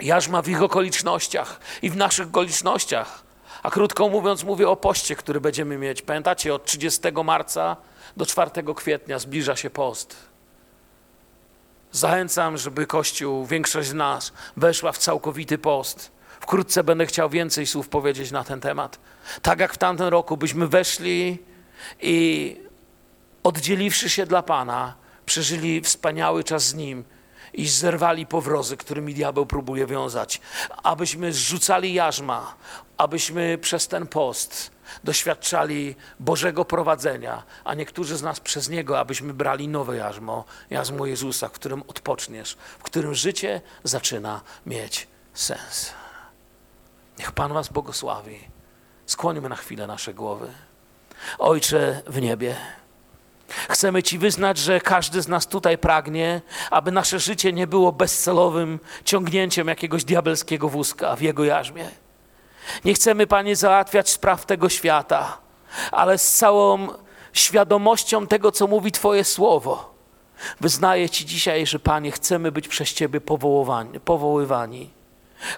jarzma 0.00 0.42
w 0.42 0.48
ich 0.48 0.62
okolicznościach 0.62 1.60
i 1.82 1.90
w 1.90 1.96
naszych 1.96 2.26
okolicznościach. 2.26 3.22
A 3.62 3.70
krótko 3.70 4.08
mówiąc, 4.08 4.44
mówię 4.44 4.68
o 4.68 4.76
poście, 4.76 5.16
który 5.16 5.40
będziemy 5.40 5.78
mieć. 5.78 6.02
Pamiętacie, 6.02 6.54
od 6.54 6.64
30 6.64 7.00
marca 7.24 7.76
do 8.16 8.26
4 8.26 8.50
kwietnia 8.76 9.18
zbliża 9.18 9.56
się 9.56 9.70
post. 9.70 10.16
Zachęcam, 11.92 12.56
żeby 12.56 12.86
Kościół, 12.86 13.46
większość 13.46 13.88
z 13.88 13.94
nas, 13.94 14.32
weszła 14.56 14.92
w 14.92 14.98
całkowity 14.98 15.58
post. 15.58 16.12
Wkrótce 16.40 16.84
będę 16.84 17.06
chciał 17.06 17.30
więcej 17.30 17.66
słów 17.66 17.88
powiedzieć 17.88 18.30
na 18.30 18.44
ten 18.44 18.60
temat. 18.60 18.98
Tak 19.42 19.60
jak 19.60 19.74
w 19.74 19.78
tamtym 19.78 20.08
roku 20.08 20.36
byśmy 20.36 20.66
weszli 20.68 21.38
i 22.00 22.56
oddzieliwszy 23.42 24.10
się 24.10 24.26
dla 24.26 24.42
Pana, 24.42 24.94
przeżyli 25.26 25.80
wspaniały 25.80 26.44
czas 26.44 26.66
z 26.66 26.74
Nim 26.74 27.04
i 27.52 27.68
zerwali 27.68 28.26
powrozy, 28.26 28.76
którymi 28.76 29.14
diabeł 29.14 29.46
próbuje 29.46 29.86
wiązać. 29.86 30.40
Abyśmy 30.82 31.32
zrzucali 31.32 31.94
jarzma, 31.94 32.54
abyśmy 32.96 33.58
przez 33.58 33.88
ten 33.88 34.06
post 34.06 34.70
doświadczali 35.04 35.94
Bożego 36.20 36.64
prowadzenia, 36.64 37.42
a 37.64 37.74
niektórzy 37.74 38.16
z 38.16 38.22
nas 38.22 38.40
przez 38.40 38.68
Niego, 38.68 38.98
abyśmy 38.98 39.34
brali 39.34 39.68
nowe 39.68 39.96
jarzmo, 39.96 40.44
jarzmo 40.70 41.06
Jezusa, 41.06 41.48
w 41.48 41.52
którym 41.52 41.82
odpoczniesz, 41.82 42.56
w 42.78 42.82
którym 42.82 43.14
życie 43.14 43.60
zaczyna 43.84 44.40
mieć 44.66 45.08
sens. 45.34 45.92
Niech 47.18 47.32
Pan 47.32 47.52
Was 47.52 47.68
błogosławi. 47.68 48.38
Skłonimy 49.06 49.48
na 49.48 49.56
chwilę 49.56 49.86
nasze 49.86 50.14
głowy. 50.14 50.52
Ojcze 51.38 52.02
w 52.06 52.20
niebie, 52.20 52.56
chcemy 53.68 54.02
Ci 54.02 54.18
wyznać, 54.18 54.58
że 54.58 54.80
każdy 54.80 55.22
z 55.22 55.28
nas 55.28 55.46
tutaj 55.46 55.78
pragnie, 55.78 56.40
aby 56.70 56.92
nasze 56.92 57.18
życie 57.18 57.52
nie 57.52 57.66
było 57.66 57.92
bezcelowym 57.92 58.80
ciągnięciem 59.04 59.68
jakiegoś 59.68 60.04
diabelskiego 60.04 60.68
wózka 60.68 61.16
w 61.16 61.20
jego 61.20 61.44
jarzmie. 61.44 61.90
Nie 62.84 62.94
chcemy, 62.94 63.26
Panie, 63.26 63.56
załatwiać 63.56 64.10
spraw 64.10 64.46
tego 64.46 64.68
świata, 64.68 65.38
ale 65.92 66.18
z 66.18 66.34
całą 66.34 66.88
świadomością 67.32 68.26
tego, 68.26 68.52
co 68.52 68.66
mówi 68.66 68.92
Twoje 68.92 69.24
słowo. 69.24 69.94
Wyznaję 70.60 71.10
Ci 71.10 71.26
dzisiaj, 71.26 71.66
że 71.66 71.78
Panie, 71.78 72.12
chcemy 72.12 72.52
być 72.52 72.68
przez 72.68 72.92
Ciebie 72.92 73.20
powoływani. 74.04 74.90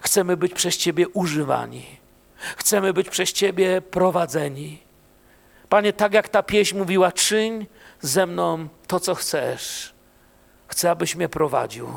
Chcemy 0.01 0.37
być 0.37 0.53
przez 0.53 0.77
Ciebie 0.77 1.07
używani. 1.07 1.85
Chcemy 2.57 2.93
być 2.93 3.09
przez 3.09 3.33
Ciebie 3.33 3.81
prowadzeni. 3.81 4.88
Panie, 5.69 5.93
tak 5.93 6.13
jak 6.13 6.29
ta 6.29 6.43
pieśń 6.43 6.77
mówiła, 6.77 7.11
czyń 7.11 7.65
ze 8.01 8.25
mną 8.25 8.67
to, 8.87 8.99
co 8.99 9.15
chcesz. 9.15 9.93
Chcę, 10.67 10.91
abyś 10.91 11.15
mnie 11.15 11.29
prowadził. 11.29 11.87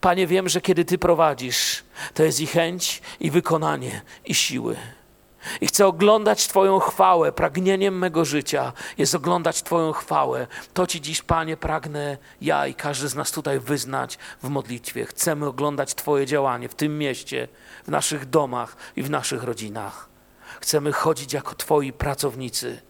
Panie, 0.00 0.26
wiem, 0.26 0.48
że 0.48 0.60
kiedy 0.60 0.84
Ty 0.84 0.98
prowadzisz, 0.98 1.84
to 2.14 2.22
jest 2.22 2.40
i 2.40 2.46
chęć, 2.46 3.02
i 3.20 3.30
wykonanie, 3.30 4.02
i 4.24 4.34
siły. 4.34 4.76
I 5.60 5.66
chcę 5.66 5.86
oglądać 5.86 6.48
Twoją 6.48 6.78
chwałę. 6.78 7.32
Pragnieniem 7.32 7.98
mego 7.98 8.24
życia 8.24 8.72
jest 8.98 9.14
oglądać 9.14 9.62
Twoją 9.62 9.92
chwałę. 9.92 10.46
To 10.74 10.86
Ci 10.86 11.00
dziś, 11.00 11.22
Panie, 11.22 11.56
pragnę 11.56 12.18
ja 12.40 12.66
i 12.66 12.74
każdy 12.74 13.08
z 13.08 13.14
nas 13.14 13.32
tutaj 13.32 13.60
wyznać 13.60 14.18
w 14.42 14.48
modlitwie. 14.48 15.04
Chcemy 15.04 15.46
oglądać 15.46 15.94
Twoje 15.94 16.26
działanie 16.26 16.68
w 16.68 16.74
tym 16.74 16.98
mieście, 16.98 17.48
w 17.84 17.88
naszych 17.88 18.30
domach 18.30 18.76
i 18.96 19.02
w 19.02 19.10
naszych 19.10 19.42
rodzinach. 19.42 20.15
Chcemy 20.60 20.92
chodzić 20.92 21.32
jako 21.32 21.54
Twoi 21.54 21.92
pracownicy. 21.92 22.82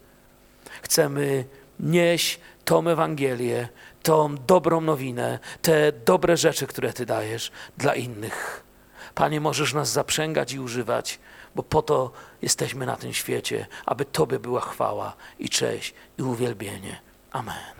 Chcemy 0.81 1.45
nieść 1.79 2.39
tą 2.65 2.87
Ewangelię, 2.87 3.69
tą 4.03 4.35
dobrą 4.37 4.81
nowinę, 4.81 5.39
te 5.61 5.91
dobre 5.91 6.37
rzeczy, 6.37 6.67
które 6.67 6.93
Ty 6.93 7.05
dajesz 7.05 7.51
dla 7.77 7.95
innych. 7.95 8.63
Panie, 9.15 9.41
możesz 9.41 9.73
nas 9.73 9.89
zaprzęgać 9.89 10.53
i 10.53 10.59
używać, 10.59 11.19
bo 11.55 11.63
po 11.63 11.81
to 11.81 12.11
jesteśmy 12.41 12.85
na 12.85 12.95
tym 12.95 13.13
świecie, 13.13 13.67
aby 13.85 14.05
Tobie 14.05 14.39
była 14.39 14.61
chwała 14.61 15.15
i 15.39 15.49
cześć 15.49 15.93
i 16.17 16.23
uwielbienie. 16.23 17.01
Amen. 17.31 17.76